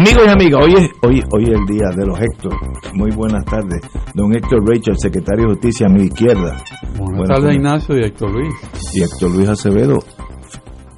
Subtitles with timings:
[0.00, 2.54] Amigos y amigas, hoy es, hoy, hoy es el día de los Héctor.
[2.94, 3.82] Muy buenas tardes.
[4.14, 6.56] Don Héctor Rachel, secretario de Justicia a mi izquierda.
[6.96, 8.54] Buenas, tardes, Ignacio y Héctor Luis.
[8.94, 9.98] Y Héctor Luis Acevedo,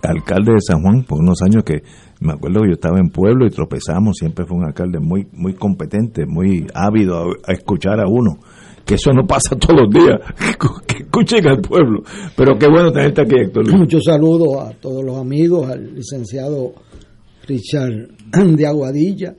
[0.04, 1.82] alcalde de San Juan, por unos años que
[2.20, 5.54] me acuerdo que yo estaba en pueblo y tropezamos, siempre fue un alcalde muy, muy
[5.54, 8.38] competente, muy ávido a, escuchar a uno.
[8.86, 10.20] Que eso no pasa todos los días,
[10.86, 12.04] que escuchen al pueblo.
[12.36, 13.76] Pero qué bueno tenerte aquí, Héctor Luis.
[13.76, 16.72] Muchos saludos a todos los amigos, al licenciado
[17.48, 18.08] Richard
[18.56, 19.34] de Aguadilla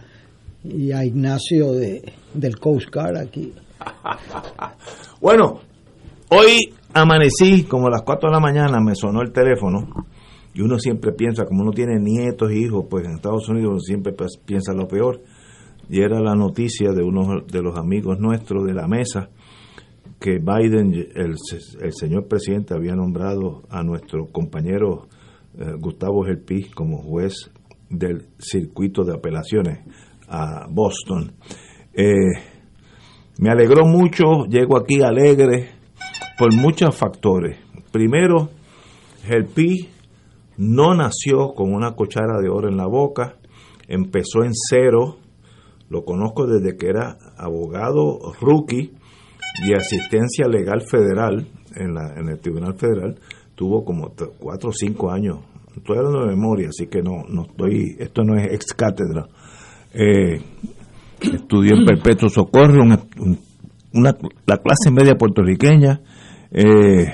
[0.63, 3.53] y a Ignacio de, del Coast Guard aquí.
[5.22, 5.59] bueno,
[6.30, 9.88] hoy amanecí como a las 4 de la mañana, me sonó el teléfono
[10.53, 14.13] y uno siempre piensa, como uno tiene nietos e hijos, pues en Estados Unidos siempre
[14.45, 15.22] piensa lo peor.
[15.89, 19.30] Y era la noticia de uno de los amigos nuestros de la mesa
[20.19, 21.35] que Biden, el,
[21.81, 25.07] el señor presidente, había nombrado a nuestro compañero
[25.57, 27.52] eh, Gustavo Gelpi como juez
[27.94, 29.80] del circuito de apelaciones
[30.27, 31.33] a Boston.
[31.94, 32.33] Eh,
[33.38, 35.69] me alegró mucho, llego aquí alegre
[36.38, 37.57] por muchos factores.
[37.91, 38.50] Primero,
[39.29, 39.90] el PI
[40.57, 43.35] no nació con una cuchara de oro en la boca,
[43.88, 45.18] empezó en cero,
[45.89, 48.94] lo conozco desde que era abogado rookie
[49.66, 53.19] y asistencia legal federal en, en el Tribunal Federal,
[53.56, 55.39] tuvo como cuatro o cinco años
[55.75, 59.28] estoy hablando de memoria, así que no, no estoy, esto no es ex cátedra.
[59.94, 60.41] Eh,
[61.22, 63.00] estudié en Perpetuo Socorro, una,
[64.45, 66.01] la clase media puertorriqueña.
[66.51, 67.06] Eh,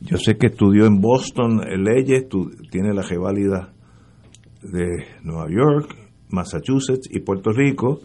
[0.00, 2.26] yo sé que estudió en Boston leyes,
[2.70, 3.72] tiene la reválida
[4.62, 5.94] de Nueva York,
[6.30, 8.00] Massachusetts y Puerto Rico.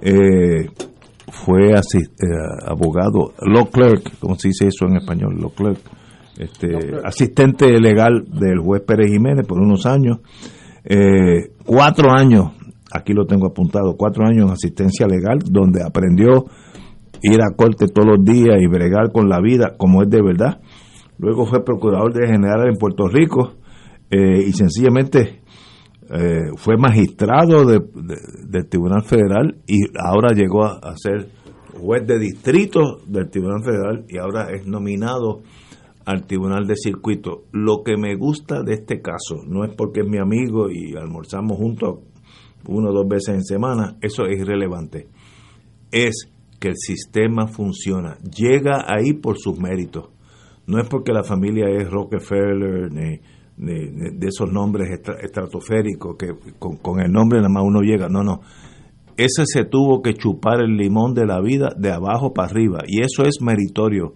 [0.00, 0.68] Eh,
[1.30, 1.98] fue así,
[2.66, 5.80] abogado, law clerk, como se dice eso en español, law clerk,
[6.38, 6.68] este,
[7.04, 10.18] asistente legal del juez Pérez Jiménez por unos años,
[10.84, 12.52] eh, cuatro años,
[12.92, 16.46] aquí lo tengo apuntado, cuatro años en asistencia legal, donde aprendió
[17.22, 20.60] ir a corte todos los días y bregar con la vida como es de verdad.
[21.18, 23.54] Luego fue procurador de general en Puerto Rico
[24.08, 25.42] eh, y sencillamente
[26.10, 31.28] eh, fue magistrado del Tribunal Federal y ahora llegó a ser
[31.78, 35.42] juez de distrito del Tribunal Federal y ahora es nominado
[36.08, 37.44] al Tribunal de Circuito.
[37.52, 41.58] Lo que me gusta de este caso no es porque es mi amigo y almorzamos
[41.58, 41.98] juntos
[42.66, 45.06] uno o dos veces en semana, eso es irrelevante.
[45.92, 50.08] Es que el sistema funciona, llega ahí por sus méritos.
[50.66, 53.20] No es porque la familia es Rockefeller, ni,
[53.58, 54.88] de esos nombres
[55.22, 58.08] estratosféricos, que con, con el nombre nada más uno llega.
[58.08, 58.40] No, no.
[59.18, 63.02] Ese se tuvo que chupar el limón de la vida de abajo para arriba, y
[63.02, 64.14] eso es meritorio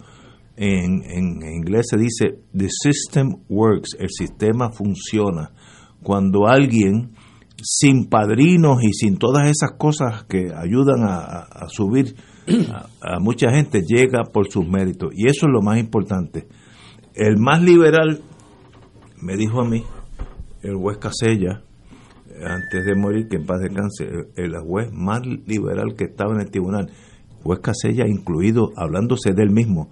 [0.56, 5.50] en, inglés se dice the system works, el sistema funciona.
[6.02, 7.12] Cuando alguien
[7.62, 12.16] sin padrinos y sin todas esas cosas que ayudan a, subir
[13.00, 16.48] a, mucha gente llega por sus méritos y eso es lo más importante.
[17.14, 18.20] El más liberal
[19.20, 19.84] me dijo a mí
[20.62, 21.62] el juez Casella
[22.44, 26.50] antes de morir que en paz descanse el juez más liberal que estaba en el
[26.50, 26.90] tribunal
[27.42, 29.90] juez Casella incluido hablándose de él mismo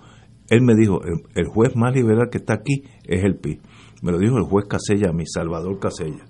[0.50, 1.00] él me dijo,
[1.34, 3.60] el, juez más liberal que está aquí es el PI.
[4.02, 6.26] Me lo dijo el juez Casella, mi Salvador Casella,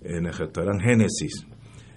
[0.00, 1.44] en el restaurante Génesis,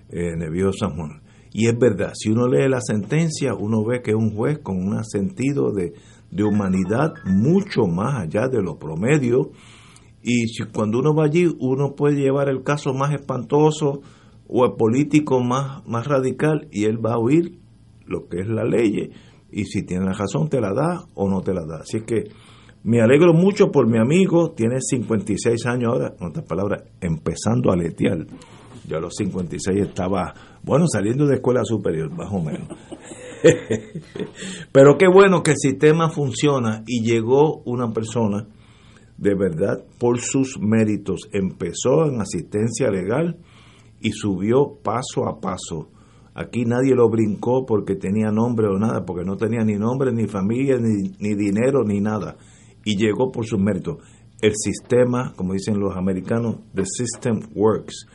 [0.09, 1.21] en el San Juan.
[1.53, 4.77] Y es verdad, si uno lee la sentencia, uno ve que es un juez con
[4.77, 5.93] un sentido de,
[6.43, 9.51] humanidad mucho más allá de lo promedio.
[10.23, 14.01] Y si, cuando uno va allí, uno puede llevar el caso más espantoso
[14.47, 17.59] o el político más radical y él va a oír
[18.07, 19.11] lo que es la ley
[19.51, 21.81] y si tiene la razón te la da o no te la da.
[21.81, 22.23] Así que
[22.83, 27.75] Me alegro mucho por mi amigo, tiene 56 años ahora, en otras palabras, empezando a
[27.75, 28.25] letear.
[28.87, 30.33] Yo a los 56 estaba,
[30.63, 32.67] bueno, saliendo de escuela superior, más o menos.
[34.71, 38.47] Pero qué bueno que el sistema funciona y llegó una persona
[39.17, 41.29] de verdad por sus méritos.
[41.31, 43.37] Empezó en asistencia legal
[43.99, 45.89] y subió paso a paso.
[46.33, 50.27] Aquí nadie lo brincó porque tenía nombre o nada, porque no tenía ni nombre, ni
[50.27, 52.37] familia, ni, ni dinero, ni nada.
[52.85, 53.97] Y llegó por sus méritos.
[54.41, 58.07] El sistema, como dicen los americanos, the system works.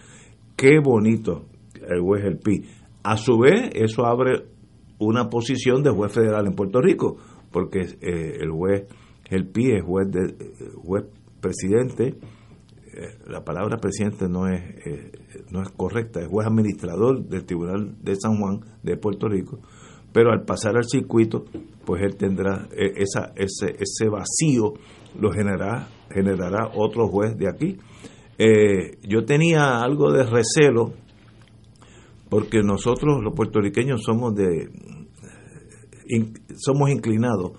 [0.56, 1.44] Qué bonito
[1.88, 2.64] el juez El Pi.
[3.02, 4.46] A su vez, eso abre
[4.98, 7.18] una posición de juez federal en Puerto Rico,
[7.52, 8.86] porque eh, el juez
[9.30, 10.34] El Pi es juez, de,
[10.82, 11.04] juez
[11.40, 12.14] presidente
[12.96, 15.12] eh, la palabra presidente no es eh,
[15.50, 19.58] no es correcta, es juez administrador del Tribunal de San Juan de Puerto Rico,
[20.12, 21.44] pero al pasar al circuito,
[21.84, 24.72] pues él tendrá eh, esa, ese, ese vacío,
[25.20, 27.76] lo generará, generará otro juez de aquí.
[29.02, 30.94] yo tenía algo de recelo,
[32.30, 34.70] porque nosotros los puertorriqueños somos de
[36.56, 37.52] somos inclinados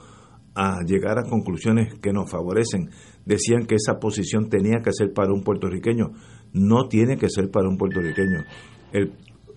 [0.55, 2.89] a llegar a conclusiones que nos favorecen
[3.27, 6.11] decían que esa posición tenía que ser para un puertorriqueño.
[6.53, 8.45] No tiene que ser para un puertorriqueño.
[8.93, 9.11] El,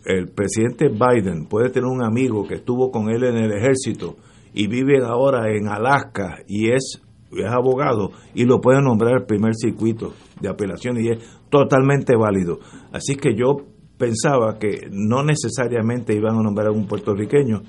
[0.05, 4.17] el presidente Biden puede tener un amigo que estuvo con él en el ejército
[4.53, 7.01] y vive ahora en Alaska y es,
[7.31, 11.19] es abogado y lo puede nombrar el primer circuito de apelación y es
[11.49, 12.59] totalmente válido.
[12.93, 13.59] Así que yo
[13.97, 17.63] pensaba que no necesariamente iban a nombrar a un puertorriqueño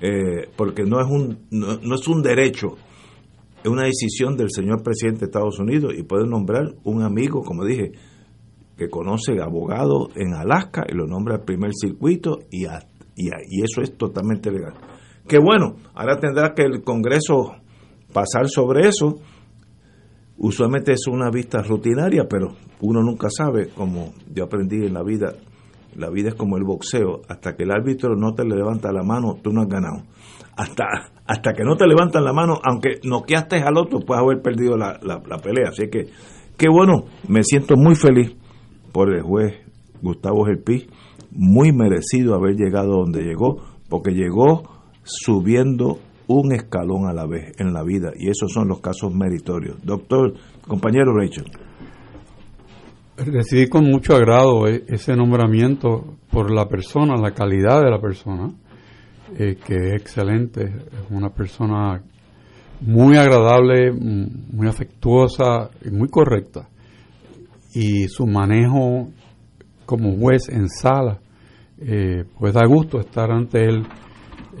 [0.00, 2.76] eh, porque no es un no es un derecho
[3.64, 7.64] es una decisión del señor presidente de Estados Unidos y puede nombrar un amigo, como
[7.64, 7.92] dije,
[8.76, 12.66] que conoce abogado en Alaska y lo nombra al primer circuito y,
[13.16, 14.74] y, eso es totalmente legal.
[15.26, 17.54] Que bueno, ahora tendrá que el Congreso
[18.12, 19.20] pasar sobre eso.
[20.36, 22.48] Usualmente es una vista rutinaria, pero
[22.82, 25.36] uno nunca sabe, como yo aprendí en la vida,
[25.96, 29.38] la vida es como el boxeo, hasta que el árbitro no te levanta la mano,
[29.42, 30.02] tú no has ganado.
[30.54, 30.84] Hasta
[31.26, 34.98] hasta que no te levantan la mano, aunque noqueaste al otro, puedes haber perdido la,
[35.42, 35.70] pelea.
[35.70, 36.08] Así que,
[36.56, 38.36] qué bueno, me siento muy feliz
[38.92, 39.54] por el juez
[40.02, 40.86] Gustavo Gelpi,
[41.30, 44.62] muy merecido haber llegado donde llegó, porque llegó
[45.02, 49.78] subiendo un escalón a la vez en la vida, y esos son los casos meritorios.
[49.82, 50.34] Doctor,
[50.66, 51.46] compañero Rachel.
[53.16, 58.52] Recibí con mucho agrado e, ese nombramiento por la persona, la calidad de la persona
[59.36, 62.00] eh, que es excelente, es una persona
[62.80, 66.68] muy agradable, muy afectuosa y muy correcta.
[67.74, 69.08] Y su manejo
[69.86, 71.18] como juez en sala,
[71.78, 73.82] eh, pues da gusto estar ante él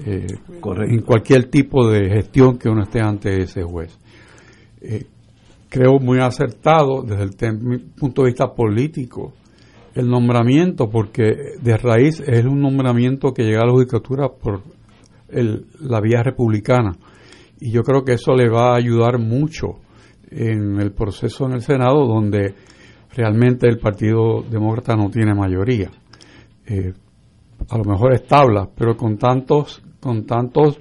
[0.04, 0.26] eh,
[0.88, 3.96] en cualquier tipo de gestión que uno esté ante ese juez.
[5.68, 9.34] creo muy acertado desde el punto de vista político
[9.94, 14.62] el nombramiento, porque de raíz es un nombramiento que llega a la judicatura por
[15.28, 16.96] la vía republicana.
[17.60, 19.78] Y yo creo que eso le va a ayudar mucho
[20.30, 22.54] en el proceso en el Senado, donde
[23.14, 25.90] realmente el Partido Demócrata no tiene mayoría.
[26.66, 26.92] Eh,
[27.68, 30.78] a lo mejor es tabla, pero con tantos, con tantos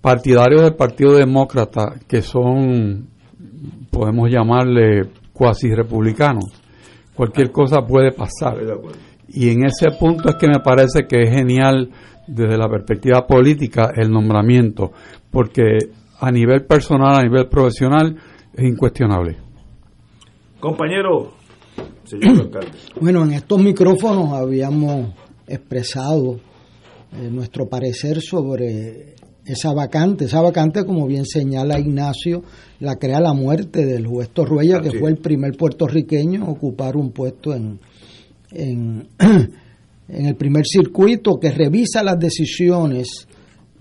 [0.00, 3.08] partidarios del Partido Demócrata que son,
[3.90, 6.63] podemos llamarle cuasi republicanos,
[7.14, 8.56] cualquier cosa puede pasar.
[9.28, 11.90] Y en ese punto es que me parece que es genial
[12.26, 14.92] desde la perspectiva política el nombramiento,
[15.30, 15.78] porque
[16.20, 18.16] a nivel personal, a nivel profesional,
[18.54, 19.36] es incuestionable.
[20.60, 21.32] Compañero,
[22.04, 22.70] señor alcalde.
[23.00, 25.12] Bueno, en estos micrófonos habíamos
[25.46, 26.40] expresado
[27.12, 29.13] eh, nuestro parecer sobre
[29.46, 30.24] esa vacante.
[30.26, 32.42] Esa vacante, como bien señala Ignacio,
[32.80, 37.10] la crea la muerte del juez Torruella, que fue el primer puertorriqueño a ocupar un
[37.10, 37.78] puesto en,
[38.52, 39.08] en,
[40.08, 43.26] en el primer circuito que revisa las decisiones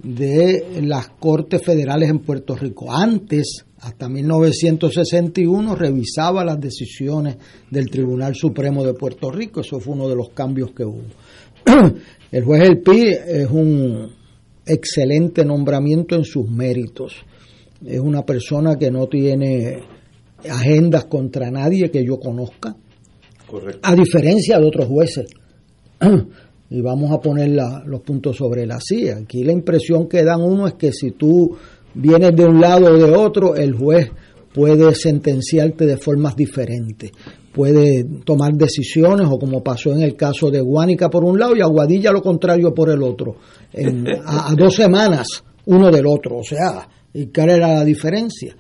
[0.02, 2.92] de las Cortes Federales en Puerto Rico.
[2.92, 7.38] Antes, hasta 1961, revisaba las decisiones
[7.70, 9.62] del Tribunal Supremo de Puerto Rico.
[9.62, 11.04] Eso fue uno de los cambios que hubo.
[12.32, 14.23] El juez El Pi es un
[14.66, 17.16] excelente nombramiento en sus méritos.
[17.86, 19.80] Es una persona que no tiene
[20.50, 22.76] agendas contra nadie que yo conozca.
[23.82, 25.28] A diferencia de otros jueces.
[26.70, 27.50] y vamos a poner
[27.86, 29.18] los puntos sobre la silla.
[29.18, 31.56] Aquí la impresión que dan uno es que si tú
[31.94, 34.10] vienes de un lado o de otro, el juez
[34.54, 37.12] puede sentenciarte de formas diferentes.
[37.54, 41.62] Puede tomar decisiones, o como pasó en el caso de Guánica por un lado y
[41.62, 43.36] Aguadilla lo contrario por el otro,
[44.26, 46.38] a, dos semanas uno del otro.
[46.38, 48.56] O sea, ¿y cuál era la diferencia?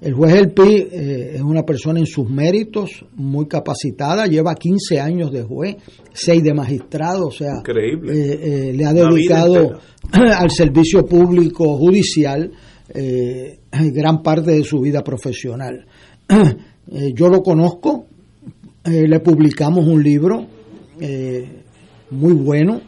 [0.00, 5.00] El juez El Pi eh, es una persona en sus méritos, muy capacitada, lleva 15
[5.00, 5.76] años de juez,
[6.12, 8.12] 6 de magistrado, o sea, Increíble.
[8.12, 9.80] eh, eh, le ha dedicado
[10.12, 12.50] al servicio público judicial
[12.92, 15.86] eh, gran parte de su vida profesional.
[16.92, 18.06] Eh, yo lo conozco,
[18.84, 20.46] eh, le publicamos un libro
[21.00, 21.62] eh,
[22.10, 22.80] muy bueno,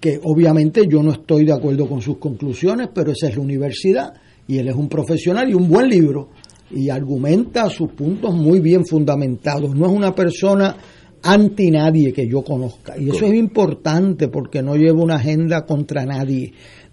[0.00, 4.14] que obviamente yo no estoy de acuerdo con sus conclusiones, pero esa es la universidad
[4.46, 6.30] y él es un profesional y un buen libro
[6.70, 9.74] y argumenta sus puntos muy bien fundamentados.
[9.74, 10.76] No es una persona
[11.22, 16.06] anti nadie que yo conozca y eso es importante porque no lleva una agenda contra
[16.06, 16.52] nadie.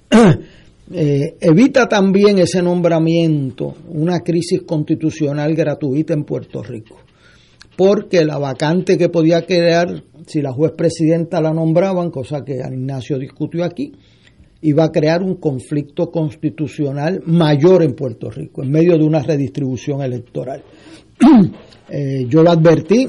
[0.94, 6.98] Eh, evita también ese nombramiento una crisis constitucional gratuita en Puerto Rico
[7.78, 13.18] porque la vacante que podía quedar si la juez presidenta la nombraban, cosa que Ignacio
[13.18, 13.94] discutió aquí,
[14.62, 20.02] iba a crear un conflicto constitucional mayor en Puerto Rico, en medio de una redistribución
[20.02, 20.64] electoral.
[21.94, 23.06] Eh, yo lo advertí,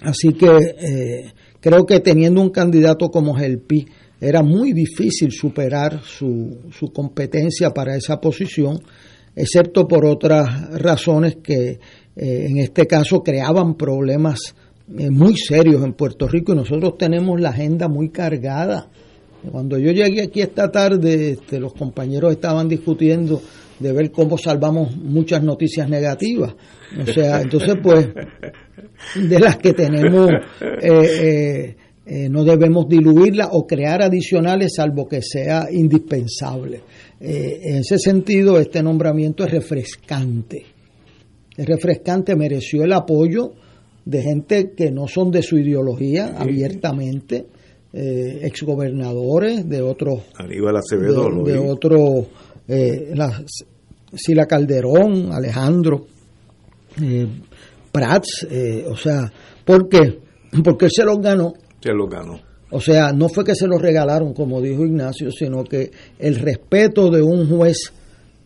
[0.00, 3.84] así que eh, creo que teniendo un candidato como Gelpi,
[4.22, 8.80] era muy difícil superar su, su competencia para esa posición,
[9.34, 14.54] excepto por otras razones que eh, en este caso creaban problemas
[14.96, 18.88] eh, muy serios en Puerto Rico y nosotros tenemos la agenda muy cargada.
[19.50, 23.42] Cuando yo llegué aquí esta tarde, este, los compañeros estaban discutiendo
[23.80, 26.54] de ver cómo salvamos muchas noticias negativas.
[26.96, 28.08] O sea, entonces pues
[29.16, 30.30] de las que tenemos
[30.80, 36.80] eh, eh, no debemos diluirlas o crear adicionales salvo que sea indispensable.
[37.20, 40.64] Eh, en ese sentido, este nombramiento es refrescante.
[41.56, 43.52] Es refrescante, mereció el apoyo
[44.04, 47.46] de gente que no son de su ideología abiertamente,
[47.92, 51.68] eh, exgobernadores de otros Aníbal Acevedo, lo de, de vi.
[51.68, 52.26] otro,
[52.66, 53.44] eh, la,
[54.14, 56.06] Sila Calderón, Alejandro,
[57.92, 59.30] Prats, eh, o sea,
[59.64, 60.20] ¿por qué?
[60.64, 61.52] Porque él se los ganó.
[61.82, 62.38] Se lo ganó.
[62.70, 67.10] O sea, no fue que se los regalaron, como dijo Ignacio, sino que el respeto
[67.10, 67.92] de un juez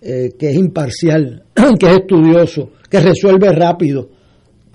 [0.00, 1.44] eh, que es imparcial,
[1.78, 4.08] que es estudioso, que resuelve rápido.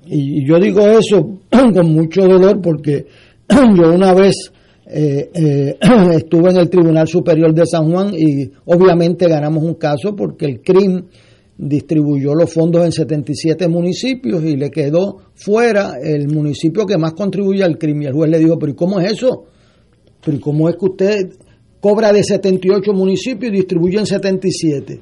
[0.06, 3.06] Y, yo digo eso con mucho dolor porque
[3.50, 4.52] yo una vez
[4.88, 5.78] eh, eh,
[6.16, 10.62] estuve en el Tribunal Superior de San Juan y obviamente ganamos un caso porque el
[10.62, 11.04] CRIM
[11.58, 17.64] distribuyó los fondos en 77 municipios y le quedó fuera el municipio que más contribuye
[17.64, 18.02] al CRIM.
[18.02, 19.46] Y el juez le dijo, pero ¿y cómo es eso?
[20.24, 21.30] Pero ¿y cómo es que usted
[21.80, 25.02] cobra de 78 municipios y distribuye en 77?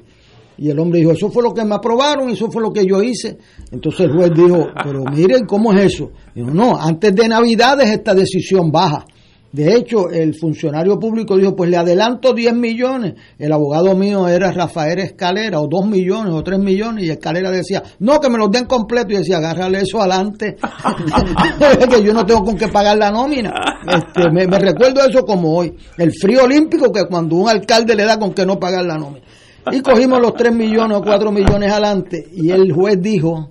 [0.58, 3.02] Y el hombre dijo, eso fue lo que me aprobaron, eso fue lo que yo
[3.02, 3.38] hice.
[3.72, 6.10] Entonces el juez dijo, pero miren, ¿cómo es eso?
[6.34, 9.06] Dijo, no, antes de Navidades esta decisión baja.
[9.52, 13.14] De hecho, el funcionario público dijo, pues le adelanto 10 millones.
[13.36, 17.82] El abogado mío era Rafael Escalera, o 2 millones, o 3 millones, y Escalera decía,
[17.98, 19.12] no, que me los den completo.
[19.12, 20.56] Y decía, agárrale eso adelante,
[21.90, 23.52] que yo no tengo con qué pagar la nómina.
[23.88, 25.74] Este, me, recuerdo eso como hoy.
[25.98, 29.26] El frío olímpico que cuando un alcalde le da con que no pagar la nómina.
[29.72, 33.50] Y cogimos los 3 millones o 4 millones adelante, y el juez dijo,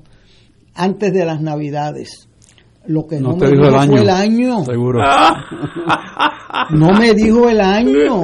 [0.76, 2.29] antes de las Navidades,
[2.88, 3.98] lo que no, me dijo el dijo fue año.
[3.98, 4.66] el año.
[4.66, 5.00] Seguro.
[6.72, 8.22] No me dijo el año.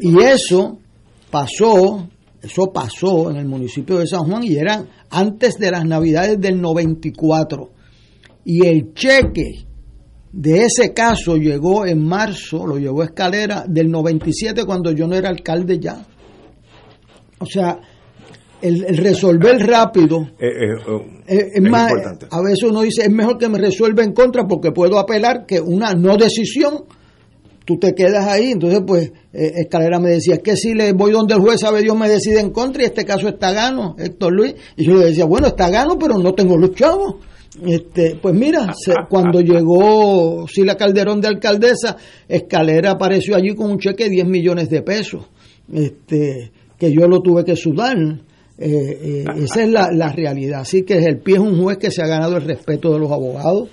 [0.00, 0.78] Y eso
[1.30, 2.08] pasó,
[2.42, 6.60] eso pasó en el municipio de San Juan y eran antes de las navidades del
[6.60, 7.70] 94.
[8.44, 9.66] Y el cheque
[10.32, 15.14] de ese caso llegó en marzo, lo llevó a Escalera del 97 cuando yo no
[15.14, 16.04] era alcalde ya.
[17.40, 17.78] O sea,
[18.62, 22.26] el, el resolver rápido Eh, eh, eh, es, es es más, importante.
[22.30, 25.60] a veces uno dice, es mejor que me resuelva en contra porque puedo apelar que
[25.60, 26.84] una no decisión,
[27.64, 28.52] tú te quedas ahí.
[28.52, 31.82] Entonces, pues, eh, Escalera me decía, es que si le voy donde el juez sabe
[31.82, 34.54] Dios me decide en contra y este caso está gano, Héctor Luis.
[34.76, 37.16] Y yo le decía, bueno, está gano, pero no tengo los chavos.
[37.66, 41.96] Este, pues mira, se- cuando llegó Sila Calderón de alcaldesa,
[42.28, 45.26] Escalera apareció allí con un cheque de 10 millones de pesos,
[45.72, 47.96] este, que yo lo tuve que sudar.
[48.58, 50.62] Eh, eh, esa es la, la realidad.
[50.62, 53.10] Así que el pie es un juez que se ha ganado el respeto de los
[53.10, 53.68] abogados,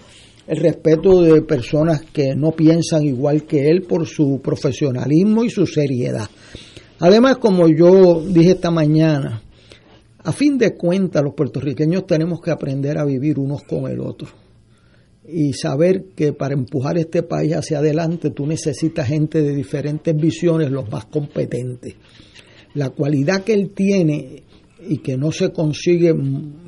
[0.48, 5.66] el respeto de personas que no piensan igual que él por su profesionalismo y su
[5.66, 6.30] seriedad.
[7.00, 9.42] Además, como yo dije esta mañana,
[10.24, 14.28] a fin de cuentas los puertorriqueños tenemos que aprender a vivir unos con el otro
[15.28, 20.72] y saber que para empujar este país hacia adelante tú necesitas gente de diferentes visiones,
[20.72, 21.96] los más competentes.
[22.76, 24.44] La cualidad que él tiene
[24.80, 26.14] y que no se consigue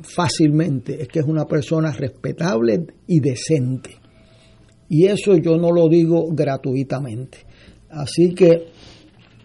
[0.02, 3.96] fácilmente es que es una persona respetable y decente.
[4.88, 7.38] Y eso yo no lo digo gratuitamente.
[7.90, 8.68] Así que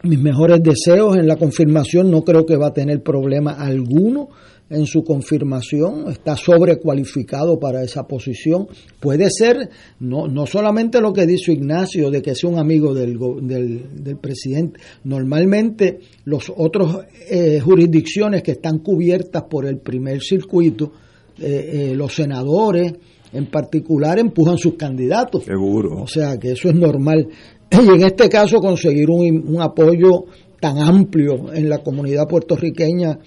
[0.03, 4.29] mis mejores deseos en la confirmación, no creo que va a tener problema alguno
[4.69, 8.67] en su confirmación, está sobrecualificado para esa posición.
[8.99, 13.17] Puede ser no, no solamente lo que dice Ignacio de que sea un amigo del,
[13.41, 20.91] del, presidente, normalmente los otros eh, jurisdicciones que están cubiertas por el primer circuito,
[21.39, 22.93] eh, eh, los senadores
[23.31, 25.43] en particular empujan sus candidatos.
[25.43, 26.01] Seguro.
[26.01, 27.27] O sea que eso es normal.
[27.73, 30.25] Y en este caso conseguir un, un apoyo
[30.59, 33.17] tan amplio en la comunidad puertorriqueña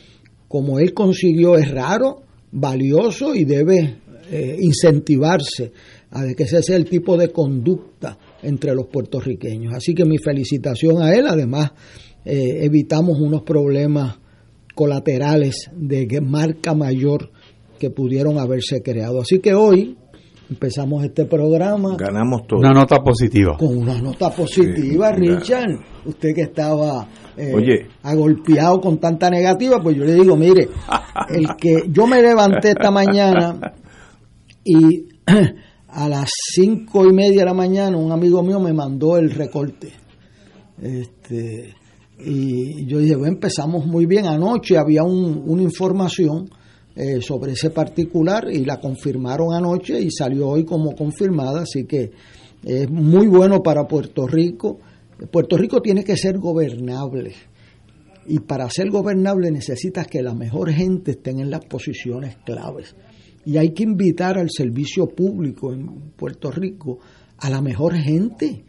[0.49, 2.23] como él consiguió es raro,
[2.53, 3.97] valioso y debe
[4.31, 5.73] eh, incentivarse
[6.11, 9.75] a que ese sea el tipo de conducta entre los puertorriqueños.
[9.75, 11.73] Así que mi felicitación a él, además
[12.25, 14.19] eh, evitamos unos problemas
[14.75, 17.31] colaterales de marca mayor
[17.79, 19.21] que pudieron haberse creado.
[19.21, 19.97] Así que hoy
[20.51, 21.97] empezamos este programa.
[21.97, 22.61] Ganamos todo.
[22.61, 23.57] Una nota positiva.
[23.59, 25.79] Con una nota positiva, Richard.
[26.05, 30.69] Usted que estaba eh, agolpeado con tanta negativa, pues yo le digo, mire,
[31.31, 33.75] el que yo me levanté esta mañana
[34.65, 35.09] y
[35.89, 39.93] a las cinco y media de la mañana un amigo mío me mandó el recorte.
[40.81, 41.75] Este,
[42.19, 44.27] y yo dije, bueno, empezamos muy bien.
[44.27, 46.49] Anoche había una información
[46.97, 52.11] eh, sobre ese particular y la confirmaron anoche y salió hoy como confirmada, así que
[52.65, 54.79] es muy bueno para Puerto Rico.
[55.31, 57.35] Puerto Rico tiene que ser gobernable
[58.27, 62.95] y para ser gobernable necesitas que la mejor gente estén en las posiciones claves.
[63.45, 66.99] Y hay que invitar al servicio público en Puerto Rico
[67.39, 68.65] a la mejor gente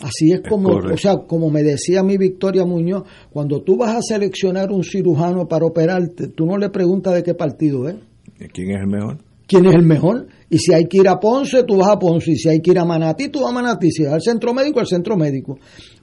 [0.00, 4.02] Así es como, o sea, como me decía mi Victoria Muñoz, cuando tú vas a
[4.02, 7.96] seleccionar un cirujano para operarte, tú no le preguntas de qué partido es.
[8.52, 9.18] ¿Quién es el mejor?
[9.46, 10.26] ¿Quién es el mejor?
[10.50, 12.32] Y si hay que ir a Ponce, tú vas a Ponce.
[12.32, 13.90] Y si hay que ir a Manatí, tú vas a Manatí.
[13.90, 15.58] Si vas al centro médico, al centro médico.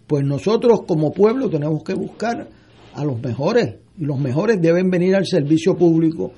[0.07, 2.47] Pues nosotros como pueblo tenemos que buscar
[2.93, 3.75] a los mejores.
[3.97, 6.31] Y los mejores deben venir al servicio público.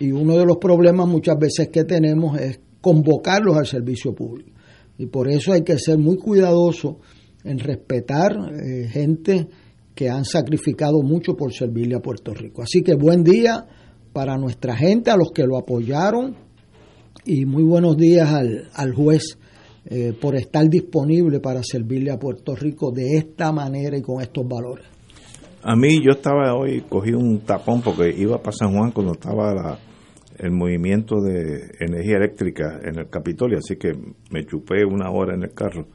[0.00, 4.50] Y uno de los problemas muchas veces que tenemos es convocarlos al servicio público.
[4.98, 6.98] Y por eso hay que ser muy cuidadoso
[7.44, 9.48] en respetar eh, gente
[9.94, 12.62] que han sacrificado mucho por servirle a Puerto Rico.
[12.62, 13.64] Así que buen día
[14.12, 16.36] para nuestra gente, a los que lo apoyaron,
[17.24, 19.38] y muy buenos días al, al juez
[19.90, 24.46] eh, por estar disponible para servirle a Puerto Rico de esta manera y con estos
[24.46, 24.84] valores.
[25.62, 29.54] A mí yo estaba hoy, cogí un tapón porque iba para San Juan cuando estaba
[29.54, 29.78] la,
[30.38, 33.92] el movimiento de energía eléctrica en el Capitolio, así que
[34.30, 35.86] me chupé una hora en el carro.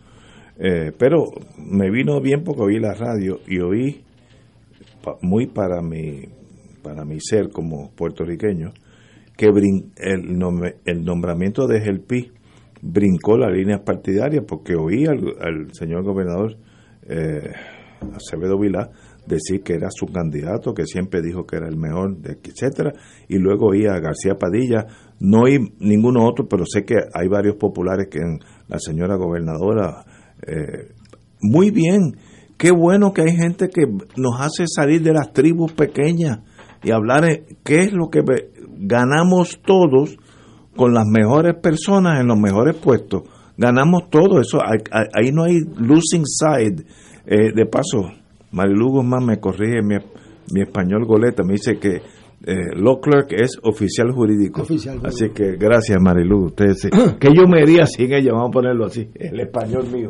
[0.58, 1.26] Eh, pero
[1.58, 4.04] me vino bien porque oí la radio y oí
[5.22, 6.22] muy para mi,
[6.84, 8.72] para mi ser como puertorriqueño
[9.36, 12.32] que el, el nombramiento de Gelpi
[12.82, 16.58] brincó las líneas partidarias porque oí al, señor gobernador
[17.08, 17.52] eh,
[18.14, 18.92] Acevedo Vilá
[19.26, 22.94] decir que era su candidato, que siempre dijo que era el mejor, etcétera,
[23.28, 24.86] y luego oí a García Padilla,
[25.20, 30.06] no oí ninguno otro, pero sé que hay varios populares que en la señora gobernadora,
[30.46, 30.94] eh,
[31.42, 32.18] muy bien,
[32.58, 33.86] qué bueno que hay gente que
[34.18, 36.40] nos hace salir de las tribus pequeñas
[36.84, 38.22] y hablar de qué es lo que
[38.78, 40.18] ganamos todos
[40.76, 43.24] con las mejores personas en los mejores puestos.
[43.58, 46.86] Ganamos todo eso, ahí, no hay losing side.
[47.26, 48.12] Eh, de paso,
[48.54, 49.96] Marilu Guzmán me corrige mi,
[50.54, 52.02] mi español goleta, me dice que
[52.46, 54.64] eh, law clerk es oficial jurídico.
[55.04, 56.46] así que gracias Marilu.
[56.46, 56.90] Ustedes,
[57.20, 60.10] que yo me haría sin ella, vamos a ponerlo así, el español mío.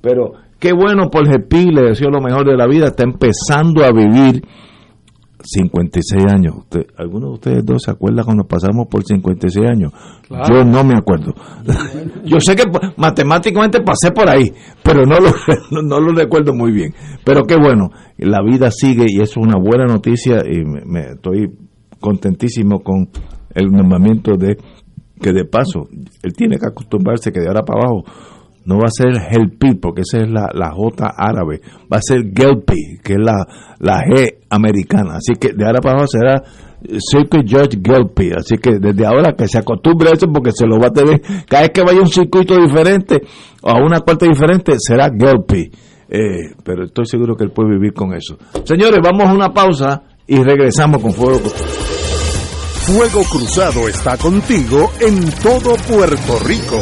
[0.00, 3.92] Pero qué bueno por GP, le deseo lo mejor de la vida, está empezando a
[3.92, 4.42] vivir
[5.52, 6.54] 56 años.
[6.58, 9.92] Usted, ¿Alguno de ustedes dos se acuerda cuando pasamos por 56 años?
[10.28, 11.34] Yo no me acuerdo.
[12.24, 12.64] Yo sé que
[12.96, 14.52] matemáticamente pasé por ahí,
[14.84, 15.30] pero no lo,
[15.82, 16.94] no, lo recuerdo muy bien.
[17.24, 21.50] Pero qué bueno, la vida sigue y es una buena noticia y me, estoy
[21.98, 23.08] contentísimo con
[23.54, 24.56] el nombramiento de
[25.20, 25.88] que de paso
[26.22, 28.04] él tiene que acostumbrarse que de ahora para abajo
[28.70, 31.60] no va a ser Helpi, porque esa es la, la J árabe,
[31.92, 33.44] va a ser Gelpi, que es la,
[33.80, 35.16] la G americana.
[35.16, 36.40] Así que de ahora para abajo será
[37.10, 38.30] Circuit Judge Gelpi.
[38.30, 41.20] Así que desde ahora que se acostumbre a eso, porque se lo va a tener,
[41.48, 43.20] cada vez que vaya a un circuito diferente
[43.60, 45.68] o a una corte diferente, será Gelpi.
[46.08, 48.38] Eh, pero estoy seguro que él puede vivir con eso.
[48.62, 51.50] Señores, vamos a una pausa y regresamos con Fuego.
[52.86, 56.80] Fuego Cruzado está contigo en todo Puerto Rico.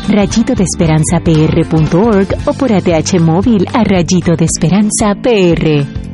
[1.12, 6.13] rayitodesperanzapr.org o por ATH móvil a Rayito de Esperanza PR.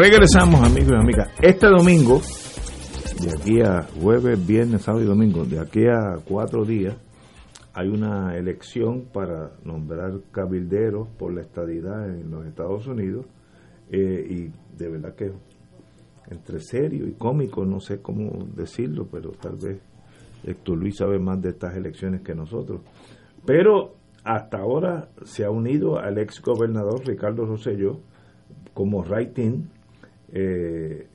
[0.00, 1.28] Regresamos, amigos y amigas.
[1.42, 2.20] Este domingo,
[3.20, 6.96] de aquí a jueves, viernes, sábado y domingo, de aquí a cuatro días,
[7.74, 13.26] hay una elección para nombrar cabilderos por la estadidad en los Estados Unidos.
[13.90, 15.32] Eh, y de verdad que
[16.30, 19.80] entre serio y cómico, no sé cómo decirlo, pero tal vez
[20.44, 22.82] Héctor Luis sabe más de estas elecciones que nosotros.
[23.44, 27.98] Pero hasta ahora se ha unido al ex gobernador Ricardo Rosselló
[28.74, 29.64] como writing,
[30.32, 31.06] eh,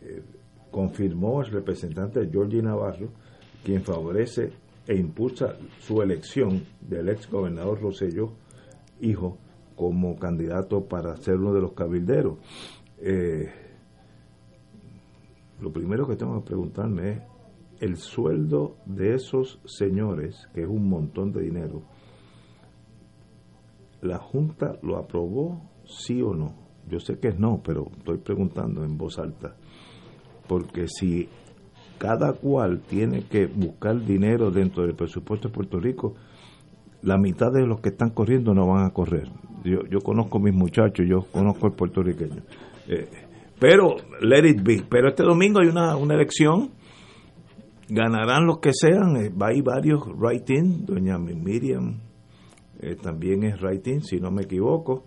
[0.71, 3.10] confirmó el representante Georgie Navarro,
[3.63, 4.52] quien favorece
[4.88, 8.34] e impulsa su elección del ex gobernador Rosselló,
[8.99, 9.38] hijo,
[9.76, 12.38] como candidato para ser uno de los cabilderos.
[12.99, 13.49] Eh,
[15.62, 17.21] lo primero que tengo que preguntarme es
[17.80, 21.84] el sueldo de esos señores, que es un montón de dinero,
[24.02, 26.62] ¿la Junta lo aprobó sí o no?
[26.89, 29.56] Yo sé que no, pero estoy preguntando en voz alta.
[30.48, 31.30] Porque si
[31.98, 36.15] cada cual tiene que buscar dinero dentro del presupuesto de Puerto Rico,
[37.02, 39.30] la mitad de los que están corriendo no van a correr.
[39.63, 42.41] Yo, yo conozco a mis muchachos, yo conozco al puertorriqueño.
[42.88, 43.08] Eh,
[43.60, 44.84] pero, let it be.
[44.89, 46.72] Pero este domingo hay una, una elección.
[47.88, 49.15] Ganarán los que sean.
[49.17, 50.86] Eh, hay varios writing.
[50.86, 52.02] Doña Miriam
[52.80, 55.06] eh, también es writing, si no me equivoco.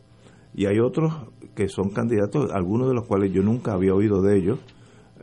[0.57, 1.12] Y hay otros
[1.55, 4.59] que son candidatos, algunos de los cuales yo nunca había oído de ellos.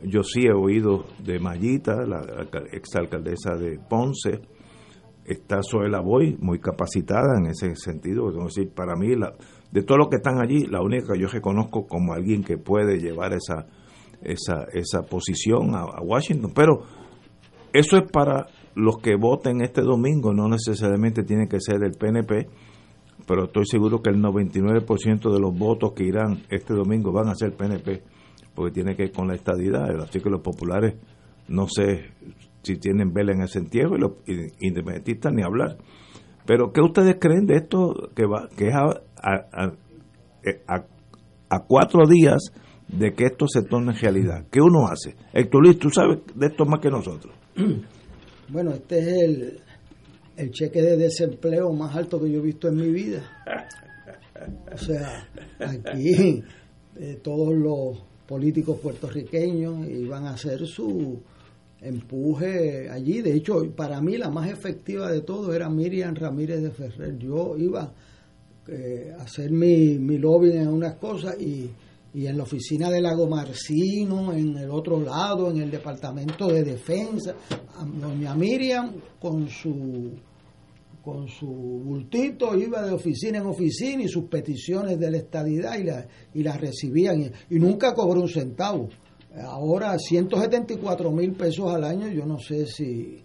[0.04, 4.42] Yo sí he oído de Mayita, la exalcaldesa de Ponce.
[5.24, 8.28] Está Zoela Boy, muy capacitada en ese sentido.
[8.30, 9.34] Es decir, para mí la,
[9.72, 13.00] de todos los que están allí, la única que yo reconozco como alguien que puede
[13.00, 13.66] llevar esa,
[14.22, 16.52] esa, esa posición a, Washington.
[16.54, 16.82] Pero
[17.72, 22.46] eso es para los que voten este domingo, no necesariamente tiene que ser del PNP,
[23.26, 27.34] pero estoy seguro que el 99% de los votos que irán este domingo van a
[27.34, 28.02] ser PNP,
[28.54, 29.88] porque tiene que ir con la estadidad.
[30.00, 30.94] Así que los populares,
[31.48, 32.10] no sé
[32.62, 34.12] si tienen vela en ese entierro, y los
[34.60, 35.78] independentistas ni hablar.
[36.46, 39.72] Pero ¿qué ustedes creen de esto que, va, que es a,
[40.66, 40.84] a,
[41.48, 42.52] a, cuatro días
[42.88, 44.46] de que esto se torne realidad?
[44.50, 45.16] ¿Qué uno hace?
[45.32, 47.34] Héctor Luis, tú sabes de esto más que nosotros.
[48.48, 49.60] Bueno, este es el,
[50.36, 53.22] el cheque de desempleo más alto que yo he visto en mi vida.
[54.72, 56.42] O sea, aquí
[56.96, 61.20] eh, todos los políticos puertorriqueños iban a hacer su
[61.80, 63.22] empuje allí.
[63.22, 67.18] De hecho, para mí la más efectiva de todo era Miriam Ramírez de Ferrer.
[67.18, 67.92] Yo iba
[68.68, 71.70] eh, a hacer mi, mi lobby en unas cosas y,
[72.14, 76.62] y en la oficina de Lago Marcino, en el otro lado, en el departamento de
[76.62, 77.34] defensa,
[78.00, 80.12] doña Miriam con su
[81.04, 85.84] con su bultito iba de oficina en oficina y sus peticiones de la estadidad y,
[85.84, 88.88] la, y las recibían y, y nunca cobró un centavo.
[89.42, 93.22] Ahora 174 mil pesos al año, yo no sé si,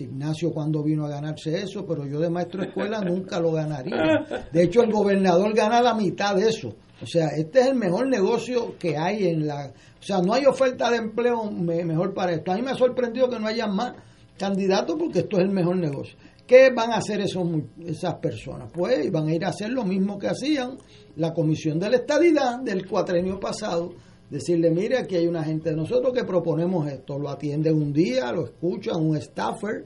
[0.00, 4.46] Ignacio cuando vino a ganarse eso, pero yo de maestro de escuela nunca lo ganaría.
[4.52, 6.74] De hecho, el gobernador gana la mitad de eso.
[7.02, 9.72] O sea, este es el mejor negocio que hay en la...
[10.00, 12.52] O sea, no hay oferta de empleo mejor para esto.
[12.52, 13.94] A mí me ha sorprendido que no haya más
[14.38, 16.16] candidatos porque esto es el mejor negocio.
[16.46, 17.46] ¿Qué van a hacer esos,
[17.84, 18.70] esas personas?
[18.72, 20.76] Pues van a ir a hacer lo mismo que hacían
[21.16, 23.94] la Comisión de la Estadidad del cuatrenio pasado.
[24.32, 27.18] Decirle, mire, aquí hay una gente de nosotros que proponemos esto.
[27.18, 29.84] Lo atienden un día, lo escuchan un staffer.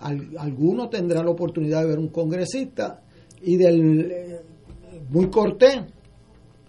[0.00, 3.00] Al, alguno tendrá la oportunidad de ver un congresista
[3.40, 4.40] y del eh,
[5.08, 5.80] muy cortés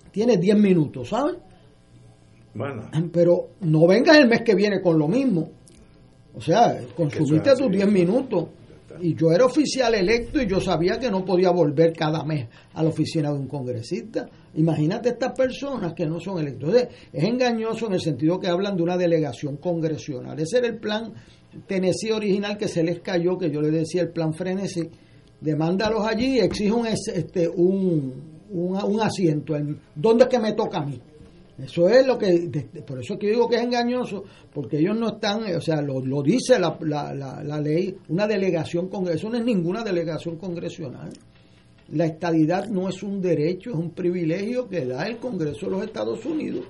[0.09, 1.35] tiene 10 minutos, ¿sabes?
[2.53, 2.89] Bueno.
[3.11, 5.51] Pero no vengas el mes que viene con lo mismo.
[6.33, 8.45] O sea, consumiste tus 10 minutos.
[8.99, 12.83] Y yo era oficial electo y yo sabía que no podía volver cada mes a
[12.83, 14.27] la oficina de un congresista.
[14.55, 16.75] Imagínate estas personas que no son electos.
[17.13, 20.39] Es engañoso en el sentido que hablan de una delegación congresional.
[20.39, 21.13] Ese era el plan
[21.67, 24.89] Tennessee original que se les cayó, que yo le decía el plan Frenesí.
[25.39, 29.55] Demándalos allí y exige un, este, un, un, un asiento.
[29.55, 31.01] En, ¿Dónde es que me toca a mí?
[31.57, 32.49] Eso es lo que,
[32.85, 36.23] por eso que digo que es engañoso, porque ellos no están, o sea, lo, lo
[36.23, 41.11] dice la, la, la, la, ley, una delegación congresional, no es ninguna delegación congresional.
[41.89, 45.83] La estadidad no es un derecho, es un privilegio que da el Congreso de los
[45.83, 46.65] Estados Unidos.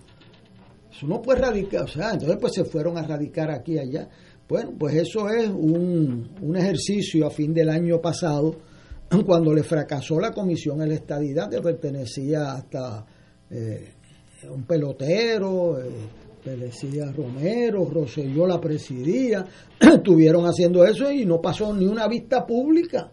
[0.91, 4.09] Eso no puede radicar, o sea, entonces pues se fueron a radicar aquí y allá.
[4.49, 8.55] Bueno, pues eso es un, un ejercicio a fin del año pasado,
[9.25, 13.05] cuando le fracasó la comisión en la estadidad que pertenecía hasta...
[13.49, 13.93] Eh,
[14.49, 19.45] un pelotero, eh, decía Romero, Roselló la presidía,
[19.79, 23.11] estuvieron haciendo eso y no pasó ni una vista pública,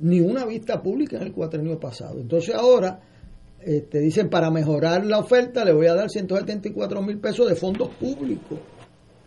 [0.00, 2.20] ni una vista pública en el cuatrenio pasado.
[2.20, 3.00] Entonces ahora
[3.66, 7.56] te este, dicen, para mejorar la oferta le voy a dar 174 mil pesos de
[7.56, 8.58] fondos públicos,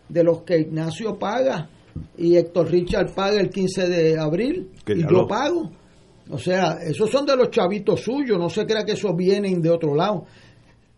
[0.08, 1.70] de los que Ignacio paga
[2.18, 5.28] y Héctor Richard paga el 15 de abril y yo lo...
[5.28, 5.72] pago.
[6.32, 9.72] O sea, esos son de los chavitos suyos, no se crea que esos vienen de
[9.72, 10.26] otro lado.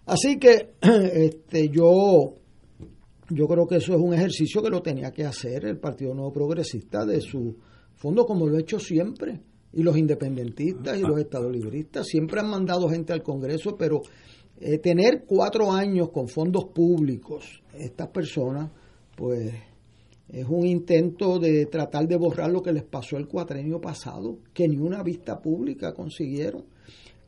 [0.06, 2.36] Así que este, yo,
[3.30, 6.34] yo creo que eso es un ejercicio que lo tenía que hacer el Partido Nuevo
[6.34, 7.56] Progresista de su
[7.96, 9.42] fondo, como lo ha hecho siempre.
[9.74, 14.02] Y los independentistas y los estadolibristas siempre han mandado gente al Congreso, pero
[14.60, 18.70] eh, tener cuatro años con fondos públicos, estas personas,
[19.16, 19.54] pues
[20.28, 24.68] es un intento de tratar de borrar lo que les pasó el cuatrenio pasado, que
[24.68, 26.64] ni una vista pública consiguieron.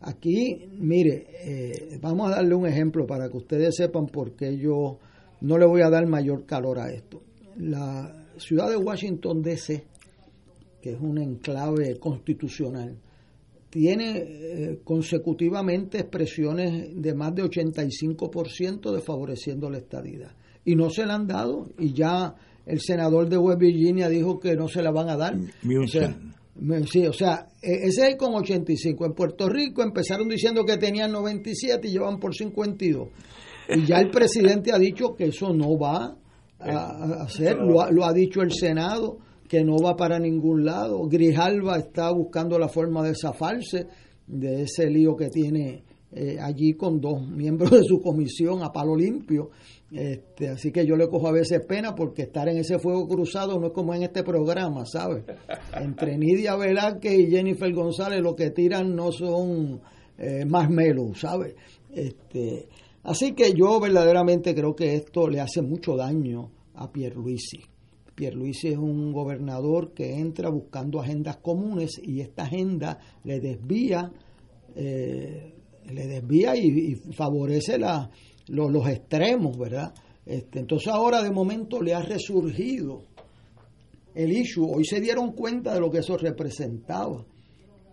[0.05, 4.99] Aquí, mire, eh, vamos a darle un ejemplo para que ustedes sepan por qué yo
[5.41, 7.21] no le voy a dar mayor calor a esto.
[7.57, 9.85] La ciudad de Washington, D.C.,
[10.81, 12.97] que es un enclave constitucional,
[13.69, 20.31] tiene eh, consecutivamente expresiones de más de 85% de favoreciendo la estadidad.
[20.65, 22.35] Y no se la han dado, y ya
[22.65, 25.35] el senador de West Virginia dijo que no se la van a dar.
[25.35, 26.15] O sea,
[26.85, 29.05] Sí, o sea, e, ese es con 85.
[29.05, 33.07] En Puerto Rico empezaron diciendo que tenían 97 y llevan por 52.
[33.69, 36.15] Y ya el presidente ha dicho que eso no va
[36.59, 41.07] a, hacer, lo ha, lo ha dicho el Senado, que no va para ningún lado.
[41.07, 43.87] Grijalva está buscando la forma de zafarse
[44.27, 45.83] de ese lío que tiene
[46.15, 49.49] eh, allí con dos miembros de su comisión a palo limpio.
[49.91, 53.60] Este, así que yo le cojo a veces pena porque estar en ese fuego cruzado
[53.60, 55.23] no es como en este programa, ¿sabes?
[55.80, 59.82] Entre Nidia Velázquez y Jennifer González lo que tiran no son
[60.17, 61.56] eh, más melo, ¿sabes?
[61.91, 62.67] Este,
[63.04, 67.62] así que yo verdaderamente creo que esto le hace mucho daño a Pierluisi.
[68.15, 74.12] Pierluisi es un gobernador que entra buscando agendas comunes y esta agenda le desvía
[74.76, 75.52] eh,
[75.91, 78.10] le desvía y, favorece la,
[78.48, 79.93] los, extremos, ¿verdad?
[80.26, 83.04] Este, entonces ahora de momento le ha resurgido
[84.15, 84.65] el issue.
[84.65, 87.26] Hoy se dieron cuenta de lo que eso representaba.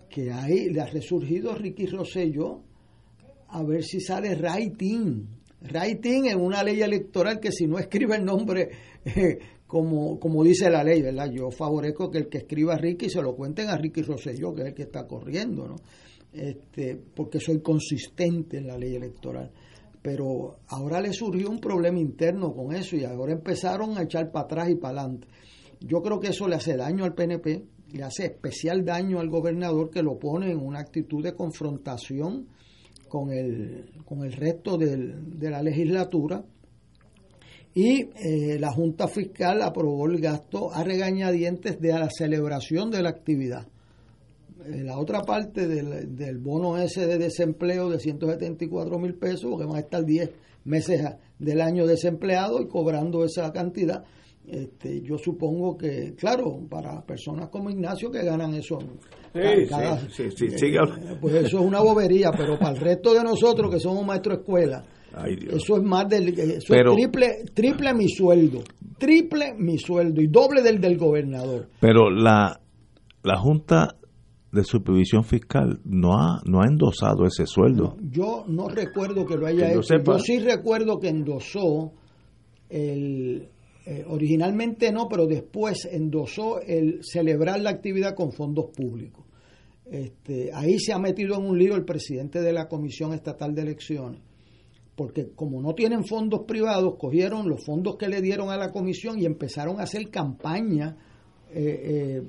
[0.08, 2.62] Que ahí le ha resurgido Ricky Rosselló
[3.48, 5.24] a ver si sale rating
[5.62, 8.70] Writing en una ley electoral que si no escribe el nombre
[9.04, 11.30] eh, como, como dice la ley, ¿verdad?
[11.30, 14.68] Yo favorezco que el que escriba Ricky se lo cuenten a Ricky Rosselló, que es
[14.68, 15.76] el que está corriendo, ¿no?
[16.32, 19.50] Este, porque soy consistente en la ley electoral.
[20.02, 24.44] Pero ahora le surgió un problema interno con eso y ahora empezaron a echar para
[24.44, 25.28] atrás y para adelante.
[25.80, 29.90] Yo creo que eso le hace daño al PNP, le hace especial daño al gobernador
[29.90, 32.46] que lo pone en una actitud de confrontación
[33.08, 36.44] con el, con el resto de la legislatura.
[37.74, 43.10] Y eh, la Junta Fiscal aprobó el gasto a regañadientes de la celebración de la
[43.10, 43.66] actividad.
[44.66, 49.66] Eh, la otra parte del, del, bono ese de desempleo de 174 mil pesos, porque
[49.66, 50.30] van a estar 10
[50.64, 51.02] meses
[51.38, 54.04] del año desempleado y cobrando esa cantidad,
[54.46, 58.78] este, yo supongo que, claro, para personas como Ignacio que ganan eso,
[60.10, 63.72] sí, sí, sí, eh, pues eso es una bobería, pero para el resto de nosotros
[63.72, 64.84] que somos maestros de escuela,
[65.52, 68.60] eso es más del, eso es triple, triple mi sueldo,
[68.98, 71.68] triple mi sueldo y doble del del gobernador.
[71.80, 72.60] Pero la,
[73.22, 73.96] la Junta
[74.52, 77.96] de Supervisión Fiscal no ha, no ha endosado ese sueldo.
[78.00, 79.98] yo no recuerdo que lo haya hecho.
[80.04, 81.92] Yo sí recuerdo que endosó
[82.68, 83.48] el
[83.86, 89.24] eh, originalmente no, pero después endosó el celebrar la actividad con fondos públicos.
[89.86, 93.62] Este, ahí se ha metido en un lío el presidente de la Comisión Estatal de
[93.62, 94.20] Elecciones,
[94.94, 99.18] porque como no tienen fondos privados, cogieron los fondos que le dieron a la comisión
[99.18, 100.96] y empezaron a hacer campaña
[101.52, 102.22] eh, eh,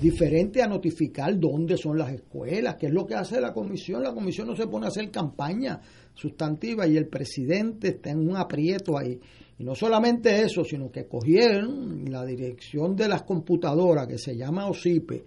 [0.00, 4.02] diferente a notificar dónde son las escuelas, qué es lo que hace la comisión.
[4.02, 5.80] La comisión no se pone a hacer campaña
[6.14, 9.18] sustantiva y el presidente está en un aprieto ahí.
[9.58, 14.68] Y no solamente eso, sino que cogieron la dirección de las computadoras que se llama
[14.68, 15.24] OSIPE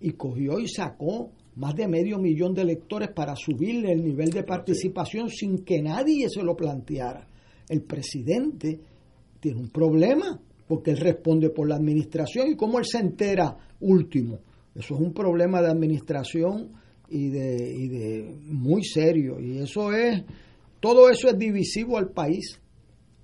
[0.00, 4.44] y cogió y sacó más de medio millón de lectores para subirle el nivel de
[4.44, 7.28] participación sin que nadie se lo planteara.
[7.68, 8.80] El presidente
[9.40, 14.40] tiene un problema porque él responde por la administración y cómo él se entera último.
[14.74, 16.72] Eso es un problema de administración
[17.08, 20.22] y de, y de muy serio y eso es
[20.78, 22.60] todo eso es divisivo al país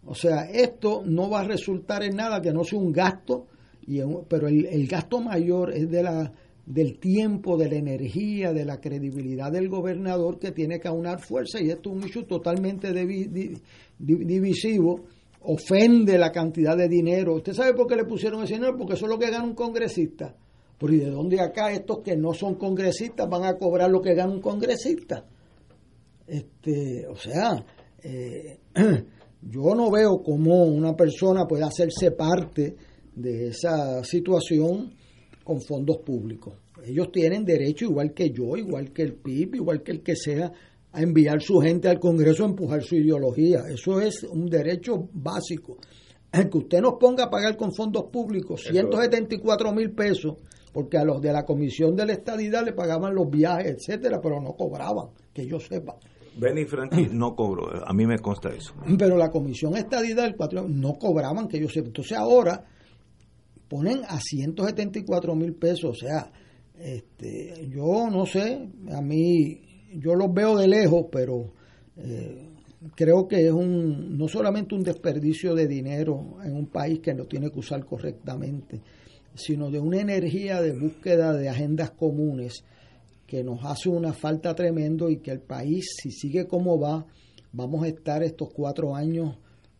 [0.07, 3.46] o sea, esto no va a resultar en nada que no sea un gasto,
[3.87, 6.33] y pero el, gasto mayor es de la,
[6.66, 11.61] del tiempo, de la energía, de la credibilidad del gobernador que tiene que aunar fuerza
[11.61, 12.92] y esto es un hecho totalmente
[13.98, 15.04] divisivo,
[15.44, 17.35] ofende la cantidad de dinero.
[17.37, 18.76] ¿Usted sabe por qué le pusieron ese dinero?
[18.76, 20.35] Porque eso es lo que gana un congresista.
[20.78, 24.14] Pero ¿y de dónde acá estos que no son congresistas van a cobrar lo que
[24.14, 25.24] gana un congresista?
[26.26, 27.64] Este, o sea,
[28.02, 28.59] eh,
[29.46, 32.76] Yo no veo cómo una persona puede hacerse parte
[33.14, 34.94] de esa situación
[35.42, 36.54] con fondos públicos.
[36.83, 40.50] Ellos tienen derecho, igual que yo, igual que el PIB, igual que el que sea,
[40.94, 43.64] a enviar su gente al Congreso a empujar su ideología.
[43.68, 45.78] Eso es un derecho básico.
[46.33, 50.37] El que usted nos ponga a pagar con fondos públicos 174 mil pesos,
[50.72, 54.40] porque a los de la Comisión de la Estadidad le pagaban los viajes, etcétera, pero
[54.40, 55.96] no cobraban, que yo sepa.
[56.37, 58.74] Benny Franklin no cobró, a mí me consta eso.
[58.98, 61.80] Pero la comisión estadidad del 4 no cobraban, que yo sé.
[61.80, 62.64] Entonces ahora
[63.68, 66.30] ponen a 174 mil pesos, o sea,
[66.78, 69.61] este, yo no sé, a mí,
[69.98, 71.52] yo los veo de lejos, pero
[71.96, 72.48] eh,
[72.94, 77.26] creo que es un, no solamente un desperdicio de dinero en un país que lo
[77.26, 78.80] tiene que usar correctamente,
[79.35, 82.64] sino de una energía de búsqueda de agendas comunes
[83.26, 87.07] que nos hace una falta tremendo y que el país, si sigue como va,
[87.52, 89.37] vamos a estar estos cuatro años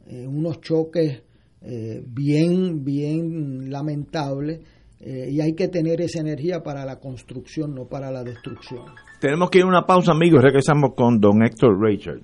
[0.07, 1.23] en unos choques
[1.61, 4.61] eh, bien, bien lamentables
[5.01, 8.85] eh, y hay que tener esa energía para la construcción, no para la destrucción.
[9.25, 10.43] Tenemos que ir a una pausa, amigos.
[10.43, 12.21] Regresamos con don Héctor Richard.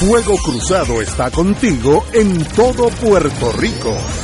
[0.00, 4.23] Fuego Cruzado está contigo en todo Puerto Rico.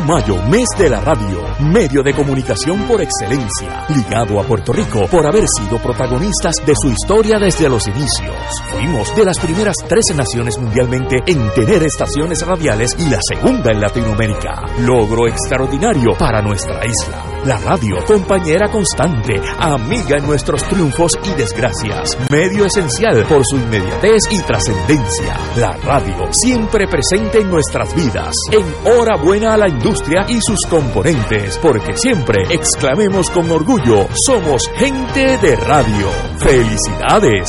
[0.00, 5.26] mayo, mes de la radio, medio de comunicación por excelencia, ligado a Puerto Rico por
[5.26, 8.36] haber sido protagonistas de su historia desde los inicios.
[8.70, 13.80] Fuimos de las primeras 13 naciones mundialmente en tener estaciones radiales y la segunda en
[13.80, 14.62] Latinoamérica.
[14.80, 17.31] Logro extraordinario para nuestra isla.
[17.44, 24.22] La radio, compañera constante, amiga en nuestros triunfos y desgracias, medio esencial por su inmediatez
[24.30, 25.36] y trascendencia.
[25.56, 28.32] La radio, siempre presente en nuestras vidas.
[28.52, 34.70] En hora buena a la industria y sus componentes, porque siempre exclamemos con orgullo, somos
[34.76, 36.08] gente de radio.
[36.38, 37.48] ¡Felicidades!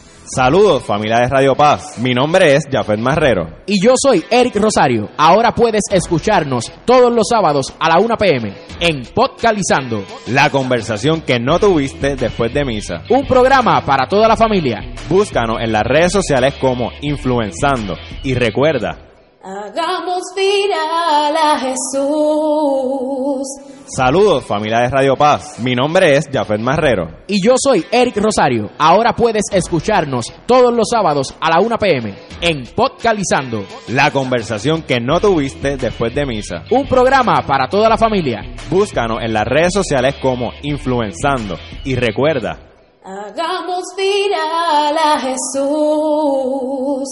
[0.33, 3.49] Saludos familia de Radio Paz, mi nombre es Jafet Marrero.
[3.65, 5.09] Y yo soy Eric Rosario.
[5.17, 10.05] Ahora puedes escucharnos todos los sábados a la 1 pm en Podcalizando.
[10.27, 13.03] La conversación que no tuviste después de misa.
[13.09, 14.79] Un programa para toda la familia.
[15.09, 17.97] Búscanos en las redes sociales como Influenzando.
[18.23, 19.10] Y recuerda,
[19.43, 23.47] Hagamos viral a Jesús.
[23.87, 27.07] Saludos familia de Radio Paz, mi nombre es Jafet Marrero.
[27.25, 28.69] Y yo soy Eric Rosario.
[28.77, 33.65] Ahora puedes escucharnos todos los sábados a la 1 pm en Podcalizando.
[33.87, 36.65] La conversación que no tuviste después de misa.
[36.69, 38.43] Un programa para toda la familia.
[38.69, 41.57] Búscanos en las redes sociales como Influenzando.
[41.83, 42.59] Y recuerda,
[43.03, 47.09] Hagamos viral a Jesús.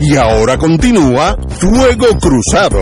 [0.00, 2.78] Y ahora continúa Fuego Cruzado.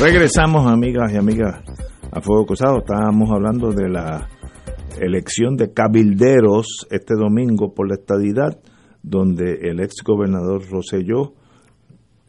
[0.00, 1.62] Regresamos, amigas y amigas,
[2.10, 2.78] a Fuego Cruzado.
[2.78, 4.28] Estábamos hablando de la
[5.00, 8.58] elección de cabilderos este domingo por la estadidad,
[9.04, 11.34] donde el ex gobernador Roselló,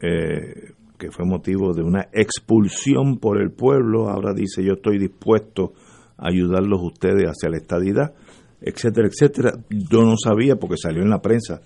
[0.00, 5.72] eh, que fue motivo de una expulsión por el pueblo, ahora dice yo estoy dispuesto
[6.18, 8.14] ayudarlos ustedes hacia la estadidad,
[8.60, 9.52] etcétera, etcétera.
[9.68, 11.60] Yo no sabía porque salió en la prensa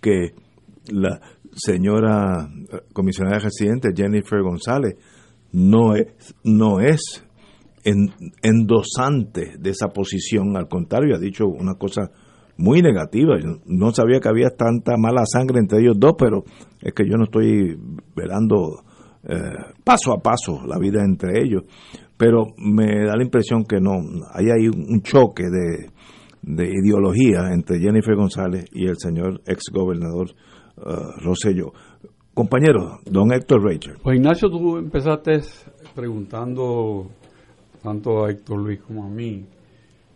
[0.00, 0.34] que
[0.88, 1.20] la
[1.52, 2.48] señora
[2.92, 4.96] comisionada residente Jennifer González
[5.52, 7.24] no es, no es
[7.84, 12.10] en, endosante de esa posición, al contrario, ha dicho una cosa
[12.58, 13.36] muy negativa.
[13.66, 16.44] No sabía que había tanta mala sangre entre ellos dos, pero
[16.80, 17.78] es que yo no estoy
[18.14, 18.82] velando
[19.28, 21.62] eh, paso a paso la vida entre ellos.
[22.16, 23.92] Pero me da la impresión que no,
[24.32, 25.90] hay ahí un choque de,
[26.42, 30.28] de ideología entre Jennifer González y el señor ex gobernador
[30.78, 31.72] uh, Rosselló.
[32.32, 33.94] Compañero, don Héctor Rachel.
[34.02, 35.40] Pues Ignacio, tú empezaste
[35.94, 37.08] preguntando
[37.82, 39.44] tanto a Héctor Luis como a mí,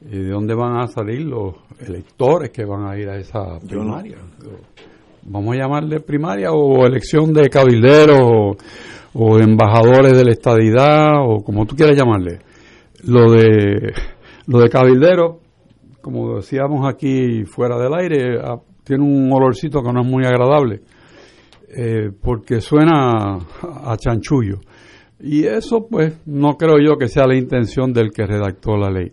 [0.03, 4.19] eh, ¿de dónde van a salir los electores que van a ir a esa primaria?
[4.43, 4.51] No.
[5.23, 8.57] Vamos a llamarle primaria o elección de cabilderos
[9.15, 12.41] o, embajadores de la estadidad o como tú quieras llamarle.
[13.05, 13.93] Lo de
[14.47, 15.37] lo de cabilderos,
[16.01, 20.81] como decíamos aquí fuera del aire, a, tiene un olorcito que no es muy agradable
[21.69, 24.61] eh, porque suena a chanchullo.
[25.21, 29.13] Y eso, pues, no creo yo que sea la intención del que redactó la ley.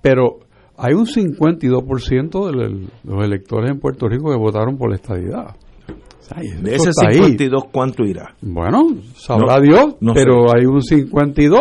[0.00, 0.38] Pero
[0.78, 5.56] hay un 52% de los electores en Puerto Rico que votaron por la estadidad.
[6.62, 7.68] De ese 52, ahí.
[7.72, 8.34] ¿cuánto irá?
[8.40, 10.54] Bueno, sabrá no, Dios, no pero sé.
[10.58, 11.60] hay un 52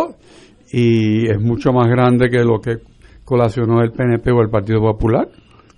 [0.72, 2.78] y es mucho más grande que lo que
[3.26, 5.28] colacionó el PNP o el Partido Popular.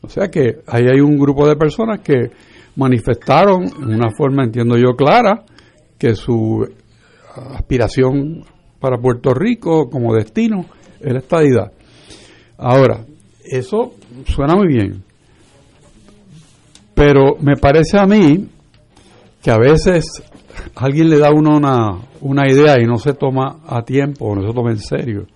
[0.02, 2.32] O sea que ahí hay un grupo de personas que
[2.76, 5.44] manifestaron en una forma, entiendo yo, clara,
[5.98, 6.68] que su
[7.54, 8.44] aspiración
[8.80, 10.66] para Puerto Rico como destino
[11.00, 11.72] es la estadidad.
[12.58, 13.06] Ahora,
[13.46, 13.94] eso
[14.26, 15.04] suena muy bien,
[16.94, 18.48] pero me parece a mí
[19.42, 20.06] que a veces
[20.76, 24.36] alguien le da a uno una, una idea y no se toma a tiempo o
[24.36, 25.28] no se toma en serio.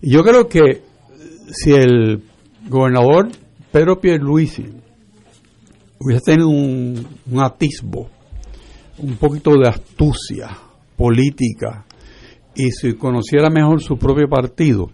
[0.00, 0.82] Y yo creo que
[1.52, 2.22] si el
[2.68, 3.28] gobernador
[3.72, 4.66] Pedro Pierluisi
[5.98, 8.08] hubiese tenido un, un atisbo,
[8.98, 10.56] un poquito de astucia
[10.96, 11.86] política
[12.54, 14.90] y si conociera mejor su propio partido,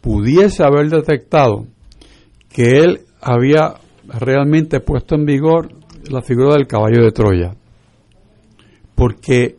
[0.00, 1.66] pudiese haber detectado
[2.50, 3.74] que él había
[4.06, 5.68] realmente puesto en vigor
[6.10, 7.54] la figura del caballo de Troya.
[8.94, 9.56] Porque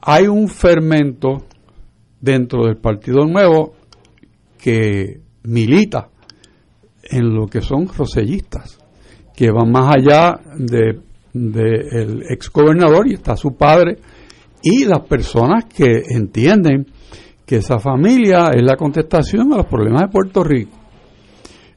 [0.00, 1.44] hay un fermento
[2.20, 3.74] dentro del Partido Nuevo
[4.58, 6.08] que milita
[7.02, 8.78] en lo que son rosellistas,
[9.34, 11.00] que van más allá de,
[11.32, 13.98] de el ex gobernador y está su padre
[14.62, 16.86] y las personas que entienden
[17.46, 20.76] que esa familia es la contestación a los problemas de Puerto Rico.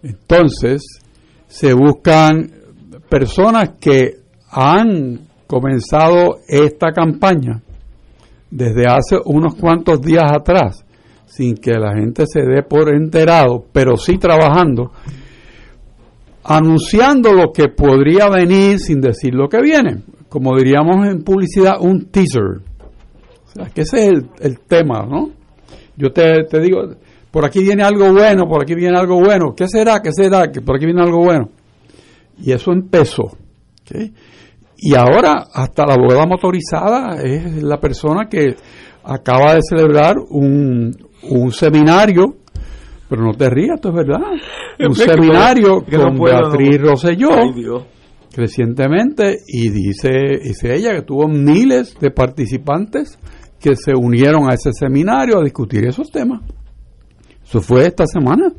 [0.04, 0.82] Entonces,
[1.48, 2.52] se buscan
[3.12, 7.62] personas que han comenzado esta campaña
[8.50, 10.86] desde hace unos cuantos días atrás,
[11.26, 14.94] sin que la gente se dé por enterado, pero sí trabajando,
[16.46, 20.04] anunciando lo que podría venir sin decir lo que viene.
[20.30, 22.62] Como diríamos en publicidad, un teaser.
[23.46, 25.32] O sea, que ese es el, el tema, ¿no?
[25.98, 26.88] Yo te, te digo,
[27.30, 29.54] por aquí viene algo bueno, por aquí viene algo bueno.
[29.54, 30.00] ¿Qué será?
[30.02, 30.50] ¿Qué será?
[30.50, 31.50] Que por aquí viene algo bueno.
[32.42, 33.24] Y eso empezó.
[33.24, 34.12] ¿ok?
[34.78, 38.56] Y ahora hasta la abogada motorizada es la persona que
[39.04, 40.92] acaba de celebrar un,
[41.30, 42.38] un seminario,
[43.08, 44.22] pero no te rías, esto es verdad,
[44.80, 46.92] un Es seminario que no con puedo, no Beatriz puedo.
[46.92, 47.64] Rosselló Ay,
[48.36, 50.10] recientemente y dice,
[50.42, 53.20] dice ella que tuvo miles de participantes
[53.60, 56.42] que se unieron a ese seminario a discutir esos temas.
[57.44, 58.52] Eso fue esta semana.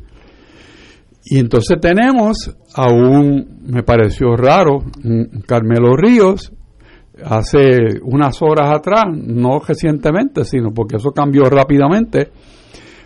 [1.25, 4.79] Y entonces tenemos a un, me pareció raro,
[5.47, 6.53] Carmelo Ríos,
[7.25, 12.31] hace unas horas atrás, no recientemente, sino porque eso cambió rápidamente,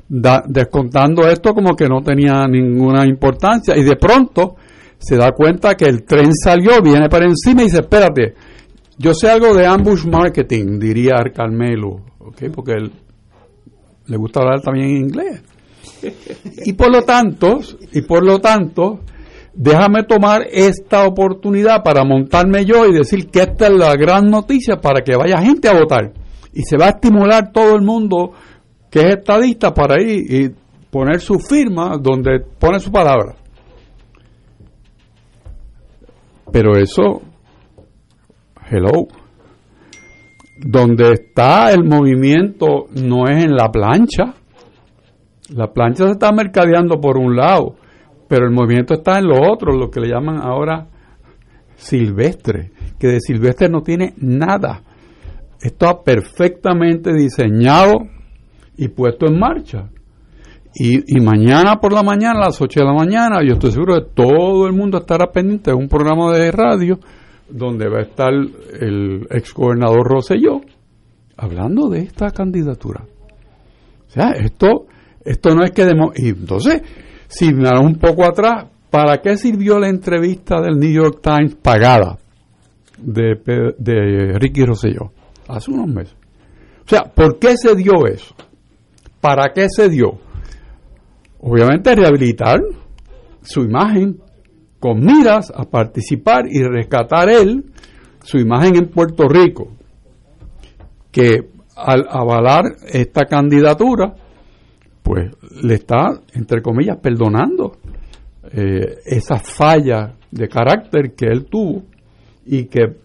[0.08, 4.56] da- descontando esto como que no tenía ninguna importancia y de pronto
[4.98, 8.34] se da cuenta que el tren salió, viene para encima y dice, espérate,
[8.96, 12.00] yo sé algo de ambush marketing, diría Carmelo,
[12.54, 12.90] porque él
[14.06, 15.42] le gusta hablar también inglés.
[16.64, 17.58] Y por lo tanto,
[17.92, 19.00] y por lo tanto,
[19.54, 24.76] déjame tomar esta oportunidad para montarme yo y decir que esta es la gran noticia
[24.76, 26.12] para que vaya gente a votar.
[26.52, 28.32] Y se va a estimular todo el mundo
[28.90, 30.54] que es estadista para ir y
[30.90, 33.36] poner su firma donde pone su palabra.
[36.52, 37.22] Pero eso,
[38.70, 39.06] hello,
[40.58, 44.34] donde está el movimiento no es en la plancha.
[45.54, 47.76] La plancha se está mercadeando por un lado,
[48.28, 50.88] pero el movimiento está en lo otro, lo que le llaman ahora
[51.76, 54.82] silvestre, que de silvestre no tiene nada.
[55.60, 57.94] Está perfectamente diseñado
[58.76, 59.88] y puesto en marcha.
[60.78, 64.10] Y, mañana por la mañana, a las 8 de la mañana, yo estoy seguro que
[64.14, 66.98] todo el mundo estará pendiente de un programa de radio
[67.48, 70.60] donde va a estar el ex gobernador Rosselló
[71.36, 73.04] hablando de esta candidatura.
[74.06, 74.86] O sea, esto,
[75.26, 75.84] esto no es que...
[75.84, 76.82] demo- y entonces,
[77.28, 82.18] si me un poco atrás, ¿para qué sirvió la entrevista del New York Times pagada
[82.98, 85.12] de, de Ricky Rosselló?
[85.48, 86.16] Hace unos meses.
[86.84, 88.34] O sea, ¿por qué se dio eso?
[89.20, 90.18] ¿Para qué se dio?
[91.40, 92.60] Obviamente rehabilitar
[93.42, 94.18] su imagen
[94.80, 97.64] con miras a participar y rescatar él
[98.22, 99.68] su imagen en Puerto Rico,
[101.10, 104.14] que al avalar esta candidatura,
[105.06, 105.30] pues
[105.62, 107.76] le está, entre comillas, perdonando
[108.52, 111.84] eh, esa falla de carácter que él tuvo
[112.44, 112.96] y que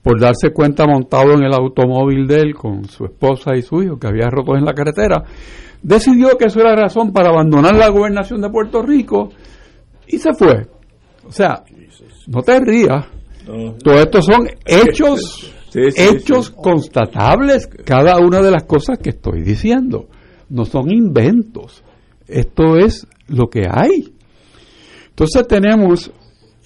[0.00, 3.98] por darse cuenta montado en el automóvil de él con su esposa y su hijo
[3.98, 5.24] que había roto en la carretera,
[5.82, 9.30] decidió que eso era razón para abandonar la gobernación de Puerto Rico
[10.06, 10.68] y se fue.
[11.26, 11.64] O sea,
[12.28, 13.06] no te rías.
[13.82, 16.52] Todo esto son hechos, Sí, sí, hechos sí.
[16.62, 20.06] constatables, cada una de las cosas que estoy diciendo.
[20.50, 21.82] No son inventos.
[22.26, 24.12] Esto es lo que hay.
[25.08, 26.12] Entonces tenemos,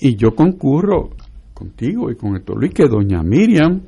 [0.00, 1.10] y yo concurro
[1.52, 3.82] contigo y con Héctor Luis, que doña Miriam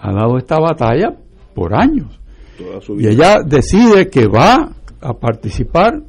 [0.00, 1.16] ha dado esta batalla
[1.54, 2.18] por años.
[2.58, 6.02] Toda su Y ella decide que va a participar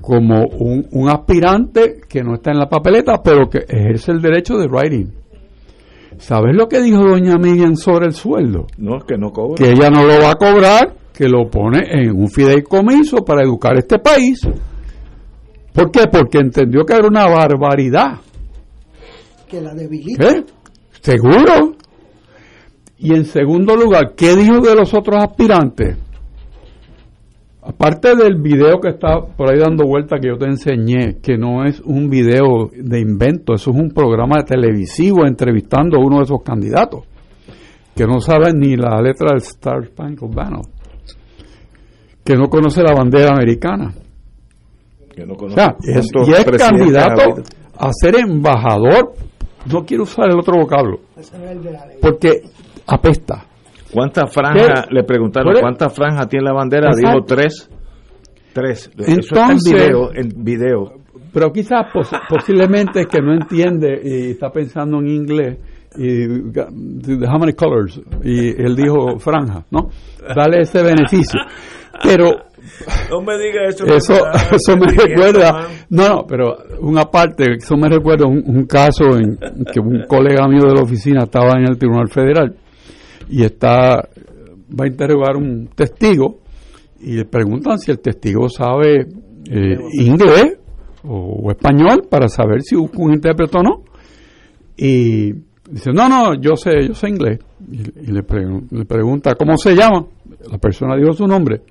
[0.00, 4.56] como un, un aspirante que no está en la papeleta, pero que ejerce el derecho
[4.56, 5.12] de writing.
[6.18, 8.66] ¿Sabes lo que dijo doña Miriam sobre el sueldo?
[8.78, 9.56] No, que no cobra.
[9.56, 13.74] Que ella no lo va a cobrar, que lo pone en un fideicomiso para educar
[13.78, 14.38] este país.
[15.72, 16.04] ¿Por qué?
[16.12, 18.18] Porque entendió que era una barbaridad.
[19.48, 20.28] que la debilita.
[20.28, 20.44] ¿Qué?
[21.00, 21.74] ¿Seguro?
[22.98, 25.96] Y en segundo lugar, ¿qué dijo de los otros aspirantes?
[27.62, 31.64] Aparte del video que está por ahí dando vuelta que yo te enseñé, que no
[31.64, 36.42] es un video de invento, eso es un programa televisivo entrevistando a uno de esos
[36.42, 37.04] candidatos,
[37.94, 40.75] que no sabe ni la letra del Star Spangled Banner,
[42.26, 43.94] que no conoce la bandera americana.
[45.14, 47.22] Que no O sea, es- y es candidato
[47.78, 49.14] a ser embajador,
[49.72, 51.00] no quiero usar el otro vocablo,
[52.02, 52.42] porque
[52.86, 53.44] apesta.
[53.92, 54.86] ¿Cuántas franjas?
[54.90, 55.54] Le preguntaron.
[55.60, 56.88] ¿cuántas franjas tiene la bandera?
[56.90, 57.08] Exacto.
[57.08, 57.70] Dijo tres.
[58.52, 58.90] Tres.
[58.98, 59.58] Eso Entonces- está en
[59.88, 60.10] video.
[60.14, 60.92] En video.
[61.32, 65.58] Pero quizás pos- posiblemente es que no entiende y está pensando en inglés
[65.98, 66.26] y
[67.26, 69.88] how many colors y él dijo franja, ¿no?
[70.34, 71.40] Dale ese beneficio.
[72.02, 72.30] Pero
[73.10, 73.86] No me diga eso.
[73.86, 79.38] eso me recuerda no no pero una parte eso me recuerda un, un caso en
[79.72, 82.56] que un colega mío de la oficina estaba en el Tribunal Federal
[83.28, 84.08] y está
[84.68, 86.40] va a interrogar un testigo
[87.00, 89.06] y le preguntan si el testigo sabe
[89.48, 90.58] eh, inglés
[91.04, 93.84] o, español para saber si busca un intérprete o no.
[94.76, 95.32] Y
[95.70, 97.38] dice, no, no, yo sé, yo sé inglés.
[97.70, 98.22] Y, le,
[98.70, 100.06] le pregunta, ¿cómo se llama?
[100.50, 101.62] La persona dijo su nombre.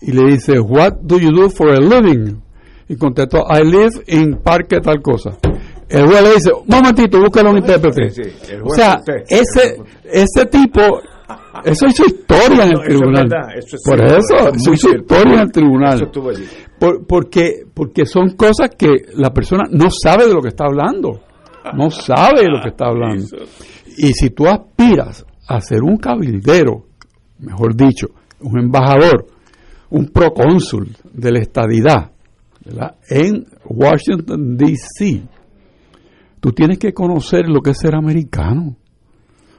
[0.00, 2.40] Y le dice, what do you do for a living?
[2.88, 5.36] Y contestó, I live in parque tal cosa.
[5.88, 8.10] El juez le dice, un momentito, búscalo un intérprete.
[8.62, 10.80] o sea, ese, ese tipo,
[11.64, 13.28] eso hizo historia en el tribunal.
[13.84, 16.10] Por eso, eso hizo historia en el tribunal.
[17.08, 21.20] porque, porque son cosas que la persona no sabe de lo que está hablando.
[21.74, 23.24] No sabe de lo que está hablando.
[23.96, 26.84] Y si tú aspiras a ser un cabildero,
[27.38, 28.08] mejor dicho,
[28.40, 29.26] un embajador,
[29.90, 32.12] un procónsul de la estadidad
[33.08, 35.22] en Washington, D.C.,
[36.40, 38.76] tú tienes que conocer lo que es ser americano.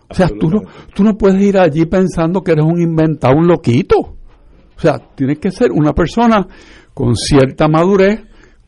[0.09, 0.61] O sea, tú no,
[0.93, 3.97] tú no puedes ir allí pensando que eres un inventado, un loquito.
[3.99, 6.47] O sea, tienes que ser una persona
[6.93, 8.21] con cierta madurez,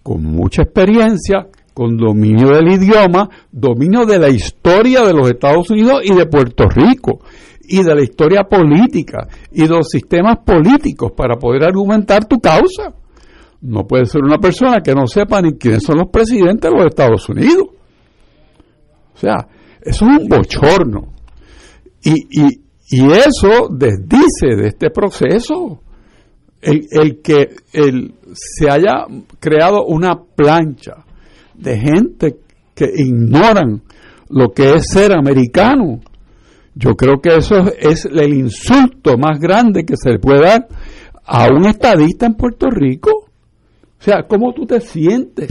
[0.04, 1.48] con mucha experiencia,
[1.80, 6.66] con dominio del idioma, dominio de la historia de los Estados Unidos y de Puerto
[6.68, 7.22] Rico,
[7.62, 12.94] y de la historia política y de los sistemas políticos para poder argumentar tu causa.
[13.62, 16.88] No puede ser una persona que no sepa ni quiénes son los presidentes de los
[16.88, 17.70] Estados Unidos.
[19.16, 19.48] O sea,
[19.80, 21.14] eso es un bochorno.
[22.04, 25.80] Y, y, y eso desdice de este proceso
[26.62, 29.06] el, el que el, se haya
[29.40, 31.06] creado una plancha
[31.60, 32.38] de gente
[32.74, 33.82] que ignoran
[34.30, 36.00] lo que es ser americano.
[36.76, 40.68] Yo creo que eso es el insulto más grande que se le puede dar
[41.26, 43.12] a un estadista en Puerto Rico.
[43.12, 45.50] O sea, ¿cómo tú te sientes?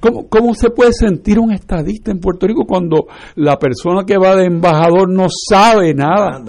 [0.00, 4.36] ¿Cómo, ¿Cómo se puede sentir un estadista en Puerto Rico cuando la persona que va
[4.36, 6.42] de embajador no sabe nada,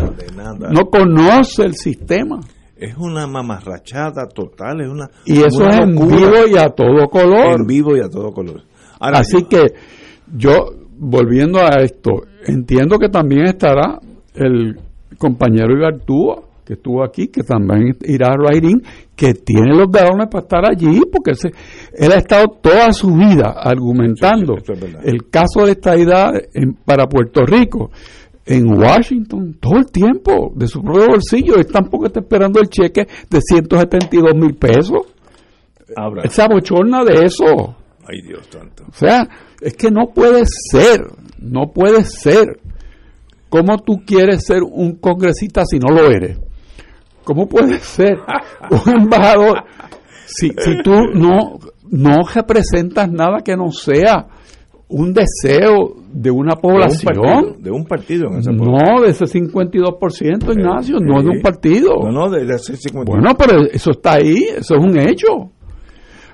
[0.71, 2.39] no conoce el sistema?
[2.75, 5.09] Es una mamarrachada total, es una...
[5.25, 7.59] Y eso es en vivo y a todo color.
[7.59, 8.63] En vivo y a todo color.
[8.99, 9.73] Así que
[10.35, 13.99] yo, volviendo a esto, entiendo que también estará
[14.33, 14.79] el
[15.17, 18.81] compañero Igartúa, que estuvo aquí, que también irá a Rairín,
[19.15, 21.33] que tiene los galones para estar allí, porque
[21.93, 24.55] él ha estado toda su vida argumentando
[25.03, 26.31] el caso de esta idea
[26.83, 27.91] para Puerto Rico
[28.45, 31.55] en Washington todo el tiempo de su propio bolsillo.
[31.55, 35.01] Él tampoco está esperando el cheque de 172 mil pesos.
[36.23, 37.75] Él se abochorna de eso.
[38.07, 38.83] Ay, Dios santo.
[38.89, 39.27] O sea,
[39.61, 41.07] es que no puede ser,
[41.39, 42.59] no puede ser.
[43.49, 46.39] ¿Cómo tú quieres ser un congresista si no lo eres?
[47.23, 48.17] ¿Cómo puedes ser
[48.69, 49.63] un embajador
[50.25, 54.27] si, si tú no, no representas nada que no sea
[54.87, 57.57] un deseo de una población?
[57.59, 61.95] De un partido, de un No, de ese 52%, Ignacio, no de un partido.
[62.03, 63.05] No, no, de, ese 52%.
[63.05, 65.51] Bueno, pero eso está ahí, eso es un hecho.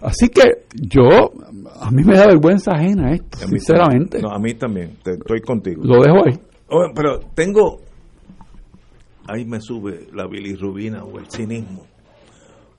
[0.02, 0.42] Así que
[0.74, 1.32] yo,
[1.80, 4.20] a mí me da vergüenza ajena esto, sinceramente.
[4.22, 5.84] no, a mí también, estoy contigo.
[5.84, 6.40] Lo dejo ahí.
[6.96, 7.82] pero tengo,
[9.28, 11.86] ahí me sube la bilirrubina o el cinismo.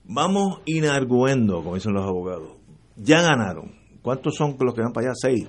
[0.05, 2.57] Vamos inarguendo, como dicen los abogados.
[2.97, 3.71] Ya ganaron.
[4.01, 5.13] ¿Cuántos son los que van para allá?
[5.15, 5.47] Seis.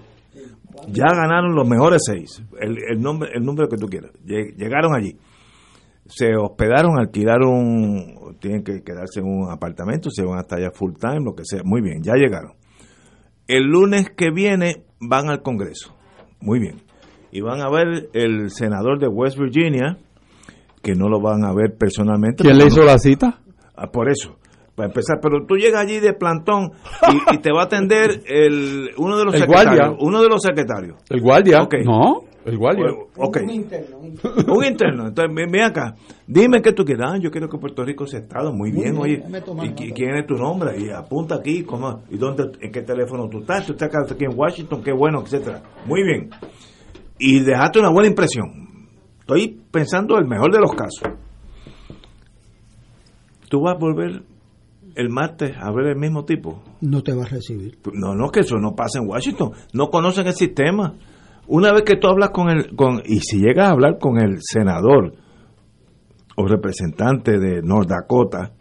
[0.88, 2.40] Ya ganaron los mejores seis.
[2.60, 4.12] El, el, nombre, el número que tú quieras.
[4.24, 5.16] Llegaron allí
[6.06, 11.20] se hospedaron, alquilaron, tienen que quedarse en un apartamento, se van hasta allá full time,
[11.24, 11.62] lo que sea.
[11.64, 12.52] Muy bien, ya llegaron.
[13.46, 15.94] El lunes que viene van al Congreso.
[16.40, 16.82] Muy bien.
[17.30, 19.98] Y van a ver el senador de West Virginia,
[20.82, 22.44] que no lo van a ver personalmente.
[22.44, 23.40] ¿Quién le hizo la cita?
[23.74, 24.36] Ah, por eso.
[24.74, 26.72] Para empezar, pero tú llegas allí de plantón
[27.32, 29.96] y, te va a atender el uno de los secretarios.
[30.00, 30.96] Uno de los secretarios.
[31.08, 31.66] El guardia.
[31.84, 32.22] No.
[32.44, 32.86] El guardia.
[33.16, 33.98] Un interno.
[33.98, 35.08] Un interno.
[35.08, 35.94] Entonces, ven, acá.
[36.26, 37.04] Dime qué tú quieres.
[37.08, 38.52] Ah, yo quiero que Puerto Rico sea Estado.
[38.52, 39.22] Muy, bien, oye.
[39.62, 40.78] ¿Y quién es tu nombre?
[40.78, 41.62] Y apunta aquí.
[41.64, 43.66] ¿cómo, ¿Y dónde, en qué teléfono tú estás?
[43.66, 44.82] Tú estás aquí en Washington.
[44.82, 45.62] Qué bueno, etcétera.
[45.86, 46.30] Muy bien.
[47.18, 48.88] Y dejaste una buena impresión.
[49.20, 51.18] Estoy pensando el mejor de los casos.
[53.48, 54.22] Tú vas a volver
[54.94, 56.62] el martes a ver el mismo tipo.
[56.80, 57.78] No te va a recibir.
[57.92, 59.52] No, no, que eso no pasa en Washington.
[59.72, 60.94] No conocen el sistema.
[61.46, 64.38] Una vez que tú hablas con el, con, y si llegas a hablar con el
[64.40, 65.14] senador
[66.36, 68.52] o representante de North Dakota,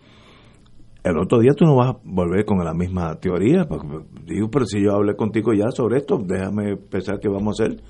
[1.04, 3.66] el otro día tú no vas a volver con la misma teoría.
[3.66, 3.88] Porque,
[4.26, 7.82] digo, pero si yo hablé contigo ya sobre esto, déjame pensar qué vamos a hacer.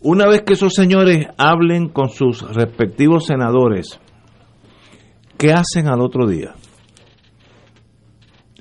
[0.00, 4.00] Una vez que esos señores hablen con sus respectivos senadores,
[5.38, 6.54] ¿qué hacen al otro día?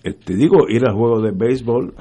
[0.03, 1.93] Te digo, ir al juego de béisbol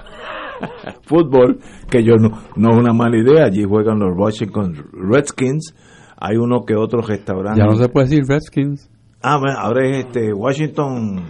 [1.02, 1.58] fútbol,
[1.90, 5.74] que yo no, no es una mala idea, allí juegan los Washington Redskins,
[6.16, 7.60] hay uno que otro restaurante.
[7.60, 8.90] Ya no se puede decir Redskins.
[9.22, 11.24] Ah, bueno, ahora es este Washington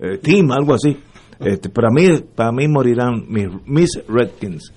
[0.00, 0.96] eh, Team, algo así.
[1.40, 4.72] Este, para mí, para mí morirán mis, mis Redskins.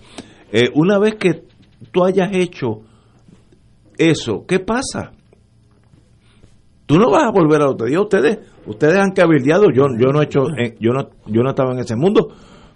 [0.51, 1.43] Eh, una vez que
[1.91, 2.81] tú hayas hecho
[3.97, 5.11] eso, ¿qué pasa?
[6.85, 7.99] Tú no vas a volver a otro día.
[7.99, 9.65] Ustedes, ustedes han cabildeado.
[9.73, 12.33] Yo, yo no he hecho, eh, yo no, yo no estaba en ese mundo.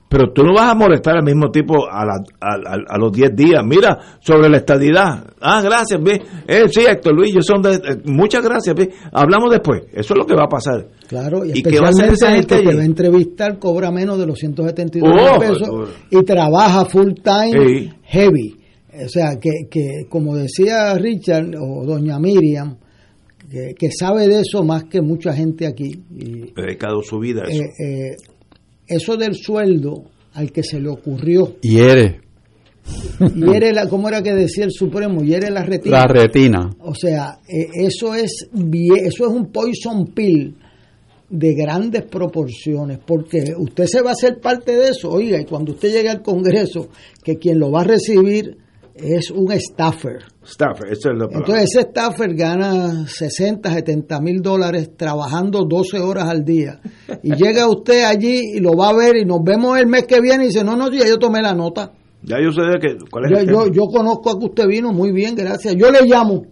[0.10, 3.12] Pero tú no vas a molestar al mismo tipo a, la- a, a- a los
[3.12, 3.62] 10 días.
[3.66, 5.26] Mira, sobre la estadidad.
[5.41, 6.22] Ah, gracias, ve.
[6.47, 8.89] Eh, sí, Héctor Luis, yo son de, eh, muchas gracias, ve.
[9.12, 9.82] Hablamos después.
[9.91, 10.88] Eso es lo que va a pasar.
[11.10, 12.78] Claro, y, ¿Y qué va a hacer especialmente esa el gente que te allí?
[12.78, 15.86] va a entrevistar cobra menos de los 172 Oh, pesos oh.
[16.10, 17.89] y trabaja full time Sí.
[18.03, 18.55] heavy.
[19.05, 22.78] O sea, que, que como decía Richard o doña Miriam,
[23.51, 26.01] que, que sabe de eso más que mucha gente aquí.
[26.18, 27.62] Y, Dedicado su vida a eso.
[27.62, 28.16] eh, eh,
[28.88, 32.28] eso del sueldo al que se le ocurrió, Hiere
[33.36, 35.22] hiere la, ¿cómo era que decía el Supremo?
[35.22, 36.00] Hiere la retina.
[36.00, 36.70] la retina.
[36.80, 40.56] O sea, eh, eso es eso es un poison pill
[41.30, 45.74] de grandes proporciones, porque usted se va a hacer parte de eso, oiga, y cuando
[45.74, 46.88] usted llegue al Congreso,
[47.22, 48.58] que quien lo va a recibir
[48.98, 50.24] es un staffer.
[50.45, 51.38] Staffer, esa es la palabra.
[51.38, 56.80] Entonces ese staffer gana 60, 70 mil dólares trabajando 12 horas al día.
[57.24, 60.22] Y llega usted allí y lo va a ver y nos vemos el mes que
[60.22, 61.91] viene y dice, no, no, ya yo tomé la nota.
[62.24, 64.68] ya yo sé de que, cuál es Yo, el yo, yo conozco a que usted
[64.68, 65.76] vino muy bien, gracias.
[65.76, 66.43] Yo le llamo,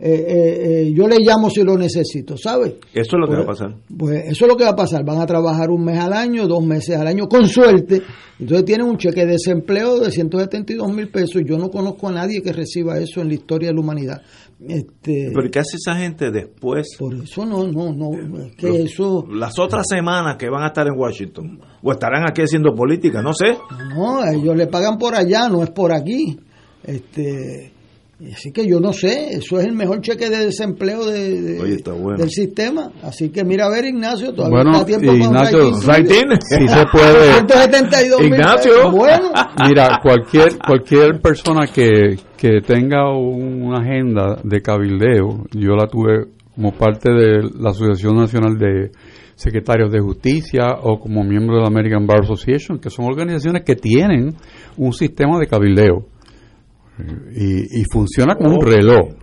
[0.00, 2.78] eh, eh, eh, yo le llamo si lo necesito, ¿sabe?
[2.94, 3.74] Eso es lo que Pues- va a pasar.
[3.98, 5.04] Pues eso es lo que va a pasar.
[5.04, 8.02] Van a trabajar un mes al año, dos meses al año, con suerte.
[8.38, 11.42] Entonces tienen un cheque de desempleo de 172 mil pesos.
[11.44, 14.22] Yo no conozco a nadie que reciba eso en la historia de la humanidad.
[14.60, 16.96] Este, Pero ¿qué hace esa gente después?
[16.98, 18.10] por eso no, no, no.
[18.46, 19.24] Es que Los- eso.
[19.32, 21.60] Las otras semanas que van a estar en Washington.
[21.82, 23.56] O estarán aquí haciendo política, no sé.
[23.94, 26.38] No, ellos le pagan por allá, no es por aquí.
[26.84, 27.72] Este,
[28.32, 31.74] así que yo no sé, eso es el mejor cheque de desempleo de, de- Oye,
[31.74, 32.18] está bueno.
[32.18, 32.90] del sistema.
[33.02, 35.86] Así que mira a ver, Ignacio, todavía Bueno, está tiempo para Ignacio, suyo.
[35.86, 36.26] Rating.
[36.40, 37.32] Sí se puede.
[37.34, 38.90] 172 mil Ignacio.
[38.90, 39.30] Bueno,
[39.68, 46.72] Mira, cualquier cualquier persona que, que tenga una agenda de cabildeo, yo la tuve como
[46.72, 48.90] parte de la Asociación Nacional de
[49.36, 53.76] Secretarios de Justicia o como miembro de la American Bar Association, que son organizaciones que
[53.76, 54.34] tienen
[54.76, 56.06] un sistema de cabildeo
[57.34, 59.14] y, y funciona como un reloj.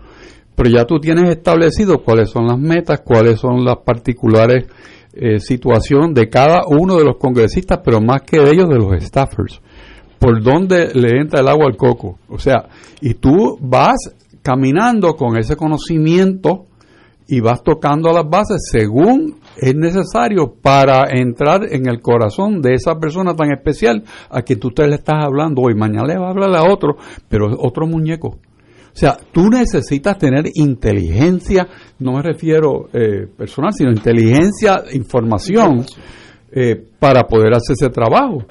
[0.55, 4.65] Pero ya tú tienes establecido cuáles son las metas, cuáles son las particulares
[5.17, 9.01] eh, situaciones de cada uno de los congresistas, pero más que de ellos, de los
[9.01, 9.61] staffers.
[10.19, 12.19] Por dónde le entra el agua al coco.
[12.28, 12.67] O sea,
[12.99, 13.95] y tú vas
[14.41, 16.65] caminando con ese conocimiento
[17.30, 22.95] y vas tocando las bases según es necesario para entrar en el corazón de esa
[22.99, 25.76] persona tan especial a quien tú te le estás hablando hoy.
[25.76, 26.97] Mañana le va a hablar a otro,
[27.30, 28.28] pero es otro muñeco.
[28.95, 31.68] O sea, tú necesitas tener inteligencia,
[31.99, 35.86] no me refiero eh, personal, sino inteligencia, información,
[36.51, 38.45] eh, para poder hacer ese trabajo.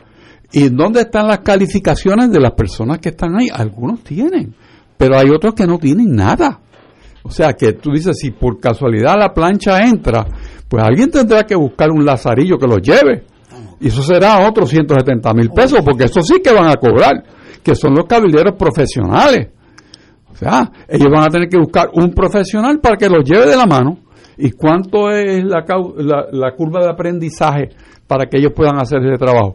[0.53, 3.49] ¿Y dónde están las calificaciones de las personas que están ahí?
[3.51, 4.55] Algunos tienen,
[4.99, 6.61] pero hay otros que no tienen nada.
[7.23, 10.27] O sea, que tú dices, si por casualidad la plancha entra,
[10.75, 13.23] pues alguien tendrá que buscar un lazarillo que los lleve.
[13.81, 17.23] Y eso será otros 170 mil pesos, porque eso sí que van a cobrar,
[17.63, 19.49] que son los cabilderos profesionales.
[20.33, 23.57] O sea, ellos van a tener que buscar un profesional para que los lleve de
[23.57, 23.99] la mano.
[24.37, 25.65] ¿Y cuánto es la,
[25.99, 27.69] la, la curva de aprendizaje
[28.09, 29.55] para que ellos puedan hacer ese trabajo?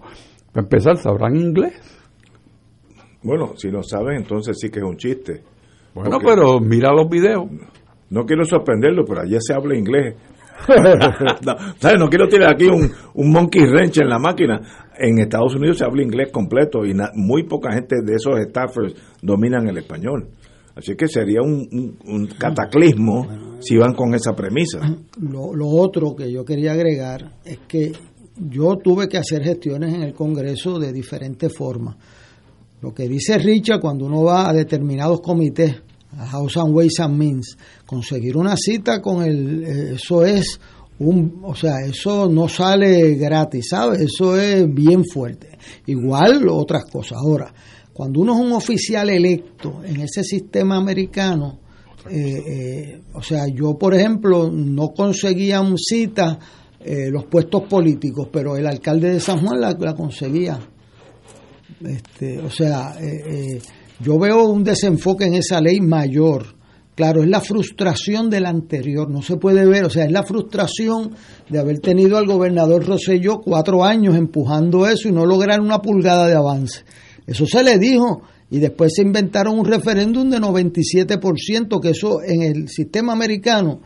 [0.54, 1.74] Para empezar, sabrán inglés.
[3.24, 5.44] Bueno, si no saben, entonces sí que es un chiste.
[5.94, 7.44] Bueno, Porque- pero mira los videos.
[8.12, 10.16] No quiero sorprenderlo, pero allá se habla inglés.
[11.98, 14.62] no, quiero tirar aquí un, un monkey wrench en la máquina.
[14.98, 19.68] En Estados Unidos se habla inglés completo y muy poca gente de esos staffers dominan
[19.68, 20.30] el español.
[20.76, 24.80] Así que sería un, un- cataclismo si van con esa premisa.
[25.22, 27.92] lo, lo otro que yo quería agregar es que
[28.38, 31.98] yo tuve que hacer gestiones en el Congreso de diferentes formas.
[32.82, 35.82] Lo que dice Richard cuando uno va a determinados comités,
[36.18, 40.60] House and Ways and Means, conseguir una cita con el, eh, eso es
[41.00, 44.02] un, o sea, eso no sale gratis, ¿sabes?
[44.02, 45.58] Eso es bien fuerte.
[45.86, 47.20] Igual otras cosas.
[47.20, 47.54] Ahora,
[47.94, 51.60] cuando uno es un oficial electo en ese sistema americano,
[52.10, 56.40] eh, eh, o sea, yo por ejemplo no conseguía un cita
[56.80, 60.60] eh, los puestos políticos, pero el alcalde de San Juan la, la conseguía.
[61.86, 63.62] Este, o sea, eh, eh,
[64.00, 66.58] yo veo un desenfoque en esa ley mayor.
[66.96, 71.12] Claro, es la frustración del anterior, no se puede ver, o sea, es la frustración
[71.50, 76.28] de haber tenido al gobernador Rosselló cuatro años empujando eso y no lograr una pulgada
[76.28, 76.84] de avance.
[77.26, 82.42] Eso se le dijo y después se inventaron un referéndum de 97%, que eso en
[82.42, 83.80] el sistema americano,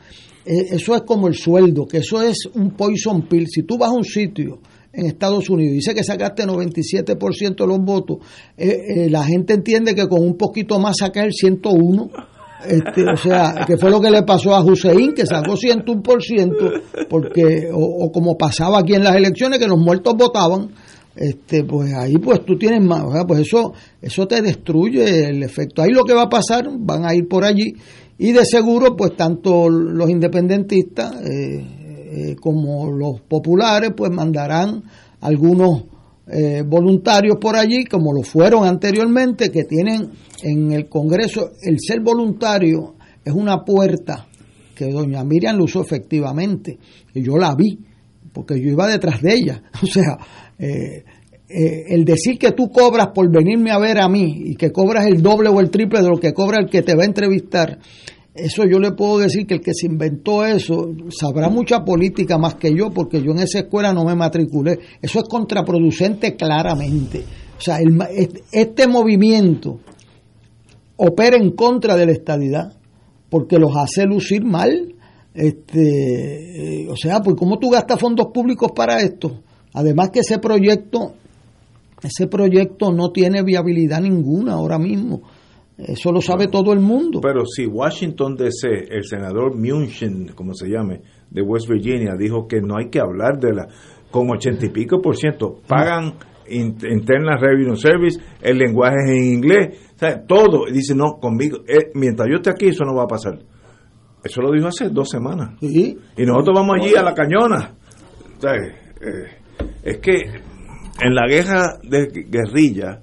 [0.46, 3.48] eh, eso es como el sueldo, que eso es un poison pill.
[3.48, 4.60] Si tú vas a un sitio
[4.94, 8.18] en Estados Unidos dice que sacaste 97% de los votos,
[8.56, 12.10] eh, eh, la gente entiende que con un poquito más saca el 101.
[12.66, 17.70] Este, o sea, que fue lo que le pasó a Hussein, que sacó 101%, porque,
[17.74, 20.70] o, o como pasaba aquí en las elecciones, que los muertos votaban,
[21.16, 23.26] este, pues ahí pues tú tienes más, ¿verdad?
[23.28, 25.82] pues eso, eso te destruye el efecto.
[25.82, 27.74] Ahí lo que va a pasar, van a ir por allí
[28.18, 31.66] y de seguro pues tanto los independentistas eh,
[32.16, 34.84] eh, como los populares pues mandarán
[35.22, 35.86] algunos
[36.28, 40.12] eh, voluntarios por allí como lo fueron anteriormente que tienen
[40.44, 42.94] en el Congreso el ser voluntario
[43.26, 44.28] es una puerta
[44.76, 46.78] que doña Miriam lo usó efectivamente
[47.16, 47.80] y yo la vi
[48.32, 49.64] porque yo iba detrás de ella.
[49.82, 50.18] O sea
[51.56, 55.06] eh, el decir que tú cobras por venirme a ver a mí y que cobras
[55.08, 57.78] el doble o el triple de lo que cobra el que te va a entrevistar,
[58.36, 62.56] eso yo le puedo decir que el que se inventó eso sabrá mucha política más
[62.56, 64.80] que yo, porque yo en esa escuela no me matriculé.
[65.02, 67.24] Eso es contraproducente claramente.
[67.58, 67.98] O sea, el,
[68.52, 69.80] este movimiento
[70.98, 72.74] opera en contra de la estadidad,
[73.30, 74.96] porque los hace lucir mal.
[75.36, 79.42] Este, o sea, pues ¿cómo tú gastas fondos públicos para esto?
[79.74, 81.14] Además que ese proyecto,
[82.02, 85.22] ese proyecto no tiene viabilidad ninguna ahora mismo.
[85.78, 87.20] Eso lo sabe todo el mundo.
[87.22, 92.62] Pero si Washington DC, el senador Munchin, como se llame, de West Virginia, dijo que
[92.62, 93.68] no hay que hablar de la,
[94.12, 96.14] con ochenta y pico por ciento, pagan
[96.48, 100.68] Internal Revenue Service, el lenguaje es en inglés, o sea, todo.
[100.68, 103.40] Y dice, no, conmigo, eh, mientras yo esté aquí, eso no va a pasar.
[104.24, 105.58] Eso lo dijo hace dos semanas.
[105.60, 105.98] ¿Sí?
[106.18, 107.76] Y nosotros vamos allí a la cañona.
[108.38, 109.44] O sea, eh,
[109.84, 110.14] es que
[111.02, 113.02] en la guerra de guerrilla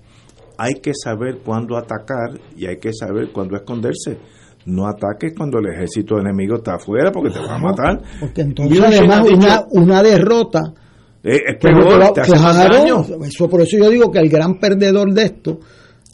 [0.61, 4.19] hay que saber cuándo atacar y hay que saber cuándo esconderse.
[4.67, 8.03] No ataques cuando el ejército enemigo está afuera porque te va a matar.
[8.21, 10.61] Porque entonces además una, una derrota
[11.25, 13.03] eh, es peor, te hace daño.
[13.25, 15.61] Eso, por eso yo digo que el gran perdedor de esto,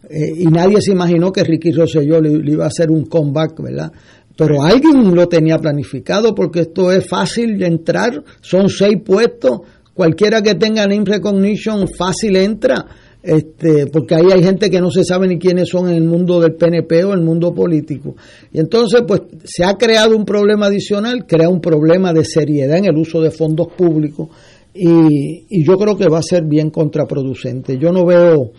[0.08, 3.60] eh, y nadie se imaginó que Ricky Rosselló le, le, iba a hacer un comeback,
[3.60, 3.90] ¿verdad?
[4.36, 10.40] Pero alguien lo tenía planificado porque esto es fácil de entrar, son seis puestos, cualquiera
[10.40, 12.84] que tenga name recognition fácil entra,
[13.26, 16.40] este, porque ahí hay gente que no se sabe ni quiénes son en el mundo
[16.40, 18.14] del PNP o el mundo político.
[18.52, 22.84] Y entonces, pues se ha creado un problema adicional, crea un problema de seriedad en
[22.84, 24.28] el uso de fondos públicos
[24.72, 27.78] y, y yo creo que va a ser bien contraproducente.
[27.78, 28.52] Yo no veo,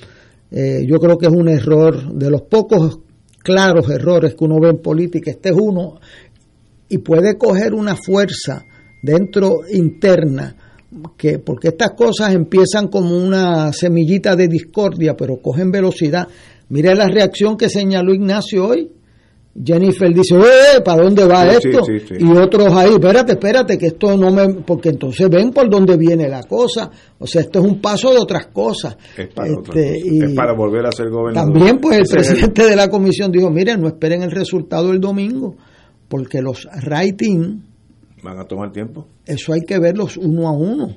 [0.52, 3.00] eh, yo creo que es un error de los pocos
[3.42, 6.02] claros errores que uno ve en política, este es uno,
[6.90, 8.66] y puede coger una fuerza
[9.02, 10.67] dentro interna
[11.18, 16.28] que porque estas cosas empiezan como una semillita de discordia, pero cogen velocidad.
[16.70, 18.92] Mire la reacción que señaló Ignacio hoy.
[19.66, 20.82] Jennifer dice, ¡eh!
[20.86, 21.84] ¿Para dónde va Sí, esto?
[21.84, 22.24] sí, sí, sí.
[22.24, 24.48] Y otros ahí, espérate, espérate, que esto no me.
[24.64, 26.92] Porque entonces ven por dónde viene la cosa.
[27.18, 28.96] O sea, esto es un paso de otras cosas.
[29.18, 30.14] Es para, otra Este, cosa.
[30.16, 31.52] y es para volver a ser gobernador.
[31.54, 35.00] También, pues, el Ese presidente de la comisión dijo: miren, no esperen el resultado el
[35.00, 35.56] domingo,
[36.08, 37.64] porque los writing,
[38.24, 39.08] Van a tomar tiempo.
[39.26, 40.88] eso hay que verlos uno a uno.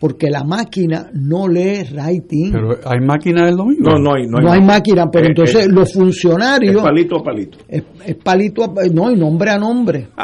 [0.00, 2.52] Porque la máquina no lee writing.
[2.52, 3.90] Pero hay máquina del domingo.
[3.90, 6.76] No, no hay, no hay, no hay máquina, pero Eh, entonces eh, los funcionarios.
[6.76, 7.58] es palito a palito.
[7.68, 10.08] es, es palito, a- no, y nombre a nombre.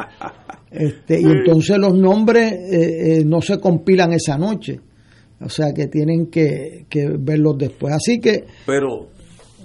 [0.69, 4.79] Este, y entonces los nombres eh, eh, no se compilan esa noche.
[5.41, 7.95] O sea que tienen que, que verlos después.
[7.95, 9.09] Así que Pero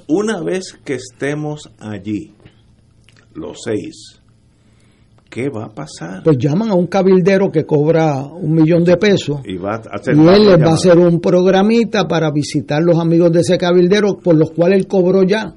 [0.08, 2.34] una vez que estemos allí,
[3.34, 4.21] los seis,
[5.32, 6.22] ¿qué va a pasar?
[6.24, 10.16] pues llaman a un cabildero que cobra un millón de pesos Y va a hacer
[10.16, 14.20] y él les va a hacer un programita para visitar los amigos de ese cabildero
[14.24, 15.56] por los cuales él cobró ya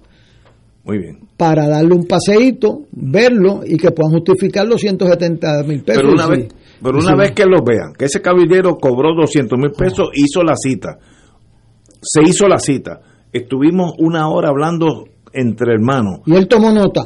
[0.85, 1.19] Muy bien.
[1.37, 6.03] para darle un paseíto, verlo y que puedan justificar los 170 mil pesos.
[6.03, 6.49] Pero una, vez,
[6.83, 7.17] pero una sí.
[7.19, 10.97] vez que los vean, que ese caballero cobró 200 mil pesos, hizo la cita.
[12.01, 13.01] Se hizo la cita.
[13.33, 16.21] Estuvimos una hora hablando entre hermanos.
[16.27, 17.03] Y él tomó nota.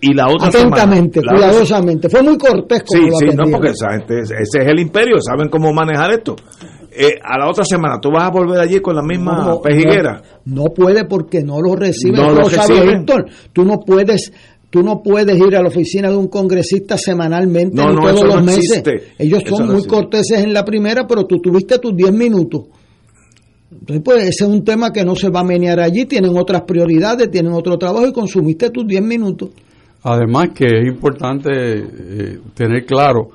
[0.00, 2.08] Y la otra Atentamente, semana- la otra- cuidadosamente.
[2.08, 5.16] Fue muy cortés como Sí, lo sí, no, porque esa gente, ese es el imperio,
[5.20, 6.36] saben cómo manejar esto.
[6.94, 10.20] Eh, a la otra semana, ¿tú vas a volver allí con la misma No, pejiguera?
[10.44, 12.20] No, no puede porque no lo reciben.
[12.20, 12.82] No lo sabes.
[12.82, 13.26] Héctor.
[13.52, 14.32] Tú no puedes
[14.68, 18.14] tú no puedes ir a la oficina de un congresista semanalmente No, ni no, todos
[18.16, 18.64] eso los no meses.
[18.78, 19.02] existe.
[19.18, 19.94] Ellos son muy existe.
[19.94, 22.62] corteses en la primera, pero tú tuviste tus 10 minutos.
[23.80, 26.62] Entonces, pues ese es un tema que no se va a menear allí, tienen otras
[26.62, 29.50] prioridades, tienen otro trabajo y consumiste tus 10 minutos.
[30.02, 33.30] Además que es importante eh, tener claro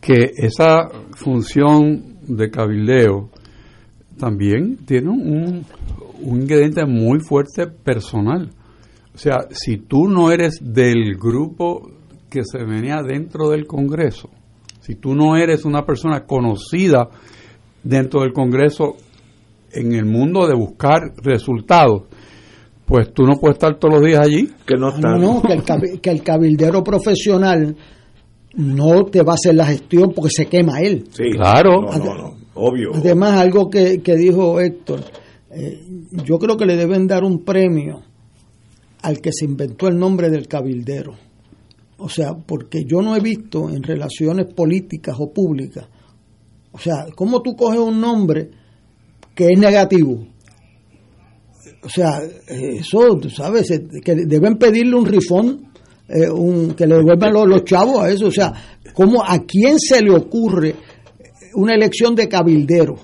[0.00, 3.30] que esa función de cabildeo
[4.18, 5.64] también tiene un,
[6.22, 8.50] un ingrediente muy fuerte personal.
[9.14, 11.90] O sea, si tú no eres del grupo
[12.28, 14.28] que se venía dentro del Congreso,
[14.80, 17.08] si tú no eres una persona conocida
[17.82, 18.96] dentro del Congreso
[19.72, 22.04] en el mundo de buscar resultados,
[22.84, 24.48] pues tú no puedes estar todos los días allí.
[24.66, 25.16] Que no está.
[25.16, 27.76] No, que el, que el cabildero profesional
[28.54, 31.04] no te va a hacer la gestión porque se quema él.
[31.10, 31.82] Sí, Claro.
[31.82, 32.90] No, no, no, obvio.
[32.94, 35.00] Además, algo que, que dijo Héctor,
[35.50, 35.80] eh,
[36.24, 38.02] yo creo que le deben dar un premio
[39.02, 41.14] al que se inventó el nombre del cabildero.
[41.98, 45.88] O sea, porque yo no he visto en relaciones políticas o públicas,
[46.72, 48.50] o sea, ¿cómo tú coges un nombre
[49.38, 50.26] que es negativo?
[51.84, 53.68] O sea, eso, tú sabes,
[54.04, 55.70] que deben pedirle un rifón,
[56.08, 56.26] eh,
[56.76, 58.26] que le devuelvan los, los chavos a eso.
[58.26, 58.52] O sea,
[58.92, 60.74] ¿cómo, ¿a quién se le ocurre
[61.54, 62.96] una elección de cabildero?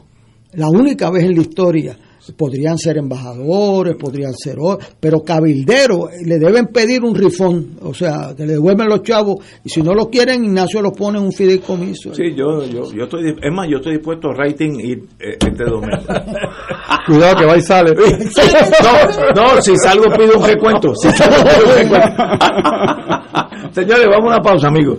[0.55, 1.97] La única vez en la historia.
[2.33, 4.57] Podrían ser embajadores, podrían ser,
[4.99, 9.45] pero cabildero, eh, le deben pedir un rifón, o sea, que le devuelven los chavos,
[9.63, 12.15] y si no lo quieren, Ignacio los pone en un fideicomiso.
[12.15, 15.65] Sí, yo, yo, yo estoy, es más, yo estoy dispuesto a rating ir eh, este
[15.65, 15.97] domingo.
[17.07, 17.95] Cuidado que va y sale.
[19.35, 20.95] No, no, si salgo pido un recuento.
[20.95, 22.23] Si salgo pido un recuento.
[23.73, 24.99] Señores, vamos a una pausa, amigos.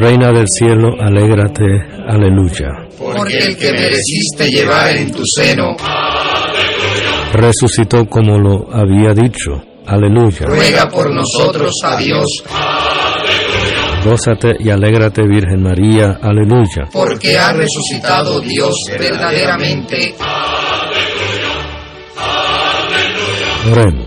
[0.00, 1.64] Reina del cielo, alégrate,
[2.06, 2.68] aleluya.
[2.98, 5.76] porque el que mereciste llevar en tu seno,
[7.32, 10.46] Resucitó como lo había dicho, aleluya.
[10.46, 12.44] ruega por nosotros a Dios,
[14.04, 16.88] Gózate y alégrate, Virgen María, aleluya.
[16.92, 20.14] porque ha resucitado Dios verdaderamente.
[23.72, 24.06] Oremos.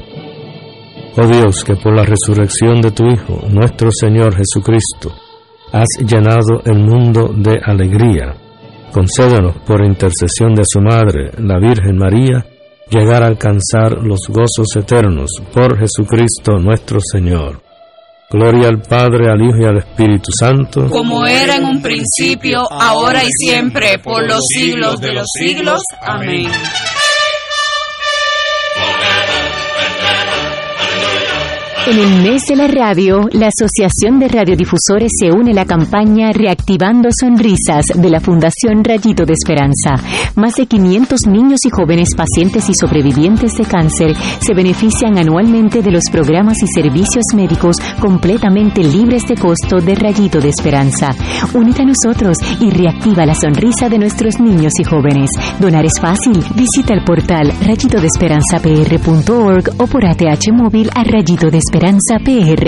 [1.18, 5.14] Oh Dios, que por la resurrección de tu Hijo, nuestro Señor Jesucristo,
[5.72, 8.36] has llenado el mundo de alegría.
[8.92, 12.46] Concédenos, por intercesión de su Madre, la Virgen María,
[12.90, 17.62] llegar a alcanzar los gozos eternos por Jesucristo nuestro Señor.
[18.30, 20.88] Gloria al Padre, al Hijo y al Espíritu Santo.
[20.90, 25.82] como era en un principio, ahora y siempre, por los siglos de los siglos.
[26.02, 26.50] Amén.
[31.88, 36.32] En el mes de la radio, la Asociación de Radiodifusores se une a la campaña
[36.32, 39.96] Reactivando Sonrisas de la Fundación Rayito de Esperanza.
[40.36, 45.90] Más de 500 niños y jóvenes pacientes y sobrevivientes de cáncer se benefician anualmente de
[45.90, 51.10] los programas y servicios médicos completamente libres de costo de Rayito de Esperanza.
[51.56, 55.32] Únete a nosotros y reactiva la sonrisa de nuestros niños y jóvenes.
[55.60, 56.46] Donar es fácil.
[56.54, 62.68] Visita el portal rayitodesperanzapr.org o por ATH móvil a Rayito de Esperanza PR.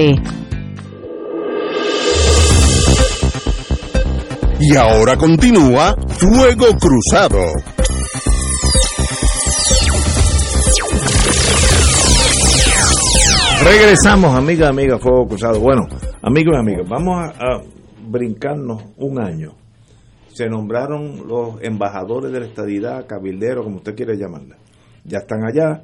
[4.61, 7.39] Y ahora continúa Fuego Cruzado.
[13.65, 15.59] Regresamos, amiga, amiga, Fuego Cruzado.
[15.59, 15.81] Bueno,
[16.21, 17.61] amigos y amigas, vamos a, a
[18.07, 19.51] brincarnos un año.
[20.29, 24.55] Se nombraron los embajadores de la estadidad, cabilderos, como usted quiere llamarla.
[25.03, 25.83] Ya están allá,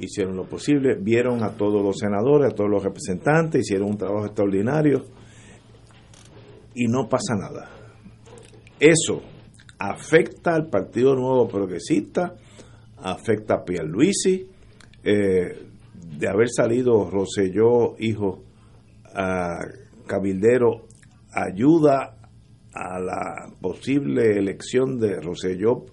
[0.00, 4.26] hicieron lo posible, vieron a todos los senadores, a todos los representantes, hicieron un trabajo
[4.26, 5.04] extraordinario
[6.74, 7.70] y no pasa nada.
[8.78, 9.22] Eso
[9.78, 12.34] afecta al Partido Nuevo Progresista,
[12.98, 14.48] afecta a Pierluisi,
[15.04, 15.66] eh,
[16.18, 18.42] de haber salido Roselló, hijo
[19.14, 19.58] a
[20.06, 20.86] Cabildero,
[21.32, 22.16] ayuda
[22.72, 25.86] a la posible elección de Roselló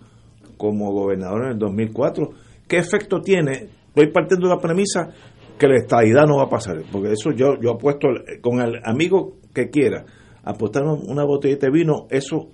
[0.57, 2.29] como gobernador en el 2004.
[2.67, 3.76] ¿Qué efecto tiene?
[3.97, 5.09] Estoy partiendo de la premisa
[5.57, 8.07] que la estadidad no va a pasar, porque eso yo, yo apuesto
[8.41, 10.05] con el amigo que quiera
[10.43, 12.47] apostar una botellita de vino, eso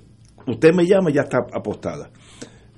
[0.47, 2.11] usted me llama ya está apostada.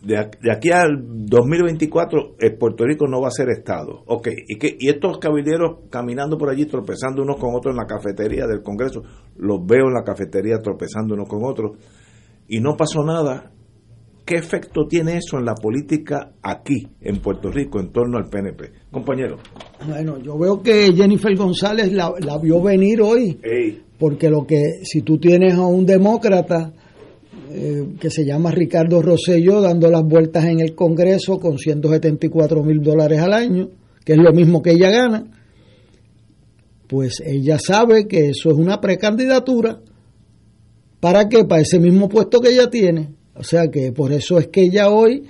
[0.01, 4.01] De, aquí al 2024, el Puerto Rico no va a ser Estado.
[4.07, 7.85] Ok, y, que, y estos caballeros caminando por allí, tropezando unos con otros en la
[7.85, 9.03] cafetería del Congreso,
[9.35, 11.77] los veo en la cafetería tropezando unos con otros,
[12.47, 13.51] y no pasó nada,
[14.25, 18.71] ¿qué efecto tiene eso en la política aquí, en Puerto Rico, en torno al PNP?
[18.91, 19.37] Compañero.
[19.87, 23.39] Bueno, yo veo que Jennifer González la, la vio venir hoy,
[23.99, 26.73] porque lo que, si tú tienes a un demócrata
[27.51, 32.81] eh, que se llama Ricardo Rosselló dando las vueltas en el Congreso con 174 mil
[32.81, 33.69] dólares al año,
[34.03, 35.25] que es lo mismo que ella gana,
[36.87, 39.79] pues ella sabe que eso es una precandidatura.
[40.99, 41.45] ¿Para qué?
[41.45, 43.09] Para ese mismo puesto que ella tiene.
[43.35, 45.23] O sea que por eso es que ella hoy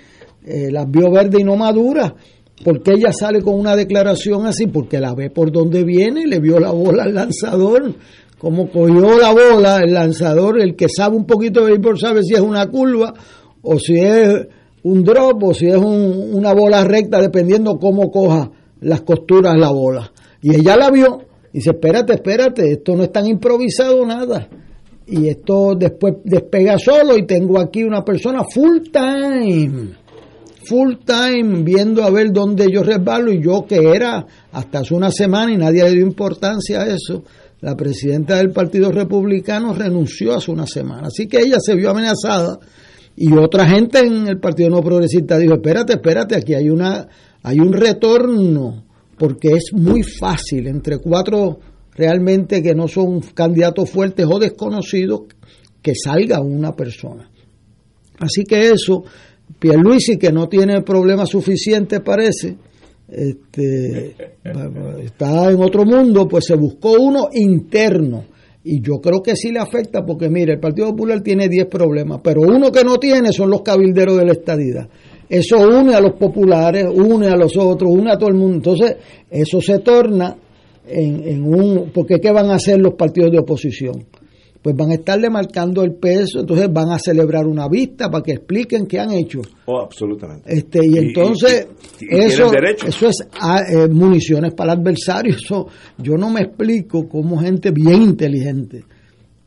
[0.45, 2.16] eh, las vio verde y no madura.
[2.64, 4.68] porque ella sale con una declaración así?
[4.68, 7.93] Porque la ve por donde viene, le vio la bola al lanzador,
[8.38, 12.34] como cogió la bola el lanzador, el que sabe un poquito de béisbol sabe si
[12.34, 13.14] es una curva
[13.62, 14.47] o si es
[14.84, 18.51] un drop o si es una bola recta, dependiendo cómo coja
[18.82, 20.12] las costuras la bola.
[20.41, 24.47] Y ella la vio y dice, espérate, espérate, esto no es tan improvisado nada.
[25.08, 29.89] Y esto después despega solo y tengo aquí una persona full time,
[30.68, 35.12] full time viendo a ver dónde yo resbalo y yo que era hasta hace una
[35.12, 37.24] semana y nadie le dio importancia a eso.
[37.62, 41.08] La presidenta del Partido Republicano renunció hace una semana.
[41.08, 42.60] Así que ella se vio amenazada
[43.16, 47.08] y otra gente en el Partido No Progresista dijo, espérate, espérate, aquí hay, una,
[47.43, 48.84] hay un retorno
[49.18, 51.60] porque es muy fácil entre cuatro
[51.95, 55.21] realmente que no son candidatos fuertes o desconocidos
[55.81, 57.29] que salga una persona.
[58.19, 59.03] Así que eso,
[59.59, 62.55] Pierluisi que no tiene problema suficiente parece,
[63.07, 64.15] este,
[65.03, 68.25] está en otro mundo, pues se buscó uno interno.
[68.63, 72.19] Y yo creo que sí le afecta porque, mire, el Partido Popular tiene 10 problemas,
[72.23, 74.89] pero uno que no tiene son los cabilderos de la estadidad.
[75.29, 78.55] Eso une a los populares, une a los otros, une a todo el mundo.
[78.55, 78.97] Entonces,
[79.29, 80.35] eso se torna
[80.88, 81.91] en, en un...
[81.93, 84.05] Porque ¿qué van a hacer los partidos de oposición?
[84.61, 88.31] Pues van a estarle marcando el peso, entonces van a celebrar una vista para que
[88.31, 89.41] expliquen qué han hecho.
[89.65, 90.51] Oh, absolutamente.
[90.51, 91.67] Este, y, entonces,
[92.01, 95.36] eso, eso es ah, eh, municiones para el adversario.
[95.39, 95.67] Eso,
[95.99, 98.86] yo no me explico cómo gente bien inteligente,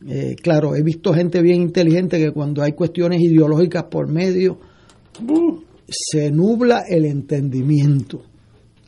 [0.07, 4.59] eh, claro, he visto gente bien inteligente que cuando hay cuestiones ideológicas por medio,
[5.89, 8.22] se nubla el entendimiento.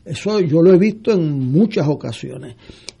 [0.03, 2.55] Eso yo lo he visto en muchas ocasiones.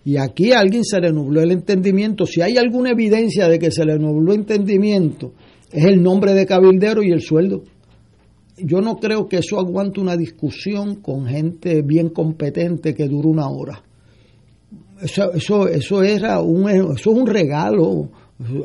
[0.05, 2.25] Y aquí a alguien se le nubló el entendimiento.
[2.25, 5.33] Si hay alguna evidencia de que se le nubló el entendimiento,
[5.71, 7.63] es el nombre de cabildero y el sueldo.
[8.57, 13.47] Yo no creo que eso aguante una discusión con gente bien competente que dure una
[13.49, 13.81] hora.
[15.01, 18.09] Eso, eso, eso, era un, eso es un regalo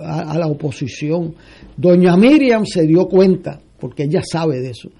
[0.02, 1.34] a, a la oposición.
[1.76, 4.90] Doña Miriam se dio cuenta, porque ella sabe de eso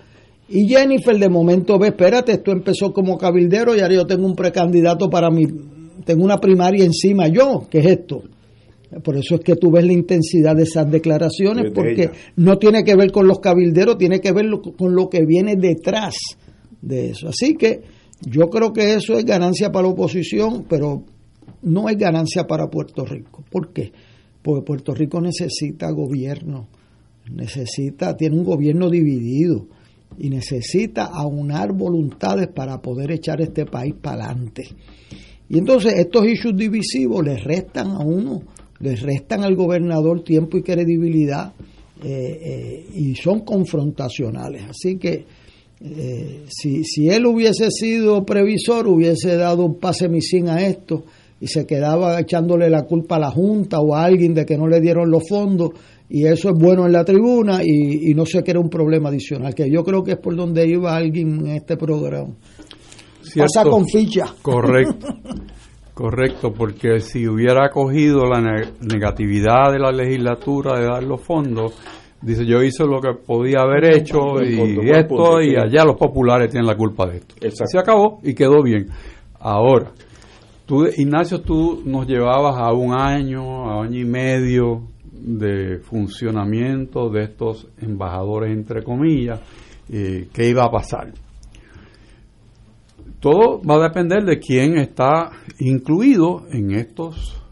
[0.49, 4.37] y Jennifer de momento ve, espérate, esto empezó como cabildero y ahora yo tengo un
[4.37, 5.45] precandidato para mi,
[6.05, 8.23] tengo una primaria encima yo, ¿qué es esto?
[9.03, 12.95] Por eso es que tú ves la intensidad de esas declaraciones, porque no tiene que
[12.95, 14.47] ver con los cabilderos, tiene que ver
[14.79, 16.15] con lo que viene detrás
[16.81, 17.29] de eso.
[17.29, 17.81] Así que
[18.21, 21.03] yo creo que eso es ganancia para la oposición, pero
[21.63, 23.45] no es ganancia para Puerto Rico.
[23.51, 23.93] ¿Por qué?
[24.41, 26.69] Porque Puerto Rico necesita gobierno,
[27.31, 29.67] necesita, tiene un gobierno dividido
[30.19, 34.69] y necesita aunar voluntades para poder echar este país para adelante.
[35.49, 38.43] Y entonces estos issues divisivos les restan a uno,
[38.81, 41.53] les restan al gobernador tiempo y credibilidad
[42.03, 44.65] eh, eh, y son confrontacionales.
[44.71, 45.25] Así que
[45.81, 51.05] eh, si, si él hubiese sido previsor, hubiese dado un pase misín a esto
[51.41, 54.67] y se quedaba echándole la culpa a la Junta o a alguien de que no
[54.67, 55.71] le dieron los fondos
[56.09, 59.55] y eso es bueno en la tribuna y, no sé qué era un problema adicional,
[59.55, 62.35] que yo creo que es por donde iba alguien en este programa.
[63.37, 64.25] Pasa con ficha.
[64.41, 65.09] Correcto,
[65.93, 68.41] correcto, porque si hubiera cogido la
[68.81, 71.75] negatividad de la legislatura de dar los fondos,
[72.23, 76.69] dice yo hice lo que podía haber hecho y esto y allá los populares tienen
[76.69, 77.67] la culpa de esto.
[77.67, 78.87] Se acabó y quedó bien.
[79.41, 79.91] Ahora,
[80.67, 84.96] tú, Ignacio, tú nos llevabas a un año, a año y medio
[85.27, 89.41] de funcionamiento de estos embajadores, entre comillas,
[89.89, 91.13] eh, qué iba a pasar.
[93.19, 97.43] Todo va a depender de quién está incluido en estos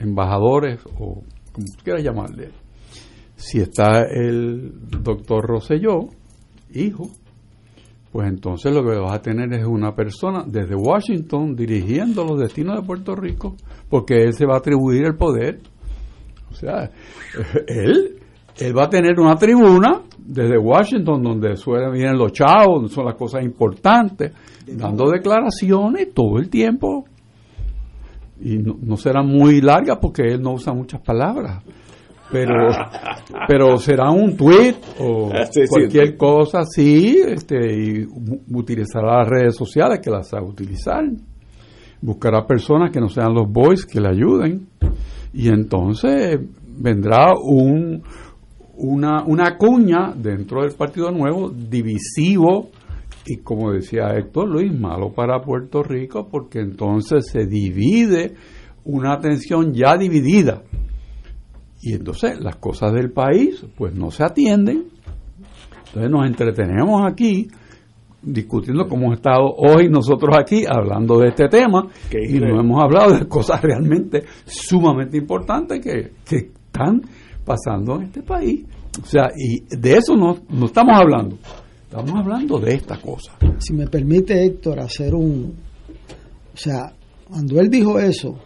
[0.00, 1.22] embajadores o
[1.52, 2.50] como quieras llamarle.
[3.36, 4.72] Si está el
[5.02, 6.08] doctor Rosselló,
[6.72, 7.10] hijo,
[8.10, 12.80] pues entonces lo que vas a tener es una persona desde Washington dirigiendo los destinos
[12.80, 13.54] de Puerto Rico,
[13.90, 15.60] porque él se va a atribuir el poder
[16.50, 16.90] o sea,
[17.66, 18.18] él,
[18.56, 23.06] él va a tener una tribuna desde Washington donde suelen vienen los chavos, donde son
[23.06, 24.32] las cosas importantes,
[24.66, 27.06] dando declaraciones todo el tiempo.
[28.40, 31.64] Y no, serán muy largas porque él no usa muchas palabras.
[32.30, 32.68] pero
[33.48, 35.68] pero será un tweet o Sí, sí.
[35.68, 38.06] cualquier cosa así este y
[38.52, 41.04] utilizará las redes sociales que las sabe utilizar
[42.00, 44.68] buscará personas que no sean los boys que le ayuden
[45.32, 46.40] y entonces
[46.78, 48.02] vendrá un
[48.78, 52.70] una, una cuña dentro del Partido Nuevo divisivo
[53.26, 58.34] y como decía Héctor Luis, malo para Puerto Rico porque entonces se divide
[58.84, 60.62] una atención ya dividida.
[61.82, 64.86] Y entonces las cosas del país pues no se atienden.
[65.88, 67.48] Entonces nos entretenemos aquí
[68.32, 72.60] discutiendo cómo hemos estado hoy nosotros aquí hablando de este tema Qué y no increíble.
[72.60, 76.36] hemos hablado de cosas realmente sumamente importantes que, que
[76.66, 77.02] están
[77.44, 78.64] pasando en este país.
[79.02, 81.38] O sea, y de eso no, no estamos hablando,
[81.82, 83.32] estamos hablando de esta cosa.
[83.58, 85.54] Si me permite, Héctor, hacer un...
[86.52, 86.92] O sea,
[87.28, 88.38] cuando él dijo eso,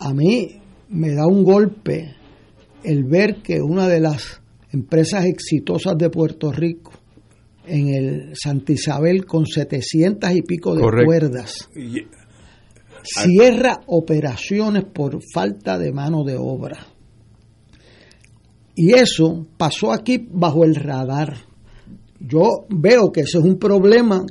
[0.00, 0.60] a mí
[0.90, 2.14] me da un golpe
[2.84, 4.40] el ver que una de las
[4.72, 6.92] empresas exitosas de Puerto Rico,
[7.66, 11.68] en el Santa Isabel, con 700 y pico de cuerdas,
[13.02, 16.86] cierra operaciones por falta de mano de obra.
[18.74, 21.36] Y eso pasó aquí bajo el radar.
[22.18, 24.24] Yo veo que ese es un problema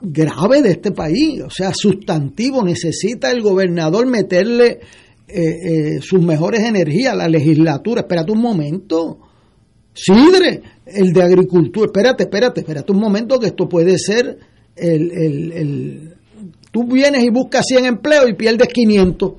[0.00, 4.80] grave de este país, o sea, sustantivo, necesita el gobernador meterle
[5.26, 8.02] eh, eh, sus mejores energías a la legislatura.
[8.02, 9.18] Espérate un momento,
[9.94, 14.38] Sidre, el de agricultura, espérate, espérate, espérate un momento que esto puede ser
[14.76, 16.14] el, el, el-
[16.70, 19.32] tú vienes y buscas 100 empleos y pierdes 500.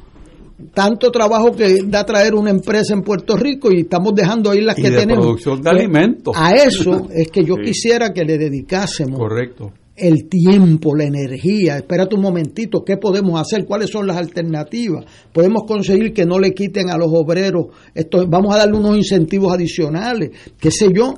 [0.74, 4.78] Tanto trabajo que da traer una empresa en Puerto Rico y estamos dejando ahí las
[4.78, 5.26] Y que de tenemos.
[5.26, 6.36] producción de alimentos.
[6.38, 7.72] A eso es que yo Sí.
[7.72, 9.72] quisiera que le dedicásemos Correcto.
[10.00, 11.78] El tiempo, la energía.
[11.78, 13.66] Espérate un momentito, ¿qué podemos hacer?
[13.66, 15.06] ¿Cuáles son las alternativas?
[15.32, 19.54] Podemos conseguir que no le quiten a los obreros, esto, vamos a darle unos incentivos
[19.54, 21.14] adicionales, qué sé yo,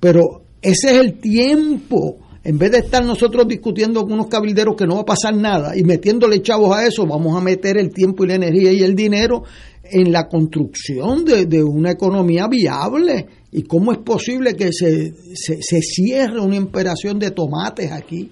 [0.00, 2.16] pero ese es el tiempo.
[2.44, 5.76] En vez de estar nosotros discutiendo con unos cabilderos que no va a pasar nada
[5.76, 8.94] y metiéndole chavos a eso, vamos a meter el tiempo y la energía y el
[8.94, 9.42] dinero
[9.90, 13.26] en la construcción de, de una economía viable.
[13.52, 18.30] ¿Y cómo es posible que se, se, se cierre una operación de tomates aquí?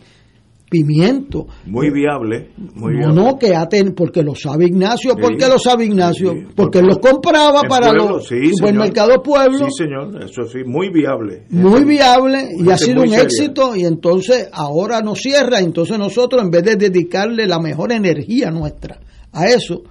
[0.70, 1.46] Pimiento.
[1.66, 2.50] Muy viable.
[2.74, 3.14] Muy no, viable.
[3.14, 5.14] no, que aten, porque lo sabe Ignacio.
[5.14, 5.36] ¿Por Sí.
[5.38, 6.32] qué lo sabe Ignacio?
[6.32, 9.66] Sí, porque él los compraba para pueblo, los sí, supermercados pueblo.
[9.70, 11.44] Sí, señor, eso sí, muy viable.
[11.50, 16.50] muy viable y ha sido un éxito y entonces ahora nos cierra, entonces nosotros en
[16.50, 18.98] vez de dedicarle la mejor energía nuestra
[19.32, 19.82] a eso,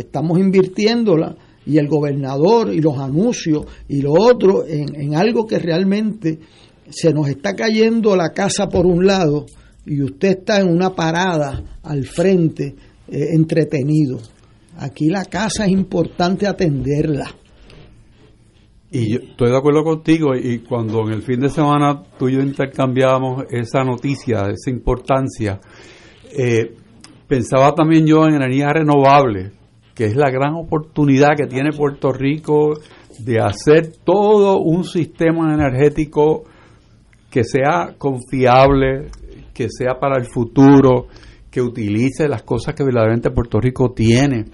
[0.00, 1.36] estamos invirtiéndola
[1.66, 6.38] y el gobernador y los anuncios y lo otro en, en algo que realmente
[6.90, 9.46] se nos está cayendo la casa por un lado
[9.86, 12.74] y usted está en una parada al frente
[13.08, 14.18] eh, entretenido.
[14.78, 17.30] Aquí la casa es importante atenderla.
[18.92, 22.34] Y yo estoy de acuerdo contigo y cuando en el fin de semana tú y
[22.34, 25.60] yo intercambiábamos esa noticia, esa importancia,
[26.36, 26.74] eh,
[27.28, 29.52] pensaba también yo en energía renovable,
[29.94, 32.78] que es la gran oportunidad que tiene Puerto Rico
[33.18, 36.44] de hacer todo un sistema energético
[37.30, 39.10] que sea confiable,
[39.52, 41.06] que sea para el futuro,
[41.50, 44.46] que utilice las cosas que verdaderamente Puerto Rico tiene.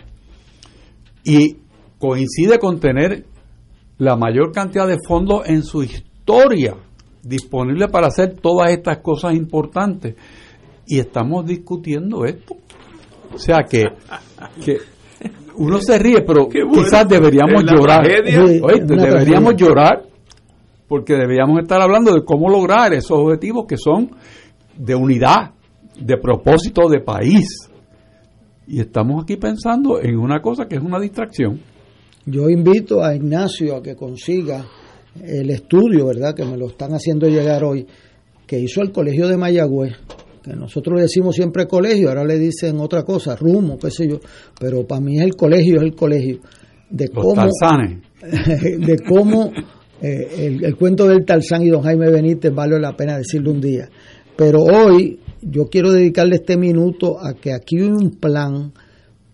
[1.24, 1.56] Y
[1.98, 3.24] coincide con tener
[3.98, 6.74] la mayor cantidad de fondos en su historia
[7.22, 10.16] disponible para hacer todas estas cosas importantes.
[10.86, 12.56] Y estamos discutiendo esto.
[13.34, 13.82] O sea que,
[14.64, 14.78] que
[15.58, 16.72] uno se ríe, pero bueno.
[16.72, 18.04] quizás deberíamos llorar.
[18.04, 18.42] tragedia.
[18.42, 19.56] Deberíamos tragedia.
[19.56, 20.02] llorar
[20.88, 24.10] porque deberíamos estar hablando de cómo lograr esos objetivos que son
[24.76, 25.52] de unidad,
[25.98, 27.68] de propósito de país.
[28.68, 31.60] Y estamos aquí pensando en una cosa que es una distracción.
[32.24, 34.66] Yo invito a Ignacio a que consiga
[35.22, 36.34] el estudio, ¿verdad?
[36.34, 37.86] Que me lo están haciendo llegar hoy,
[38.46, 39.94] que hizo el Colegio de Mayagüez,
[40.46, 44.20] que nosotros le decimos siempre colegio, ahora le dicen otra cosa, rumo, qué sé yo,
[44.58, 46.38] pero para mí es el colegio, es el colegio,
[46.88, 47.42] de Los cómo,
[48.22, 49.52] de cómo
[50.00, 53.60] eh, el, el cuento del Tarzán y don Jaime Benítez vale la pena decirlo un
[53.60, 53.88] día.
[54.36, 58.72] Pero hoy yo quiero dedicarle este minuto a que aquí hay un plan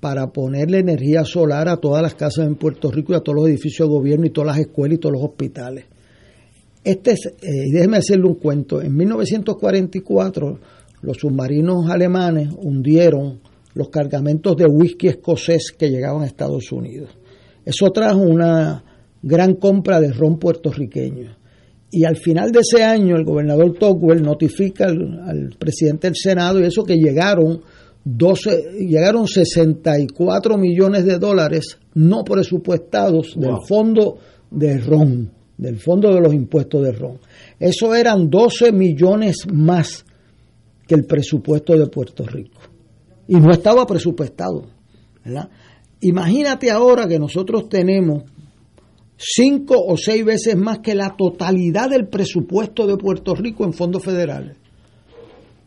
[0.00, 3.48] para ponerle energía solar a todas las casas en Puerto Rico y a todos los
[3.48, 5.84] edificios de gobierno y todas las escuelas y todos los hospitales.
[6.82, 8.82] Este es, eh, déjeme hacerle un cuento.
[8.82, 10.58] En 1944
[11.02, 13.40] los submarinos alemanes hundieron
[13.74, 17.10] los cargamentos de whisky escocés que llegaban a Estados Unidos.
[17.64, 18.84] Eso trajo una
[19.22, 21.36] gran compra de ron puertorriqueño.
[21.90, 26.60] Y al final de ese año el gobernador Tocqueville notifica al, al presidente del Senado
[26.60, 27.60] y eso que llegaron
[28.04, 34.18] 12, llegaron 64 millones de dólares no presupuestados del fondo
[34.50, 37.18] de RON, del fondo de los impuestos de RON.
[37.60, 40.04] Eso eran 12 millones más
[40.92, 42.60] que el presupuesto de Puerto Rico.
[43.26, 44.66] Y no estaba presupuestado.
[45.24, 45.48] ¿verdad?
[46.00, 48.24] Imagínate ahora que nosotros tenemos
[49.16, 54.04] cinco o seis veces más que la totalidad del presupuesto de Puerto Rico en fondos
[54.04, 54.56] federales.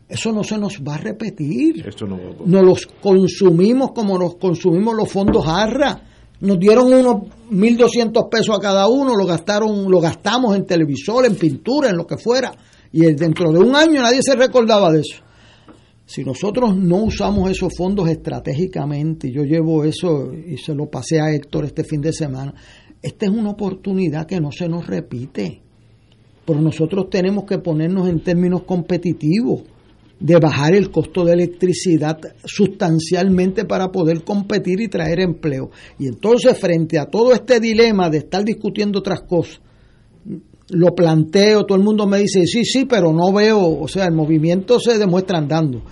[0.07, 1.87] Eso no se nos va a repetir.
[1.87, 6.03] Esto no Nos los consumimos como nos consumimos los fondos ARRA.
[6.41, 7.15] Nos dieron unos
[7.49, 12.05] 1.200 pesos a cada uno, lo gastaron, lo gastamos en televisor, en pintura, en lo
[12.05, 12.51] que fuera.
[12.97, 15.21] Y dentro de un año nadie se recordaba de eso.
[16.05, 21.29] Si nosotros no usamos esos fondos estratégicamente, yo llevo eso y se lo pasé a
[21.29, 22.53] Héctor este fin de semana,
[23.01, 25.61] esta es una oportunidad que no se nos repite.
[26.45, 29.63] Pero nosotros tenemos que ponernos en términos competitivos,
[30.17, 35.69] de bajar el costo de electricidad sustancialmente para poder competir y traer empleo.
[35.99, 39.59] Y entonces, frente a todo este dilema de estar discutiendo otras cosas,
[40.69, 44.13] lo planteo, todo el mundo me dice, sí, sí, pero no veo, o sea, el
[44.13, 45.83] movimiento se demuestra andando.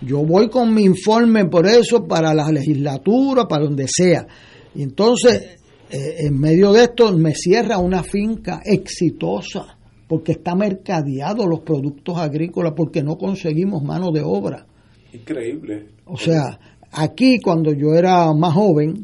[0.00, 4.26] Yo voy con mi informe por eso para la legislatura, para donde sea.
[4.74, 5.58] Y entonces,
[5.90, 12.16] eh, en medio de esto, me cierra una finca exitosa, porque está mercadeado los productos
[12.18, 14.66] agrícolas, porque no conseguimos mano de obra.
[15.12, 15.88] Increíble.
[16.04, 16.58] O sea,
[16.92, 19.02] aquí cuando yo era más joven,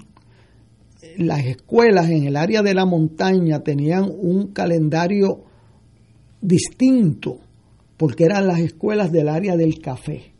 [1.18, 5.44] las escuelas en el área de la montaña tenían un calendario
[6.40, 7.38] distinto,
[7.96, 10.32] porque eran las escuelas del área del café.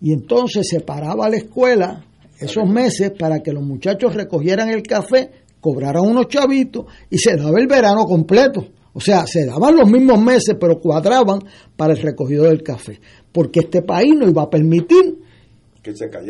[0.00, 2.04] Y entonces se paraba la escuela
[2.38, 5.30] esos meses para que los muchachos recogieran el café,
[5.60, 8.66] cobraran unos chavitos y se daba el verano completo.
[8.92, 11.40] O sea, se daban los mismos meses, pero cuadraban
[11.76, 13.00] para el recogido del café.
[13.32, 15.18] Porque este país no iba a permitir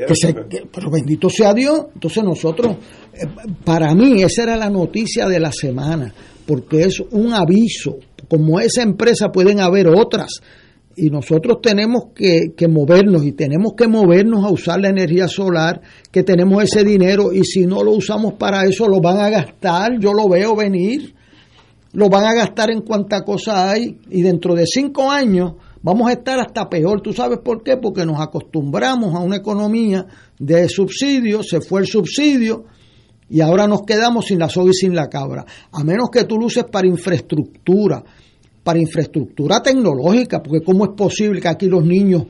[0.06, 1.86] que se que- pero bendito sea Dios.
[1.94, 2.76] Entonces nosotros,
[3.12, 3.26] eh,
[3.64, 6.12] para mí esa era la noticia de la semana,
[6.46, 7.98] porque es un aviso.
[8.28, 10.30] Como esa empresa pueden haber otras.
[10.96, 15.80] Y nosotros tenemos que, que movernos y tenemos que movernos a usar la energía solar,
[16.10, 19.98] que tenemos ese dinero y si no lo usamos para eso lo van a gastar,
[20.00, 21.14] yo lo veo venir,
[21.92, 25.52] lo van a gastar en cuanta cosa hay y dentro de cinco años
[25.82, 27.00] vamos a estar hasta peor.
[27.00, 27.76] ¿Tú sabes por qué?
[27.76, 30.06] Porque nos acostumbramos a una economía
[30.38, 32.64] de subsidios, se fue el subsidio
[33.28, 35.44] y ahora nos quedamos sin la soga y sin la cabra.
[35.72, 38.02] A menos que tú lo uses para infraestructura,
[38.62, 42.24] para infraestructura tecnológica, porque ¿cómo es posible que aquí los niños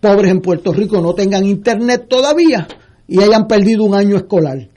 [0.00, 2.66] pobres en Puerto Rico no tengan internet todavía
[3.06, 4.68] y hayan perdido un año escolar?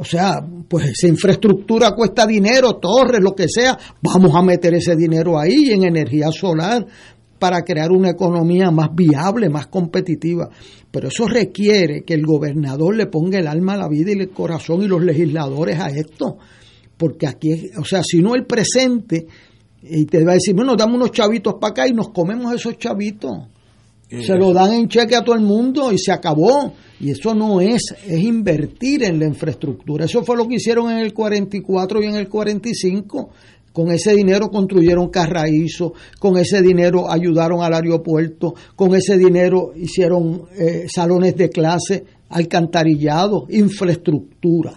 [0.00, 3.76] O sea, pues esa infraestructura cuesta dinero, torres, lo que sea.
[4.00, 6.86] Vamos a meter ese dinero ahí en energía solar
[7.38, 10.48] para crear una economía más viable, más competitiva.
[10.90, 14.82] Pero eso requiere que el gobernador le ponga el alma, la vida y el corazón
[14.82, 16.38] y los legisladores a esto.
[16.96, 19.26] Porque aquí, es- o sea, si no el presente,
[19.82, 22.76] y te va a decir, bueno, dame unos chavitos para acá y nos comemos esos
[22.78, 23.30] chavitos.
[24.22, 26.72] Se lo dan en cheque a todo el mundo y se acabó.
[26.98, 30.06] Y eso no es, es invertir en la infraestructura.
[30.06, 33.28] Eso fue lo que hicieron en el 44 y en el 45.
[33.72, 40.42] Con ese dinero construyeron Carraízo, con ese dinero ayudaron al aeropuerto, con ese dinero hicieron
[40.58, 44.72] eh, salones de clase, alcantarillado, infraestructura.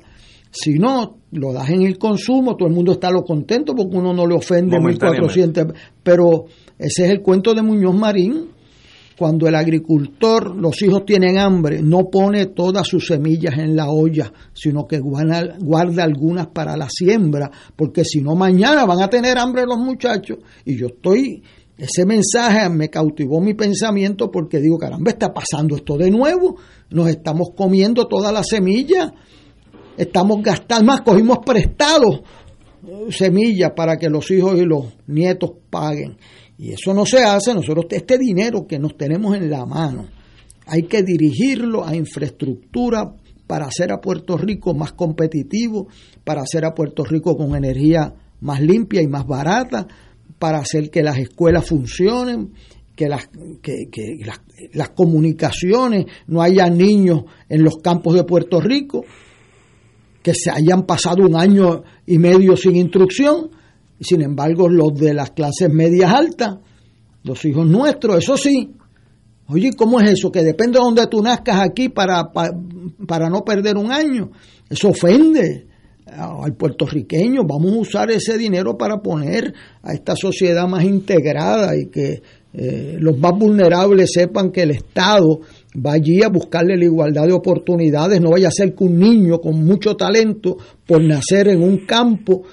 [0.51, 4.13] Si no, lo das en el consumo, todo el mundo está lo contento porque uno
[4.13, 5.63] no le ofende Momentáneamente.
[5.63, 5.73] 1.400.
[6.03, 6.45] Pero
[6.77, 8.49] ese es el cuento de Muñoz Marín
[9.21, 14.33] cuando el agricultor, los hijos tienen hambre, no pone todas sus semillas en la olla,
[14.51, 19.67] sino que guarda, algunas para la siembra, porque si no mañana van a tener hambre
[19.67, 20.39] los muchachos.
[20.65, 21.43] Y yo estoy,
[21.77, 26.55] ese mensaje me cautivó mi pensamiento porque digo, caramba, está pasando esto de nuevo,
[26.89, 29.11] nos estamos comiendo todas las semillas,
[29.97, 32.21] estamos gastando, más cogimos prestados
[32.87, 36.17] eh, semillas para que los hijos y los nietos paguen.
[36.61, 40.05] Y eso no se hace, nosotros este dinero que nos tenemos en la mano,
[40.67, 43.15] hay que dirigirlo a infraestructura
[43.47, 45.87] para hacer a Puerto Rico más competitivo,
[46.23, 49.87] para hacer a Puerto Rico con energía más limpia y más barata,
[50.37, 52.53] para hacer que las escuelas funcionen,
[52.95, 53.27] que las,
[53.63, 54.19] que,
[54.73, 59.03] las comunicaciones, no haya niños en los campos de Puerto Rico
[60.21, 63.49] que se hayan pasado un año y medio sin instrucción,
[64.01, 66.57] sin embargo los de las clases medias altas,
[67.23, 68.71] los hijos nuestros, eso sí.
[69.47, 70.31] Oye, ¿cómo es eso?
[70.31, 72.51] Que depende de donde tú nazcas aquí para, para,
[73.05, 74.31] para no perder un año.
[74.69, 75.67] Eso ofende
[76.05, 77.41] al puertorriqueño.
[77.45, 79.53] Vamos a usar ese dinero para poner
[79.83, 82.21] a esta sociedad más integrada y que
[82.53, 85.39] eh, los más vulnerables sepan que el Estado
[85.73, 89.39] va allí a buscarle la igualdad de oportunidades, no vaya a ser que un niño
[89.39, 92.43] con mucho talento por nacer en un campo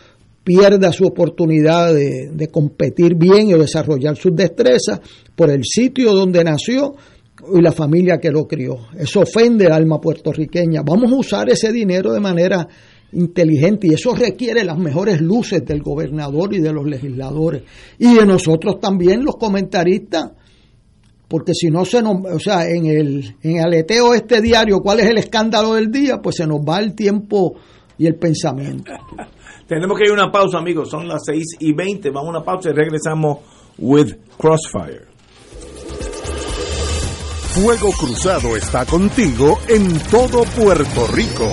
[0.49, 4.99] pierda su oportunidad de, competir bien y desarrollar sus destrezas
[5.37, 6.95] por el sitio donde nació
[7.55, 8.79] y la familia que lo crió.
[8.99, 10.81] Eso ofende el alma puertorriqueña.
[10.83, 12.66] Vamos a usar ese dinero de manera
[13.12, 17.65] inteligente y eso requiere las mejores luces del gobernador y de los legisladores
[17.99, 20.31] y de nosotros también los comentaristas
[21.29, 25.11] porque si no se nos, o sea, en el, en aleteo este diario, ¿cuál es
[25.11, 26.23] el escándalo del día?
[26.23, 27.55] Pues se nos va el tiempo
[27.99, 28.93] y el pensamiento.
[29.69, 30.89] Tenemos que ir a una pausa, amigos.
[30.89, 32.09] Son las 6 y 20.
[32.09, 33.40] Vamos a una pausa y regresamos
[33.77, 35.07] with Crossfire.
[37.53, 41.53] Fuego Cruzado está contigo en todo Puerto Rico.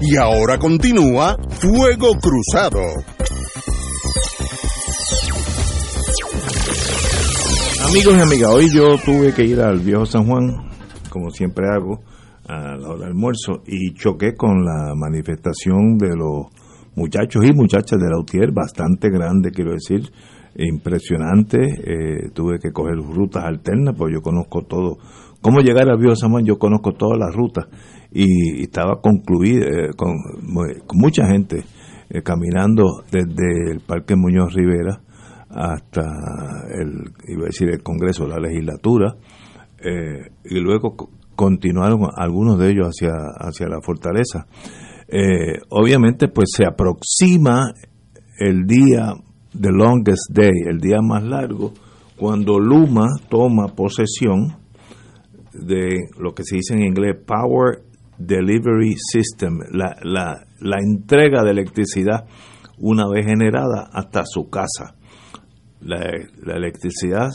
[0.00, 2.80] Y ahora continúa Fuego Cruzado.
[7.88, 10.70] Amigos y amigas, hoy yo tuve que ir al viejo San Juan,
[11.10, 12.00] como siempre hago,
[12.48, 16.46] a la hora del almuerzo, y choqué con la manifestación de los
[16.94, 20.10] muchachos y muchachas de la UTIER, bastante grande, quiero decir,
[20.56, 21.58] impresionante.
[21.58, 24.98] Eh, tuve que coger rutas alternas, pues yo conozco todo.
[25.40, 25.86] ¿Cómo llegar
[26.16, 26.44] San Juan?
[26.44, 27.66] Yo conozco todas las rutas,
[28.10, 30.14] y, estaba concluida eh, con,
[30.86, 31.64] con mucha gente
[32.08, 35.00] eh, caminando desde el Parque Muñoz Rivera
[35.50, 36.02] hasta
[36.78, 39.16] el, iba a decir, el Congreso, la legislatura,
[39.78, 40.94] eh, y luego
[41.36, 44.46] continuaron algunos de ellos hacia, hacia la fortaleza.
[45.08, 47.72] Eh, obviamente, pues se aproxima
[48.38, 49.12] el día,
[49.52, 51.72] the longest day, el día más largo,
[52.16, 54.56] cuando Luma toma posesión
[55.52, 57.82] de lo que se dice en inglés Power
[58.18, 62.26] Delivery System, la, la, la entrega de electricidad
[62.78, 64.96] una vez generada hasta su casa.
[65.80, 65.98] La,
[66.42, 67.30] la electricidad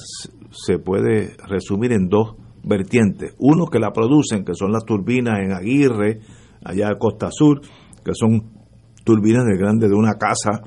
[0.52, 3.34] se puede resumir en dos vertientes.
[3.40, 6.20] Uno que la producen, que son las turbinas en Aguirre,
[6.64, 7.62] allá de Costa Sur,
[8.04, 8.52] que son
[9.04, 10.62] turbinas de grande de una casa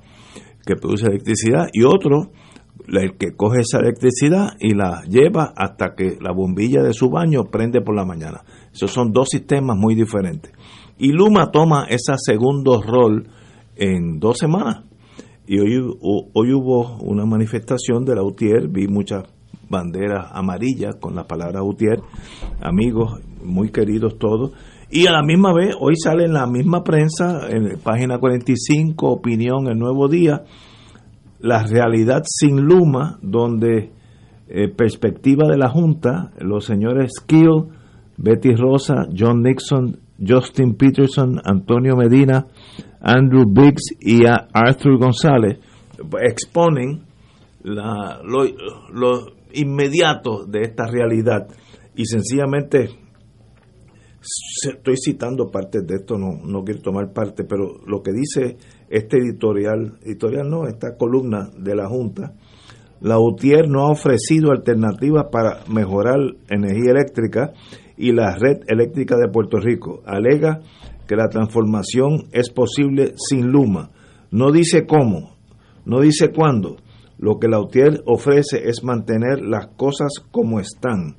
[0.67, 2.33] que produce electricidad, y otro,
[2.89, 7.45] el que coge esa electricidad y la lleva hasta que la bombilla de su baño
[7.45, 8.43] prende por la mañana.
[8.73, 10.53] Esos son dos sistemas muy diferentes.
[10.99, 13.29] Y Luma toma ese segundo rol
[13.77, 14.85] en dos semanas.
[15.47, 19.25] Y hoy, hoy hubo una manifestación de la UTIER, vi muchas
[19.69, 22.01] bandera amarilla con la palabra UTIER,
[22.61, 24.53] amigos muy queridos todos.
[24.91, 29.67] Y a la misma vez, hoy sale en la misma prensa, en página 45, opinión,
[29.67, 30.45] el nuevo día,
[31.41, 33.91] la realidad sin Luma, donde
[34.49, 37.69] eh, perspectiva de la Junta, los señores Skill,
[38.17, 42.47] Betty Rosa, John Nixon, Justin Peterson, Antonio Medina,
[43.01, 45.59] Andrew Biggs y Arthur González
[46.23, 47.05] exponen
[47.63, 48.21] la,
[49.55, 51.49] inmediato de esta realidad
[51.95, 52.91] y sencillamente
[54.67, 58.57] estoy citando partes de esto, no, no quiero tomar parte, pero lo que dice
[58.89, 62.35] este editorial, editorial no, esta columna de la Junta,
[63.01, 66.19] la UTIER no ha ofrecido alternativas para mejorar
[66.49, 67.53] energía eléctrica
[67.97, 70.03] y la red eléctrica de Puerto Rico.
[70.07, 70.61] Alega
[71.07, 73.91] que la transformación es posible sin Luma.
[74.31, 75.37] No dice cómo,
[75.85, 76.77] no dice cuándo.
[77.25, 81.17] Lo que la UTIER ofrece es mantener las cosas como están.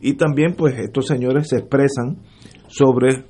[0.00, 2.18] Y también pues estos señores se expresan
[2.68, 3.24] sobre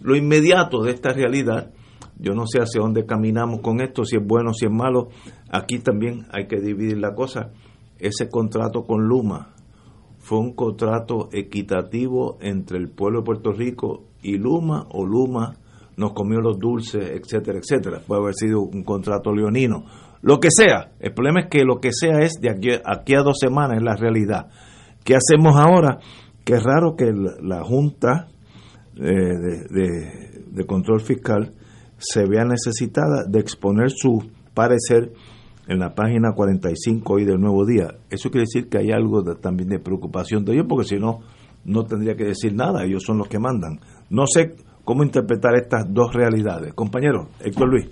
[0.00, 1.70] lo inmediato de esta realidad.
[2.18, 5.10] Yo no sé hacia dónde caminamos con esto, si es bueno, si es malo.
[5.52, 7.52] Aquí también hay que dividir la cosa.
[8.00, 9.54] Ese contrato con Luma
[10.18, 15.54] fue un contrato equitativo entre el pueblo de Puerto Rico y Luma, o Luma
[15.96, 18.00] nos comió los dulces, etcétera, etcétera.
[18.04, 19.84] Puede haber sido un contrato leonino.
[20.22, 20.92] Lo que sea.
[21.00, 22.70] El problema es que lo que sea es de aquí,
[23.14, 24.46] a dos semanas, es la realidad.
[25.04, 25.98] ¿Qué hacemos ahora?
[26.44, 28.28] Que es raro que la Junta
[28.96, 31.52] eh, de, de, control fiscal
[31.98, 34.22] se vea necesitada de exponer su
[34.54, 35.12] parecer
[35.66, 37.94] en la página 45 hoy del Nuevo Día.
[38.08, 41.20] Eso quiere decir que hay algo también de preocupación de ellos, porque si no,
[41.64, 43.80] no tendría que decir nada, ellos son los que mandan.
[44.10, 44.54] No sé
[44.84, 46.74] cómo interpretar estas dos realidades.
[46.74, 47.88] Compañero, Héctor Luis.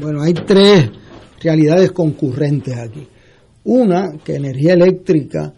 [0.00, 0.90] Bueno, hay tres
[1.44, 3.06] realidades concurrentes aquí.
[3.64, 5.52] Una, que energía eléctrica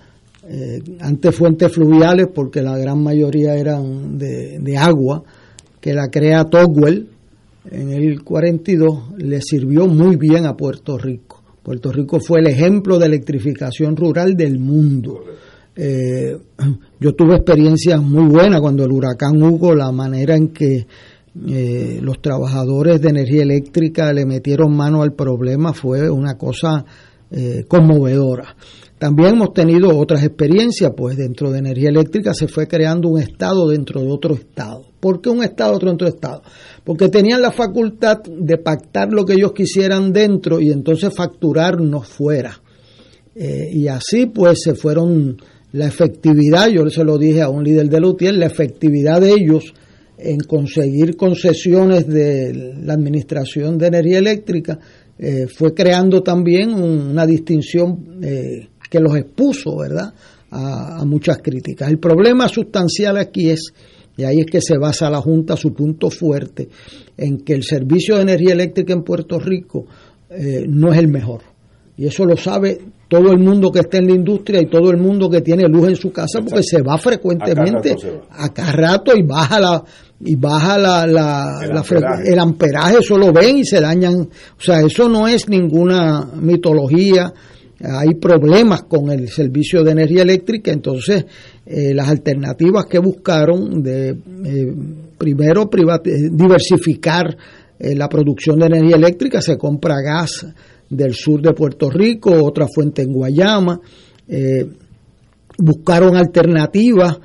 [0.49, 5.23] eh, antes fuentes fluviales porque la gran mayoría eran de, agua,
[5.81, 7.09] que la crea Togwell
[7.71, 11.43] en el 42, le sirvió muy bien a Puerto Rico.
[11.65, 15.21] Puerto Rico fue el ejemplo de electrificación rural del mundo.
[15.75, 16.37] Eh,
[17.01, 20.87] yo tuve experiencias muy buenas cuando el huracán Hugo, la manera en que
[21.49, 26.85] eh, los trabajadores de energía eléctrica le metieron mano al problema fue una cosa
[27.67, 28.55] conmovedora.
[28.99, 33.69] También hemos tenido otras experiencias, pues dentro de energía eléctrica se fue creando un estado
[33.69, 34.87] dentro de otro estado.
[35.01, 36.43] ¿Por qué un estado dentro de otro estado?
[36.83, 42.59] Porque tenían la facultad de pactar lo que ellos quisieran dentro y entonces facturarnos fuera.
[43.35, 45.37] Eh, y así pues se fueron
[45.73, 49.75] la efectividad, yo se lo dije a un líder de Lutier, la efectividad de ellos
[50.19, 54.79] en conseguir concesiones de la Administración de Energía Eléctrica
[55.19, 60.13] eh, fue creando también una distinción eh, que los expuso, ¿verdad?,
[60.51, 61.91] a, muchas críticas.
[61.91, 63.73] El problema sustancial aquí es,
[64.17, 66.69] y ahí es que se basa la Junta, su punto fuerte,
[67.17, 69.87] en que el servicio de energía eléctrica en Puerto Rico
[70.31, 71.43] eh, no es el mejor.
[71.97, 72.79] Y eso lo sabe
[73.09, 75.89] todo el mundo que está en la industria y todo el mundo que tiene luz
[75.89, 77.97] en su casa porque se va frecuentemente
[78.31, 79.85] a cada rato y baja la
[80.21, 82.33] y baja la, la, el, amperaje.
[82.33, 84.15] el amperaje, eso lo ven y se dañan.
[84.23, 87.33] O sea, eso no es ninguna mitología
[87.81, 91.27] hay problemas con el servicio de energía eléctrica, entonces
[91.67, 94.75] eh, las alternativas que buscaron de eh,
[95.19, 97.37] primero eh, diversificar
[97.79, 100.47] la producción de energía eléctrica, se compra gas
[100.89, 103.79] del sur de Puerto Rico, otra fuente en Guayama,
[105.59, 107.19] buscaron alternativas,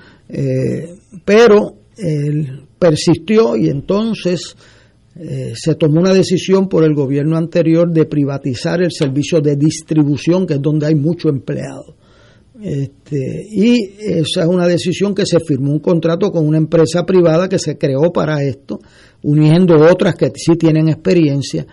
[1.24, 1.76] pero
[2.82, 4.56] persistió y entonces
[5.16, 10.48] eh, se tomó una decisión por el gobierno anterior de privatizar el servicio de distribución,
[10.48, 11.96] que es donde hay mucho empleado.
[12.60, 17.48] Este, y esa es una decisión que se firmó un contrato con una empresa privada
[17.48, 18.80] que se creó para esto,
[19.22, 21.68] uniendo otras que sí tienen experiencia.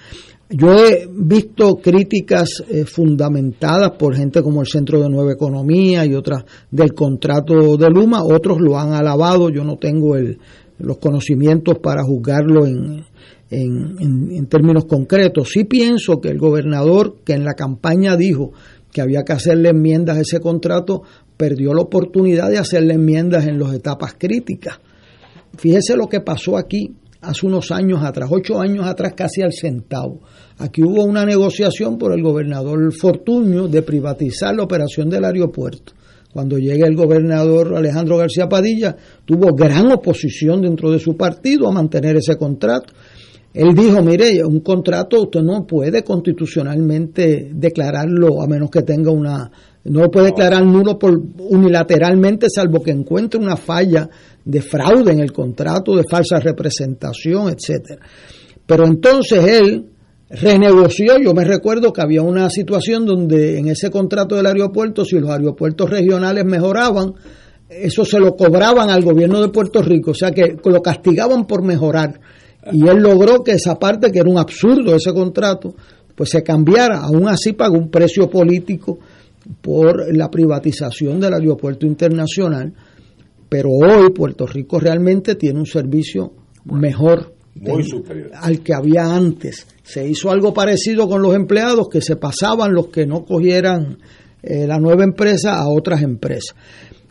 [0.50, 6.14] Yo he visto críticas eh, fundamentadas por gente como el Centro de Nueva Economía y
[6.14, 10.38] otras del contrato de Luma, otros lo han alabado, yo no tengo el,
[10.78, 13.04] los conocimientos para juzgarlo en,
[13.50, 15.50] en, términos concretos.
[15.52, 18.52] Sí pienso que el gobernador, que en la campaña dijo
[18.92, 21.02] que había que hacerle enmiendas a ese contrato,
[21.36, 24.78] perdió la oportunidad de hacerle enmiendas en las etapas críticas.
[25.56, 30.20] Fíjese lo que pasó aquí hace unos años atrás, ocho años atrás, casi al centavo.
[30.58, 35.92] Aquí hubo una negociación por el gobernador Fortuño de privatizar la operación del aeropuerto.
[36.32, 41.72] Cuando llega el gobernador Alejandro García Padilla, tuvo gran oposición dentro de su partido a
[41.72, 42.92] mantener ese contrato
[43.58, 49.50] él dijo, mire, un contrato usted no puede constitucionalmente declararlo a menos que tenga una...
[49.84, 54.08] No lo puede declarar nulo por, unilateralmente salvo que encuentre una falla
[54.44, 58.00] de fraude en el contrato, de falsa representación, etcétera.
[58.66, 59.86] Pero entonces él
[60.30, 65.18] renegoció, yo me recuerdo que había una situación donde en ese contrato del aeropuerto, si
[65.18, 67.14] los aeropuertos regionales mejoraban,
[67.68, 71.62] eso se lo cobraban al gobierno de Puerto Rico, o sea que lo castigaban por
[71.62, 72.20] mejorar.
[72.72, 75.74] Y él logró que esa parte, que era un absurdo ese contrato,
[76.14, 77.00] pues se cambiara.
[77.00, 78.98] Aún así pagó un precio político
[79.62, 82.72] por la privatización del aeropuerto internacional,
[83.48, 86.32] pero hoy Puerto Rico realmente tiene un servicio
[86.64, 88.30] mejor muy superior.
[88.34, 89.66] al que había antes.
[89.88, 93.96] Se hizo algo parecido con los empleados que se pasaban los que no cogieran
[94.42, 96.54] eh, la nueva empresa a otras empresas.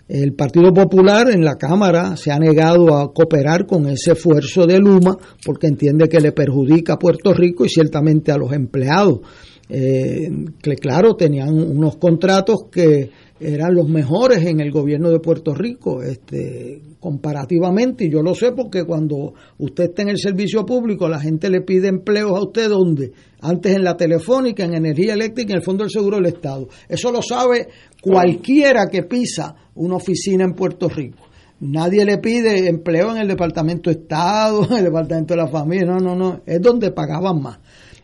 [0.07, 4.77] El Partido Popular en la Cámara se ha negado a cooperar con ese esfuerzo de
[4.77, 9.21] Luma porque entiende que le perjudica a Puerto Rico y ciertamente a los empleados.
[9.69, 10.29] Eh,
[10.61, 16.01] que claro, tenían unos contratos que eran los mejores en el gobierno de Puerto Rico,
[16.01, 21.19] este, comparativamente, y yo lo sé porque cuando usted está en el servicio público, la
[21.19, 23.11] gente le pide empleos a usted donde,
[23.41, 26.67] antes en la telefónica, en energía eléctrica, en el Fondo del Seguro del Estado.
[26.89, 27.67] Eso lo sabe
[28.01, 31.19] cualquiera que pisa una oficina en Puerto Rico.
[31.59, 35.85] Nadie le pide empleo en el Departamento de Estado, en el Departamento de la Familia,
[35.85, 37.59] no, no, no, es donde pagaban más.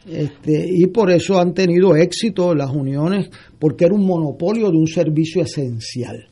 [0.06, 3.30] Este, y por eso han tenido éxito las uniones,
[3.64, 6.28] porque era un monopolio de un servicio esencial.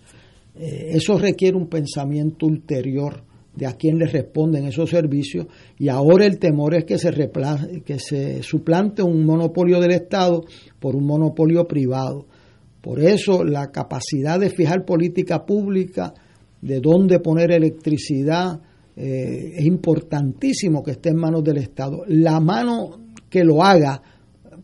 [0.53, 3.24] Eh, eso requiere un pensamiento ulterior
[3.56, 5.48] de a quién le responden esos servicios
[5.80, 7.10] y ahora el temor es que se,
[7.86, 10.44] que se suplante un monopolio del Estado
[10.78, 12.26] por un monopolio privado.
[12.82, 16.14] Por eso la capacidad de fijar política pública,
[16.62, 18.60] de dónde poner electricidad,
[18.98, 22.03] eh, es importantísimo que esté en manos del Estado.
[22.08, 22.99] La mano
[23.30, 24.02] que lo haga,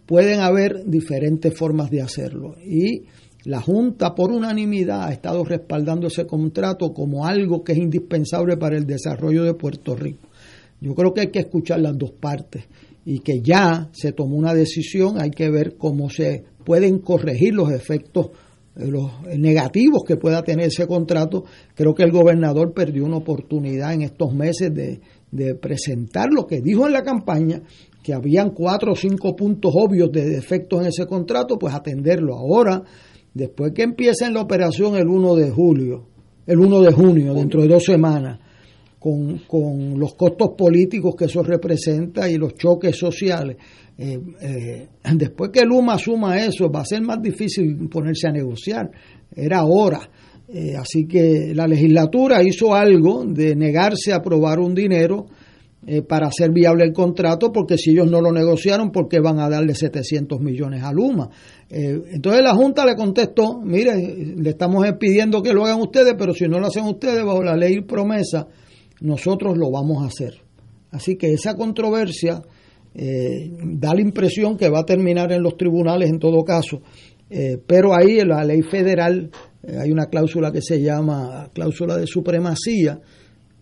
[0.07, 2.55] pueden haber diferentes formas de hacerlo.
[2.65, 3.03] Y
[3.43, 8.77] la Junta, por unanimidad, ha estado respaldando ese contrato como algo que es indispensable para
[8.77, 10.27] el desarrollo de Puerto Rico.
[10.81, 12.65] Yo creo que hay que escuchar las dos partes
[13.05, 17.71] y que ya se tomó una decisión, hay que ver cómo se pueden corregir los
[17.71, 18.31] efectos
[18.75, 21.45] eh, los negativos que pueda tener ese contrato.
[21.73, 24.99] Creo que el gobernador perdió una oportunidad en estos meses de,
[25.31, 27.61] de presentar lo que dijo en la campaña
[28.07, 32.38] que habían cuatro o cinco puntos obvios de defectos en ese contrato, pues atenderlo.
[32.38, 32.81] Ahora,
[33.34, 36.07] después que empiecen la operación el 1 de julio,
[36.45, 38.39] el 1 de junio, dentro de dos semanas,
[38.97, 43.57] con, con los costos políticos que eso representa y los choques sociales,
[43.97, 48.89] eh, eh, después que Luma asuma eso, va a ser más difícil ponerse a negociar.
[49.35, 50.09] Era hora.
[50.47, 55.25] Eh, así que la legislatura hizo algo de negarse a aprobar un dinero
[55.89, 59.39] eh, para hacer viable el contrato, porque si ellos no lo negociaron, ¿por qué van
[59.39, 61.30] a darle 700 millones a Luma?
[61.69, 63.95] Eh, entonces la Junta le contestó, mire,
[64.35, 67.55] le estamos pidiendo que lo hagan ustedes, pero si no lo hacen ustedes bajo la
[67.55, 68.49] ley promesa,
[68.99, 70.34] nosotros lo vamos a hacer.
[70.91, 72.41] Así que esa controversia
[72.93, 76.81] eh, da la impresión que va a terminar en los tribunales en todo caso,
[77.65, 79.30] pero ahí en la ley federal
[79.65, 82.99] hay una cláusula que se llama cláusula de supremacía,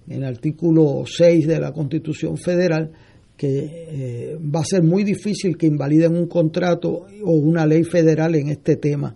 [0.07, 2.91] en el artículo 6 de la Constitución Federal,
[3.36, 8.36] que eh, va a ser muy difícil que invaliden un contrato o una ley federal
[8.36, 9.15] en este tema.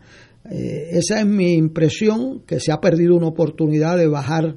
[0.50, 4.56] Eh, esa es mi impresión, que se ha perdido una oportunidad de bajar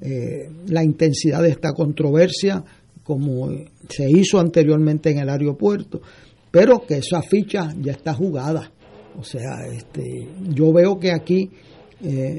[0.00, 2.62] eh, la intensidad de esta controversia,
[3.02, 3.50] como
[3.88, 6.02] se hizo anteriormente en el aeropuerto,
[6.50, 8.70] pero que esa ficha ya está jugada.
[9.18, 11.50] O sea, este, yo veo que aquí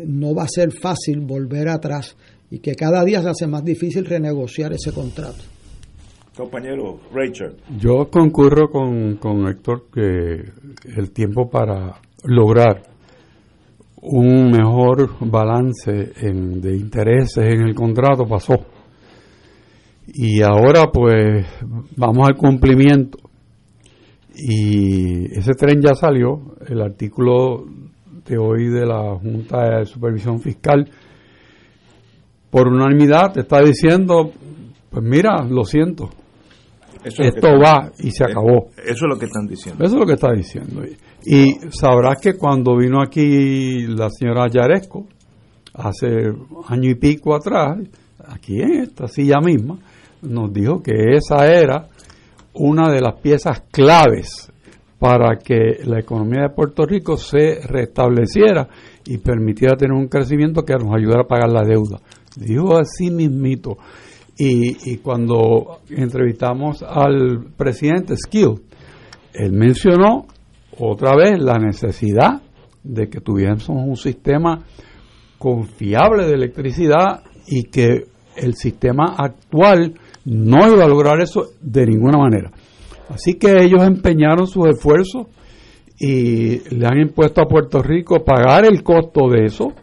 [0.06, 2.16] no va a ser fácil volver atrás
[2.52, 5.44] y que cada día se hace más difícil renegociar ese contrato.
[6.36, 7.58] Compañero Rachel.
[7.78, 10.52] Yo concurro con, con Héctor que
[10.96, 12.82] el tiempo para lograr
[14.02, 18.56] un mejor balance de intereses en el contrato pasó.
[20.08, 21.46] Y ahora pues
[21.96, 23.18] vamos al cumplimiento.
[24.34, 27.66] Y ese tren ya salió, el artículo
[28.26, 30.90] de hoy de la Junta de Supervisión Fiscal
[32.50, 34.32] por unanimidad te está diciendo,
[34.90, 36.10] pues mira, lo siento,
[37.04, 38.70] esto va y se acabó.
[38.78, 39.84] Eso es lo que están diciendo.
[39.84, 40.84] Eso es lo que está diciendo.
[41.26, 45.06] Y sabrás que cuando vino aquí la señora Yaresco,
[45.74, 46.08] hace
[46.68, 47.78] año y pico atrás,
[48.28, 49.78] aquí en esta silla misma,
[50.22, 51.88] nos dijo que esa era
[52.54, 54.52] una de las piezas claves
[54.98, 58.68] para que la economía de Puerto Rico se restableciera
[59.06, 62.00] y permitiera tener un crecimiento que nos ayudara a pagar la deuda.
[62.36, 63.78] Dijo así mismito.
[64.38, 68.62] Y, y cuando entrevistamos al presidente Skill,
[69.34, 70.28] él mencionó
[70.78, 72.42] otra vez la necesidad
[72.84, 74.64] de que tuviéramos un sistema
[75.38, 78.06] confiable de electricidad y que
[78.38, 79.96] el sistema actual
[80.26, 82.52] no iba a lograr eso de ninguna manera.
[83.10, 85.28] Así que ellos empeñaron sus esfuerzos
[86.00, 89.74] y le han impuesto a Puerto Rico pagar el costo de eso,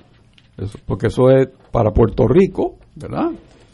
[0.86, 3.32] porque eso es para Puerto Rico, ¿verdad?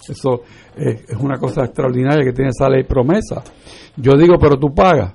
[0.08, 0.42] Eso
[0.76, 3.44] es, es una cosa extraordinaria que tiene esa ley promesa.
[3.96, 5.12] Yo digo, pero tú pagas.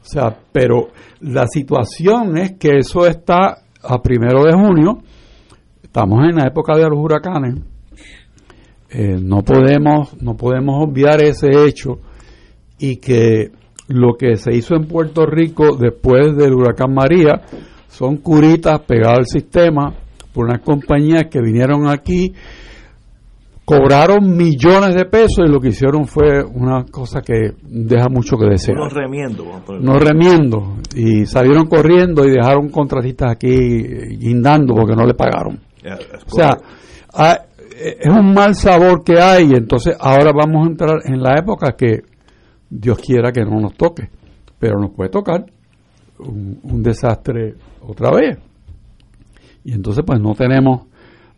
[0.00, 0.88] O sea, pero
[1.20, 5.02] la situación es que eso está a primero de junio,
[5.82, 7.56] estamos en la época de los huracanes,
[8.88, 11.98] eh, no podemos no podemos obviar ese hecho
[12.78, 13.50] y que
[13.88, 17.42] lo que se hizo en Puerto Rico después del huracán María
[17.88, 20.05] son curitas pegadas al sistema
[20.36, 22.34] por unas compañías que vinieron aquí
[23.64, 28.44] cobraron millones de pesos y lo que hicieron fue una cosa que deja mucho que
[28.44, 28.76] desear.
[28.76, 29.44] No remiendo.
[29.80, 30.76] No remiendo.
[30.94, 35.58] Y salieron corriendo y dejaron contratistas aquí guindando porque no le pagaron.
[36.26, 36.50] o sea,
[37.70, 42.02] es un mal sabor que hay entonces ahora vamos a entrar en la época que
[42.68, 44.10] Dios quiera que no nos toque,
[44.58, 45.46] pero nos puede tocar
[46.18, 48.38] un, un desastre otra vez.
[49.66, 50.86] Y entonces pues no tenemos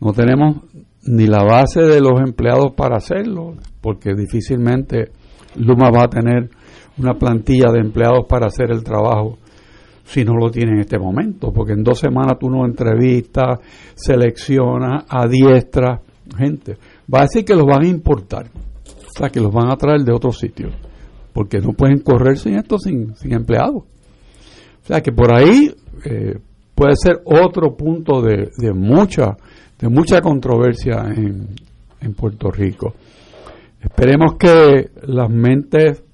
[0.01, 0.59] no tenemos
[1.07, 5.11] ni la base de los empleados para hacerlo, porque difícilmente
[5.57, 6.51] Luma va a tener
[6.99, 9.39] una plantilla de empleados para hacer el trabajo
[10.05, 13.61] si no lo tiene en este momento, porque en dos semanas tú no entrevistas,
[13.95, 16.01] seleccionas, adiestras
[16.37, 16.77] gente.
[17.13, 20.03] Va a decir que los van a importar, o sea, que los van a traer
[20.03, 20.75] de otros sitios,
[21.33, 23.85] porque no pueden correr sin esto, sin, sin empleados.
[23.85, 25.75] O sea, que por ahí
[26.05, 26.39] eh,
[26.79, 29.37] puede ser otro punto de, de mucha
[29.81, 31.49] de mucha controversia en,
[32.01, 32.95] en Puerto Rico.
[33.81, 36.05] Esperemos que las mentes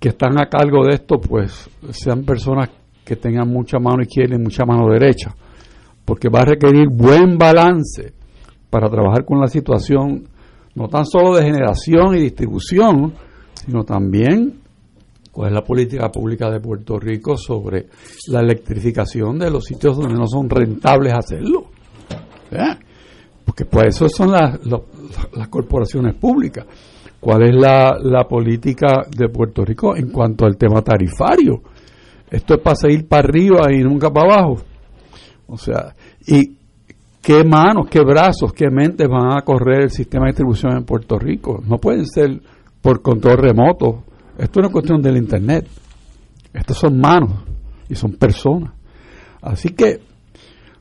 [0.00, 2.70] que están a cargo de esto, pues sean personas
[3.04, 5.34] que tengan mucha mano izquierda y mucha mano derecha,
[6.04, 8.12] porque va a requerir buen balance
[8.70, 10.24] para trabajar con la situación,
[10.74, 13.14] no tan solo de generación y distribución,
[13.54, 14.60] sino también
[15.32, 17.86] cuál es la política pública de Puerto Rico sobre
[18.28, 21.66] la electrificación de los sitios donde no son rentables hacerlo.
[22.50, 22.76] ¿Eh?
[23.44, 24.58] Porque pues eso son las,
[25.34, 26.66] las corporaciones públicas.
[27.20, 31.62] ¿Cuál es la, la política de Puerto Rico en cuanto al tema tarifario?
[32.30, 34.62] Esto es para seguir para arriba y nunca para abajo.
[35.48, 35.94] O sea,
[36.26, 36.56] y
[37.20, 41.18] qué manos, qué brazos, qué mentes van a correr el sistema de distribución en Puerto
[41.18, 41.60] Rico.
[41.66, 42.40] No pueden ser
[42.80, 44.04] por control remoto.
[44.40, 45.68] Esto es cuestión del Internet.
[46.54, 47.44] Estas son manos
[47.90, 48.72] y son personas.
[49.42, 50.00] Así que,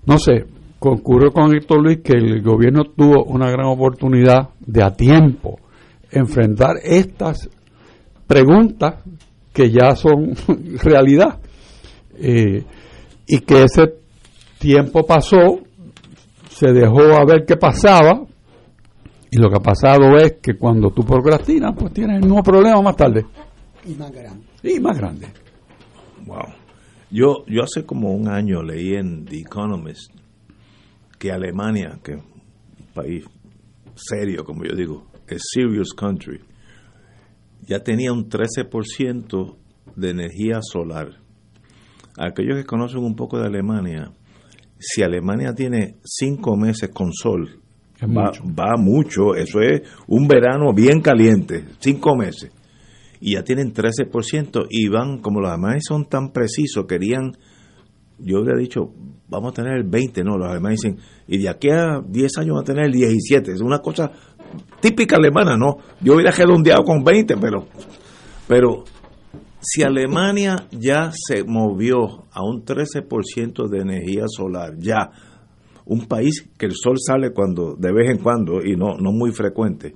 [0.05, 0.45] no sé,
[0.79, 5.59] concurrió con Héctor Luis que el gobierno tuvo una gran oportunidad de a tiempo
[6.09, 7.49] enfrentar estas
[8.25, 9.03] preguntas
[9.51, 10.33] que ya son
[10.81, 11.39] realidad
[12.17, 12.63] eh,
[13.27, 13.93] y que ese
[14.57, 15.59] tiempo pasó
[16.49, 18.21] se dejó a ver qué pasaba
[19.31, 22.81] y lo que ha pasado es que cuando tú procrastinas pues tienes el mismo problema
[22.81, 23.25] más tarde
[23.85, 24.45] y más grande.
[24.63, 25.27] Y más grande.
[26.25, 26.53] Wow.
[27.11, 30.11] Yo yo hace como un año leí en The Economist
[31.17, 33.25] que Alemania, que es un país
[33.95, 36.39] serio, como yo digo, es serious country,
[37.67, 39.55] ya tenía un 13%
[39.95, 41.17] de energía solar.
[42.17, 44.11] Aquellos que conocen un poco de Alemania,
[44.77, 47.59] si Alemania tiene cinco meses con sol,
[48.01, 48.43] va, mucho.
[48.45, 52.51] va mucho, eso es un verano bien caliente, cinco meses,
[53.19, 57.37] y ya tienen 13% y van, como los alemanes son tan precisos, querían,
[58.17, 58.93] yo había dicho,
[59.27, 62.55] vamos a tener el 20, no, los alemanes dicen, y de aquí a 10 años
[62.55, 64.11] van a tener el 17, es una cosa
[64.79, 65.77] típica alemana, ¿no?
[66.01, 67.65] Yo hubiera redondeado con 20, pero,
[68.47, 68.83] pero
[69.61, 75.11] si Alemania ya se movió a un 13% de energía solar, ya,
[75.85, 79.31] un país que el sol sale cuando de vez en cuando y no, no muy
[79.31, 79.95] frecuente.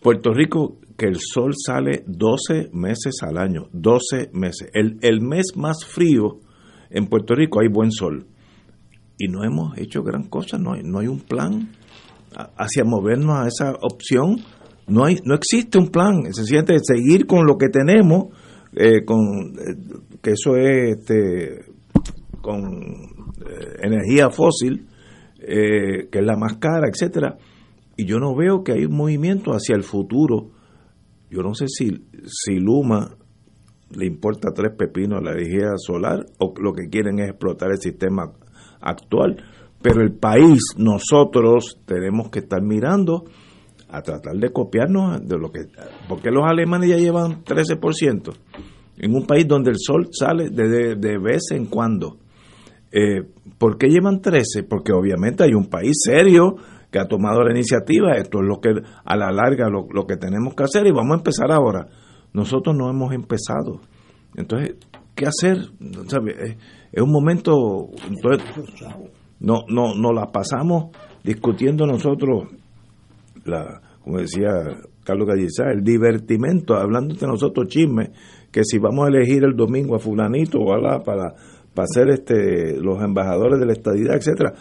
[0.00, 4.70] Puerto Rico, que el sol sale 12 meses al año, 12 meses.
[4.72, 6.40] El, el mes más frío
[6.90, 8.26] en Puerto Rico hay buen sol.
[9.18, 11.70] Y no hemos hecho gran cosa, no hay, no hay un plan
[12.56, 14.36] hacia movernos a esa opción.
[14.86, 18.26] No, hay, no existe un plan, se siente seguir con lo que tenemos,
[18.74, 19.74] eh, con eh,
[20.22, 21.64] que eso es este,
[22.40, 24.86] con eh, energía fósil,
[25.38, 27.36] que es la más cara, etcétera.
[27.96, 30.50] Y yo no veo que hay un movimiento hacia el futuro.
[31.30, 31.90] Yo no sé si,
[32.26, 33.16] si Luma
[33.90, 37.78] le importa tres pepinos a la energía solar o lo que quieren es explotar el
[37.78, 38.32] sistema
[38.80, 39.36] actual.
[39.82, 43.24] Pero el país, nosotros tenemos que estar mirando
[43.88, 45.66] a tratar de copiarnos de lo que...
[46.08, 48.34] porque los alemanes ya llevan 13%?
[48.98, 52.16] En un país donde el sol sale de, de, vez en cuando.
[52.90, 53.22] Eh,
[53.58, 54.62] ¿Por qué llevan 13?
[54.62, 56.56] Porque obviamente hay un país serio
[56.96, 58.14] que ha tomado la iniciativa.
[58.14, 58.70] Esto es lo que
[59.04, 61.88] a la larga lo, lo que tenemos que hacer y vamos a empezar ahora.
[62.32, 63.82] Nosotros no hemos empezado.
[64.34, 64.76] Entonces,
[65.14, 65.58] ¿qué hacer?
[66.92, 67.90] Es un momento...
[68.08, 68.48] Entonces,
[69.40, 70.86] no, no, no la pasamos
[71.22, 72.44] discutiendo nosotros,
[73.44, 74.48] la, como decía
[75.04, 78.12] Carlos Gallizá, el divertimento, hablando entre nosotros chisme,
[78.50, 81.34] que si vamos a elegir el domingo a fulanito o a para,
[81.74, 84.54] para ser este, los embajadores de la estadidad, etcétera.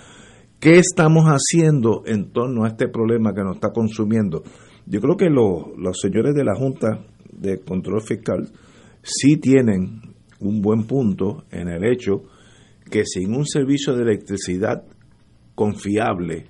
[0.66, 4.42] ¿Qué estamos haciendo en torno a este problema que nos está consumiendo?
[4.88, 8.50] Yo creo que los señores de la Junta de Control Fiscal
[9.04, 10.02] sí tienen
[10.40, 12.24] un buen punto en el hecho
[12.90, 14.84] que sin un servicio de electricidad
[15.54, 16.48] confiable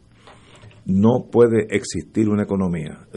[0.85, 3.09] no puede existir una economía.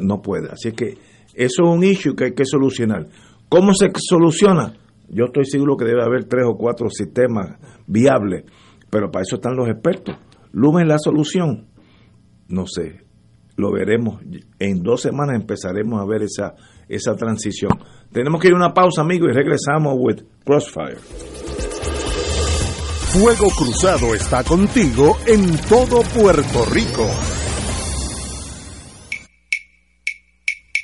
[0.00, 0.50] No puede.
[0.52, 0.94] Así que
[1.34, 3.08] eso es un issue que hay que solucionar.
[3.48, 4.74] ¿Cómo se soluciona?
[5.08, 7.58] Yo estoy seguro que debe haber tres o cuatro sistemas
[7.88, 8.44] viables,
[8.88, 10.14] pero para eso están los expertos.
[10.56, 11.66] Lumen la solución.
[12.48, 13.02] No sé,
[13.56, 14.22] lo veremos.
[14.58, 16.54] En dos semanas empezaremos a ver esa,
[16.88, 17.72] esa transición.
[18.10, 20.96] Tenemos que ir a una pausa, amigos, y regresamos with Crossfire.
[23.12, 27.06] Fuego Cruzado está contigo en todo Puerto Rico.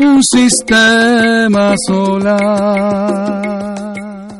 [0.00, 3.40] un sistema solar.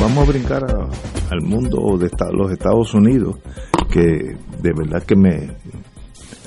[0.00, 3.36] Vamos a brincar al mundo de los Estados Unidos,
[3.90, 5.48] que de verdad que me,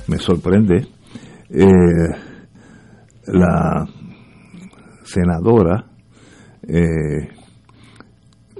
[0.07, 0.87] me sorprende.
[1.49, 1.65] Eh,
[3.27, 3.87] la
[5.03, 5.85] senadora
[6.67, 7.29] eh,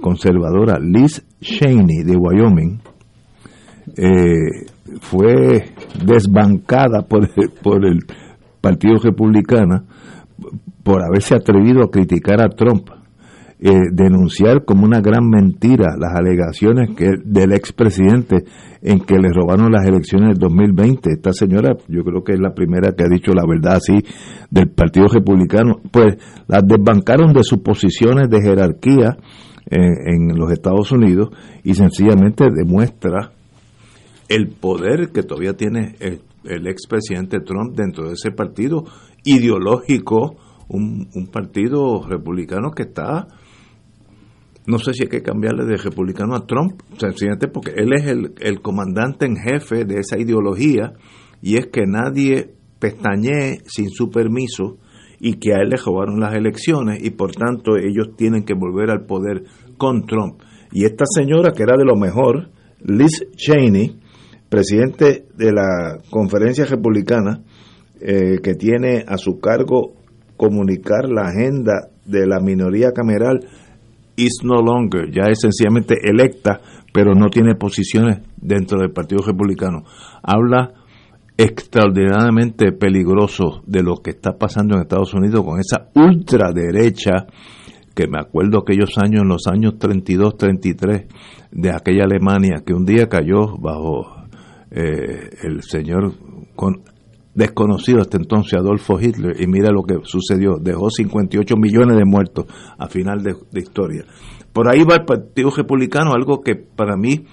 [0.00, 2.80] conservadora Liz Cheney de Wyoming
[3.96, 4.66] eh,
[5.00, 5.72] fue
[6.04, 7.28] desbancada por
[7.62, 8.00] por el
[8.60, 9.84] Partido Republicano
[10.82, 12.90] por haberse atrevido a criticar a Trump
[13.62, 18.44] eh, denunciar como una gran mentira las alegaciones que del expresidente
[18.80, 21.10] en que le robaron las elecciones del 2020.
[21.10, 24.02] Esta señora, yo creo que es la primera que ha dicho la verdad así
[24.50, 26.16] del Partido Republicano, pues
[26.48, 29.18] las desbancaron de sus posiciones de jerarquía
[29.70, 29.76] eh,
[30.06, 31.28] en los Estados Unidos
[31.62, 33.32] y sencillamente demuestra
[34.30, 38.84] el poder que todavía tiene el, el expresidente Trump dentro de ese partido
[39.22, 40.36] ideológico,
[40.68, 43.26] un, un partido republicano que está
[44.66, 48.34] no sé si hay que cambiarle de republicano a Trump, sencillamente porque él es el,
[48.40, 50.92] el, comandante en jefe de esa ideología
[51.42, 54.78] y es que nadie pestañee sin su permiso
[55.18, 58.90] y que a él le robaron las elecciones y por tanto ellos tienen que volver
[58.90, 59.44] al poder
[59.76, 60.40] con Trump.
[60.72, 62.50] Y esta señora que era de lo mejor,
[62.82, 63.98] Liz Cheney,
[64.48, 67.42] presidente de la conferencia republicana,
[68.00, 69.92] eh, que tiene a su cargo
[70.36, 73.40] comunicar la agenda de la minoría cameral,
[74.24, 76.60] is no longer, ya es sencillamente electa,
[76.92, 79.84] pero no tiene posiciones dentro del Partido Republicano.
[80.22, 80.72] Habla
[81.36, 87.26] extraordinariamente peligroso de lo que está pasando en Estados Unidos con esa ultraderecha
[87.94, 91.06] que me acuerdo aquellos años, en los años 32, 33,
[91.50, 94.20] de aquella Alemania que un día cayó bajo
[94.70, 96.12] eh, el señor
[96.54, 96.82] con,
[97.34, 102.46] desconocido hasta entonces Adolfo Hitler y mira lo que sucedió, dejó 58 millones de muertos
[102.78, 104.04] a final de, de, historia.
[104.52, 107.24] Por ahí va el Partido Republicano, algo que para mí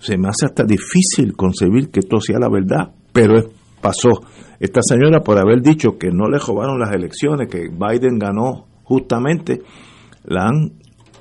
[0.00, 3.34] se me hace hasta difícil concebir que esto sea la verdad, pero
[3.80, 4.10] pasó.
[4.60, 9.62] Esta señora por haber dicho que no le robaron las elecciones, que Biden ganó justamente,
[10.24, 10.72] la han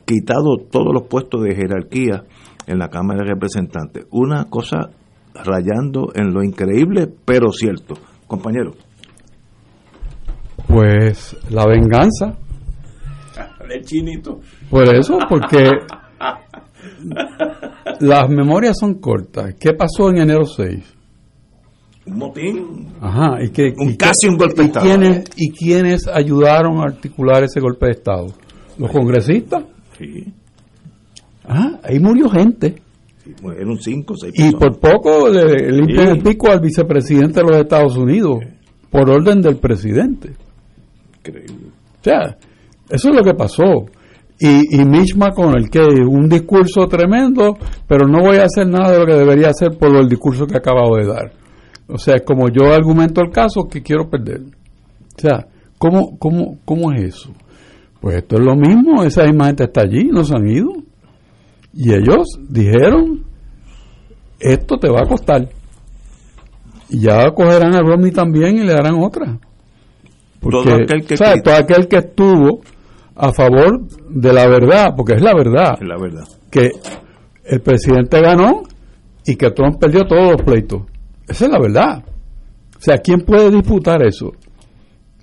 [0.06, 2.24] quitado todos los puestos de jerarquía
[2.68, 4.06] en la Cámara de Representantes.
[4.12, 4.92] Una cosa
[5.44, 7.96] rayando en lo increíble, pero cierto.
[8.28, 8.74] Compañero.
[10.68, 12.38] Pues la venganza.
[13.70, 14.40] El chinito.
[14.70, 15.70] Por eso, porque
[18.00, 19.56] las memorias son cortas.
[19.60, 20.96] ¿Qué pasó en enero 6?
[22.08, 22.88] Un motín.
[23.02, 24.86] Ajá, y que, un y casi que, un golpe de y Estado.
[24.86, 28.28] Quiénes, ¿Y quiénes ayudaron a articular ese golpe de Estado?
[28.78, 29.64] ¿Los congresistas?
[29.98, 30.32] Sí.
[31.44, 32.82] Ah, ahí murió gente.
[33.58, 36.12] Era un 5 6 Y por poco le limpian Sí.
[36.18, 38.38] el pico al vicepresidente de los Estados Unidos,
[38.90, 40.34] por orden del presidente.
[41.20, 41.68] Increíble.
[42.00, 42.38] O sea,
[42.90, 43.86] eso es lo que pasó.
[44.40, 47.58] Y, y Mitch McConnell, que un discurso tremendo,
[47.88, 50.58] pero no voy a hacer nada de lo que debería hacer por el discurso que
[50.58, 51.32] acabado de dar.
[51.88, 54.42] O sea, como yo argumento el caso, que quiero perder.
[54.42, 55.48] O sea,
[55.78, 57.32] ¿cómo, cómo, cómo es eso?
[58.02, 60.70] Pues esto es lo mismo, esa misma gente está allí, no se han ido.
[61.76, 63.26] Y ellos dijeron,
[64.40, 65.50] esto te va a costar.
[66.90, 69.38] Y ya cogerán a Romney también y le darán otra.
[70.40, 72.62] Porque, Todo aquel que todo aquel que estuvo
[73.16, 76.24] a favor de la verdad, porque es la verdad, Es la verdad.
[76.52, 76.72] que
[77.46, 78.64] el presidente ganó
[79.26, 80.84] y que Trump perdió todos los pleitos.
[81.28, 82.04] Esa es la verdad.
[82.78, 84.32] O sea, ¿quién puede disputar eso?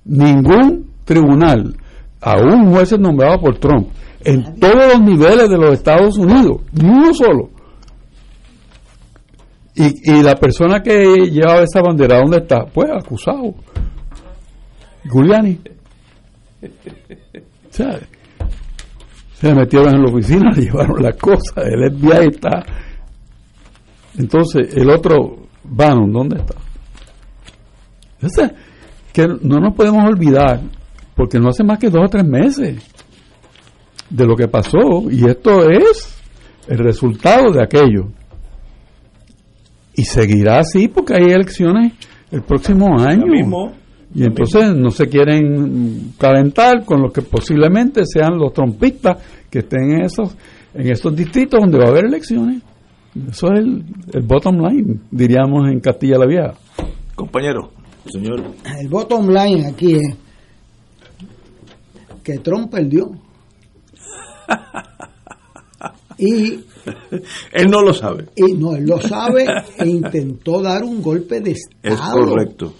[0.04, 1.76] Ningún tribunal,
[2.20, 3.88] aún jueces nombrados por Trump,
[4.24, 7.50] en todos los niveles de los Estados Unidos, ni uno solo.
[9.74, 12.64] Y, y la persona que llevaba esa bandera, ¿dónde está?
[12.66, 13.54] Pues acusado.
[15.04, 15.58] Giuliani.
[17.70, 22.62] Se metieron en la oficina, le llevaron las cosas, el FBI está.
[24.18, 26.54] Entonces, el otro, Bannon, ¿dónde está?
[29.12, 30.60] Que no nos podemos olvidar,
[31.16, 32.92] porque no hace más que dos o tres meses
[34.12, 36.14] de lo que pasó, y esto es
[36.68, 38.08] el resultado de aquello.
[39.94, 41.92] Y seguirá así porque hay elecciones
[42.30, 43.26] el próximo año.
[43.26, 43.72] mismo.
[44.14, 49.18] Y entonces no se quieren calentar con los que posiblemente sean los trompistas
[49.50, 50.36] que estén en esos,
[50.74, 52.62] en esos distritos donde va a haber elecciones.
[53.30, 56.54] Eso es el, el bottom line, diríamos en Castilla la Vieja.
[57.14, 57.70] Compañero,
[58.06, 58.42] señor.
[58.78, 60.16] El bottom line aquí es
[62.22, 63.10] que Trump perdió.
[66.18, 66.60] Y
[67.52, 68.26] Él no lo sabe.
[68.36, 69.46] Y no, él lo sabe
[69.78, 71.94] e intentó dar un golpe de Estado.
[71.94, 72.74] Es correcto.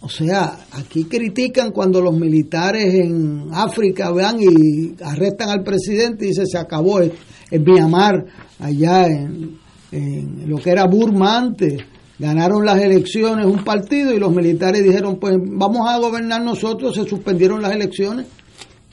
[0.00, 6.28] O sea, aquí critican cuando los militares en África vean y arrestan al presidente y
[6.28, 7.12] dice se acabó en,
[7.50, 8.26] en Myanmar,
[8.58, 9.58] allá en,
[9.92, 11.84] en lo que era Burma antes.
[12.18, 17.04] Ganaron las elecciones un partido y los militares dijeron, pues vamos a gobernar nosotros, se
[17.04, 18.26] suspendieron las elecciones.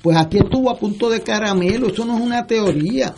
[0.02, 3.14] Pues aquí estuvo a punto de caramelo, eso no es una teoría.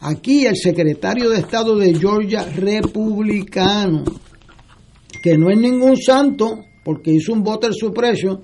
[0.00, 4.04] Aquí el secretario de Estado de Georgia, republicano,
[5.22, 8.40] que no es ningún santo, porque hizo un voter suppression,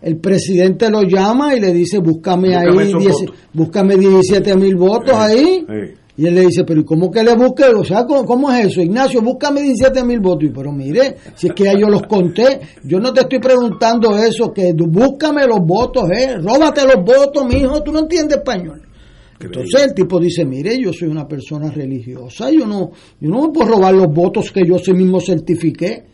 [0.00, 3.36] el presidente lo llama y le dice, búscame, Búscame ahí, esos 10 votos".
[3.52, 5.64] búscame 17 mil votos ahí.
[5.68, 5.94] Sí.
[6.16, 7.64] Y él le dice, pero ¿y cómo que le busque?
[7.64, 8.82] O sea, ¿cómo, cómo es eso?
[8.82, 10.44] Ignacio, búscame 17 mil votos.
[10.44, 14.16] Y, pero mire, si es que ya yo los conté, yo no te estoy preguntando
[14.16, 18.82] eso, que búscame los votos, eh, róbate los votos, mijo, tú no entiendes español.
[19.40, 23.52] Entonces el tipo dice, mire, yo soy una persona religiosa, yo no, yo no me
[23.52, 26.04] puedo robar los votos que yo sí mismo certifiqué.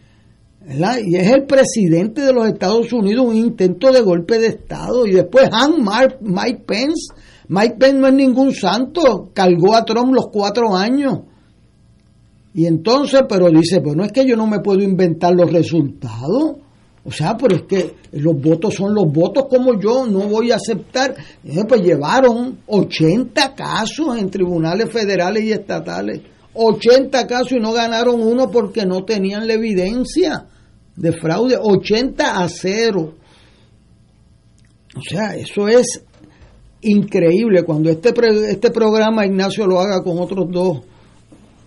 [0.65, 0.99] ¿verdad?
[1.05, 5.07] Y es el presidente de los Estados Unidos, un intento de golpe de Estado.
[5.07, 7.13] Y después Han Mark, Mike Pence.
[7.49, 11.21] Mike Pence no es ningún santo, cargó a Trump los cuatro años.
[12.55, 16.57] Y entonces, pero dice, pues no es que yo no me puedo inventar los resultados.
[17.05, 20.57] O sea, pero es que los votos son los votos como yo, no voy a
[20.57, 21.15] aceptar.
[21.45, 26.21] Eh, pues llevaron 80 casos en tribunales federales y estatales.
[26.53, 30.47] 80 casos y no ganaron uno porque no tenían la evidencia
[30.97, 31.57] de fraude.
[31.59, 33.15] 80 a 0.
[34.97, 36.05] O sea, eso es
[36.83, 37.63] increíble.
[37.65, 40.81] Cuando este, pre- este programa Ignacio lo haga con otros dos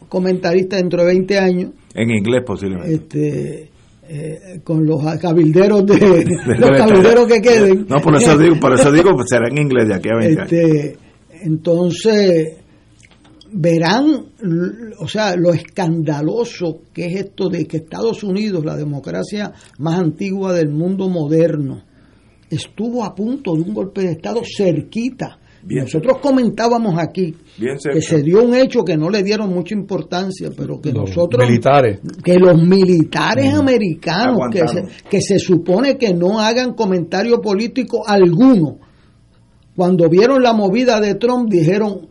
[0.09, 2.93] comentaristas dentro de 20 años, En inglés posiblemente.
[2.93, 3.69] este,
[4.09, 6.25] eh, con los cabilderos de
[6.57, 7.85] los cabilderos que queden.
[7.87, 10.41] No, por eso digo, por eso digo, pues será en inglés de aquí a 20
[10.41, 10.51] años.
[10.51, 10.97] Este,
[11.43, 12.57] entonces,
[13.53, 14.05] verán,
[14.99, 20.53] o sea, lo escandaloso que es esto de que Estados Unidos, la democracia más antigua
[20.53, 21.83] del mundo moderno,
[22.51, 25.39] estuvo a punto de un golpe de Estado cerquita.
[25.63, 25.83] Bien.
[25.83, 30.49] Nosotros comentábamos aquí Bien que se dio un hecho que no le dieron mucha importancia,
[30.57, 31.99] pero que Los nosotros militares.
[32.23, 38.79] que los militares americanos que se, que se supone que no hagan comentario político alguno.
[39.75, 42.07] Cuando vieron la movida de Trump dijeron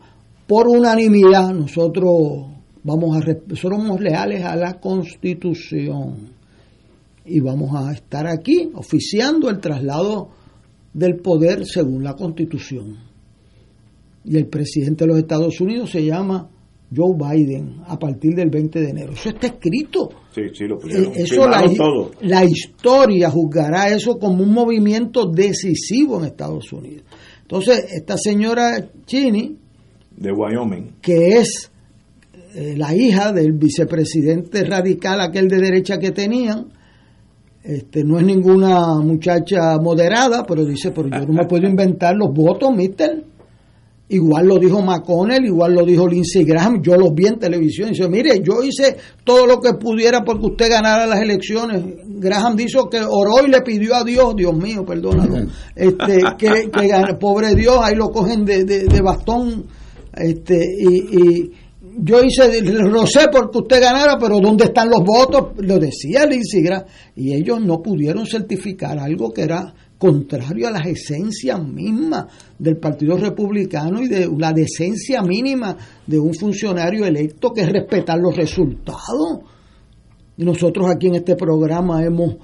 [0.47, 2.45] por unanimidad nosotros
[2.83, 6.40] vamos a somos leales a la Constitución
[7.31, 10.29] y vamos a estar aquí oficiando el traslado
[10.93, 12.97] del poder según la Constitución
[14.23, 16.49] y el presidente de los Estados Unidos se llama
[16.95, 19.13] Joe Biden a partir del 20 de enero.
[19.13, 20.09] Eso está escrito.
[20.35, 21.13] Sí, sí, lo pusieron.
[21.13, 22.11] Eh, Eso la, todo.
[22.21, 27.03] la historia juzgará eso como un movimiento decisivo en Estados Unidos.
[27.43, 29.57] Entonces, esta señora Chini,
[30.17, 30.95] De Wyoming.
[31.01, 31.71] que es
[32.53, 36.67] eh, la hija del vicepresidente radical, aquel de derecha que tenían,
[37.63, 42.33] este, no es ninguna muchacha moderada, pero dice, pero yo no me puedo inventar los
[42.33, 43.25] votos, mister.
[44.09, 48.09] Igual lo dijo McConnell, igual lo dijo Lindsey Graham, yo los vi en televisión dice,
[48.09, 51.81] mire, yo hice todo lo que pudiera porque usted ganara las elecciones.
[52.19, 56.69] Graham dijo que oró y le pidió a Dios, Dios mío, perdónalo, este, que,
[57.21, 59.67] pobre Dios, ahí lo cogen de, de- de bastón,
[60.13, 61.51] este, y, y
[61.97, 65.53] yo hice, lo sé porque usted ganara, pero ¿dónde están los votos?
[65.57, 66.83] Lo decía Graham,
[67.15, 72.25] y ellos no pudieron certificar algo que era contrario a las esencias mismas
[72.57, 75.77] del Partido Republicano y de la decencia mínima
[76.07, 79.41] de un funcionario electo que es respetar los resultados.
[80.37, 82.35] Y nosotros aquí en este programa hemos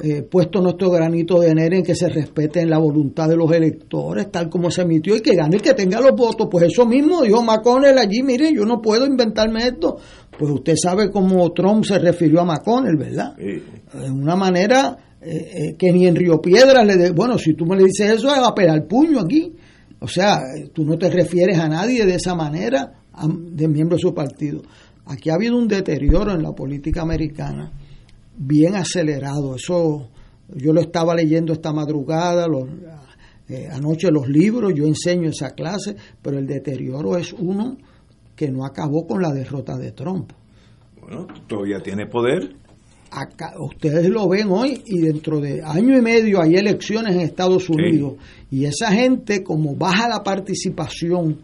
[0.00, 4.30] eh, puesto nuestro granito de enero en que se respeten la voluntad de los electores,
[4.30, 6.48] tal como se emitió, y que gane el que tenga los votos.
[6.50, 9.98] Pues eso mismo dijo McConnell allí, mire, yo no puedo inventarme esto.
[10.38, 13.36] Pues usted sabe cómo Trump se refirió a McConnell, ¿verdad?
[13.36, 16.96] De una manera eh, eh, que ni en Río Piedra le...
[16.96, 19.52] de- bueno, si tú me le dices eso, va a pegar el puño aquí.
[20.00, 23.96] O sea, eh, tú no te refieres a nadie de esa manera, a- de miembro
[23.96, 24.62] de su partido.
[25.04, 27.70] Aquí ha habido un deterioro en la política americana
[28.36, 29.56] bien acelerado.
[29.56, 30.08] Eso
[30.54, 32.68] yo lo estaba leyendo esta madrugada, los-
[33.48, 37.76] eh, anoche los libros, yo enseño esa clase, pero el deterioro es uno
[38.36, 40.32] que no acabó con la derrota de Trump.
[41.00, 42.54] Bueno, todavía tiene poder.
[43.10, 47.68] Acá, ustedes lo ven hoy y dentro de año y medio hay elecciones en Estados
[47.68, 48.14] Unidos
[48.50, 51.40] y esa gente como baja la participación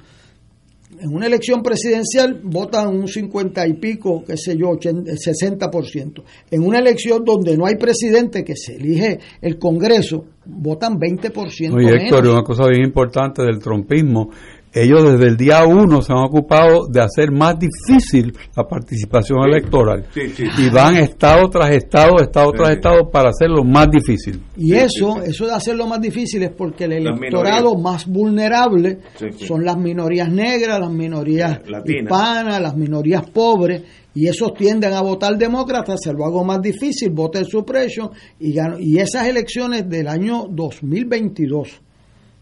[1.01, 6.23] en una elección presidencial votan un 50 y pico, qué sé yo, 80, 60%.
[6.51, 12.05] En una elección donde no hay presidente que se elige el Congreso, votan 20% Oye,
[12.05, 12.35] Héctor, menos.
[12.35, 14.31] una cosa bien importante del trompismo,
[14.73, 20.05] ellos desde el día uno se han ocupado de hacer más difícil la participación electoral
[20.15, 20.45] Sí, sí.
[20.59, 24.40] y van estado tras estado, estado tras estado para hacerlo más difícil.
[24.57, 29.47] Y eso, eso de hacerlo más difícil es porque el electorado más vulnerable Sí, sí.
[29.47, 32.03] son las minorías negras, las minorías Latinas.
[32.03, 33.82] hispanas, las minorías pobres,
[34.15, 38.53] y esos tienden a votar demócrata, se lo hago más difícil, vote el suppression, y,
[38.53, 41.81] gano- y esas elecciones del año 2022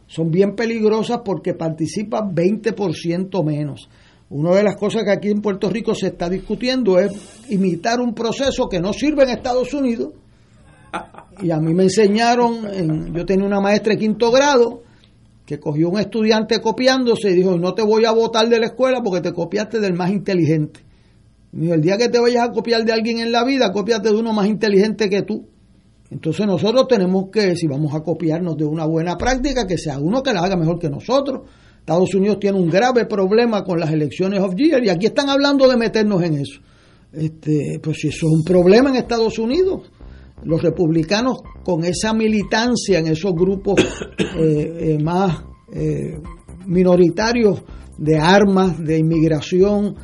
[0.07, 3.89] son bien peligrosas porque participa 20% menos.
[4.29, 7.13] Una de las cosas que aquí en Puerto Rico se está discutiendo es
[7.49, 10.15] imitar un proceso que no sirve en Estados Unidos
[11.43, 14.83] Y a mí me enseñaron, en, yo tenía una maestra de quinto grado
[15.45, 19.01] que cogió un estudiante copiándose y dijo, no te voy a votar de la escuela
[19.03, 20.81] porque te copiaste del más inteligente.
[21.53, 24.17] dijo, el día que te vayas a copiar de alguien en la vida, cópiate de
[24.17, 25.47] uno más inteligente que tú.
[26.11, 30.23] Entonces nosotros tenemos que, si vamos a copiarnos de una buena práctica, que sea uno
[30.23, 31.43] que la haga mejor que nosotros.
[31.81, 35.69] Estados Unidos tiene un grave problema con las elecciones of year y aquí están hablando
[35.69, 36.61] de meternos en eso.
[37.13, 39.91] Este, pues si eso es un problema en Estados Unidos,
[40.45, 43.81] los republicanos con esa militancia en esos grupos
[44.19, 46.19] eh, eh, más eh,
[46.67, 47.63] minoritarios
[47.99, 49.97] de armas, de inmigración,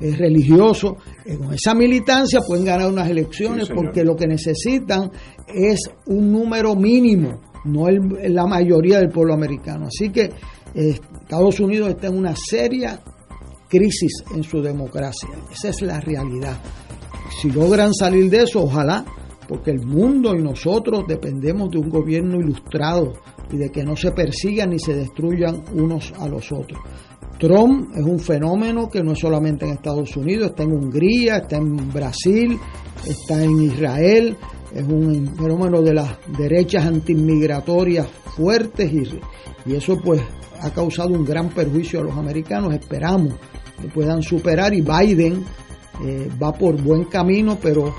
[0.00, 0.96] religioso,
[1.38, 5.10] con esa militancia pueden ganar unas elecciones porque lo que necesitan
[5.46, 9.86] es un número mínimo, no la mayoría del pueblo americano.
[9.86, 10.30] Así que
[10.74, 13.00] Estados Unidos está en una seria
[13.68, 15.30] crisis en su democracia.
[15.52, 16.58] Esa es la realidad.
[17.40, 19.04] Si logran salir de eso, ojalá,
[19.48, 23.14] porque el mundo y nosotros dependemos de un gobierno ilustrado
[23.50, 26.78] y de que no se persigan ni se destruyan unos a los otros.
[27.38, 31.56] Trump es un fenómeno que no es solamente en Estados Unidos, está en Hungría, está
[31.56, 32.58] en Brasil,
[33.06, 34.36] está en Israel,
[34.74, 38.06] es un fenómeno de las derechas antiinmigratorias
[38.36, 40.20] fuertes y, y eso pues
[40.60, 42.74] ha causado un gran perjuicio a los americanos.
[42.74, 43.34] Esperamos
[43.80, 45.44] que puedan superar y Biden
[46.04, 47.94] eh, va por buen camino, pero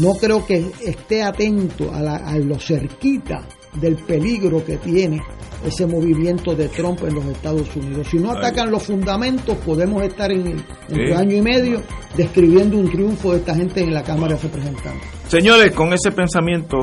[0.00, 3.46] no creo que esté atento a, lo cerquita
[3.80, 5.22] del peligro que tiene
[5.64, 8.08] ese movimiento de Trump en los Estados Unidos.
[8.10, 11.80] Si no atacan los fundamentos, podemos estar en, un año y medio
[12.16, 15.08] describiendo un triunfo de esta gente en la Cámara de Representantes.
[15.28, 16.78] Señores, con ese pensamiento,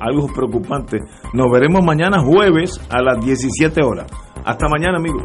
[0.00, 0.98] algo preocupante,
[1.32, 4.06] nos veremos mañana jueves a las 17 horas.
[4.44, 5.24] Hasta mañana, amigos.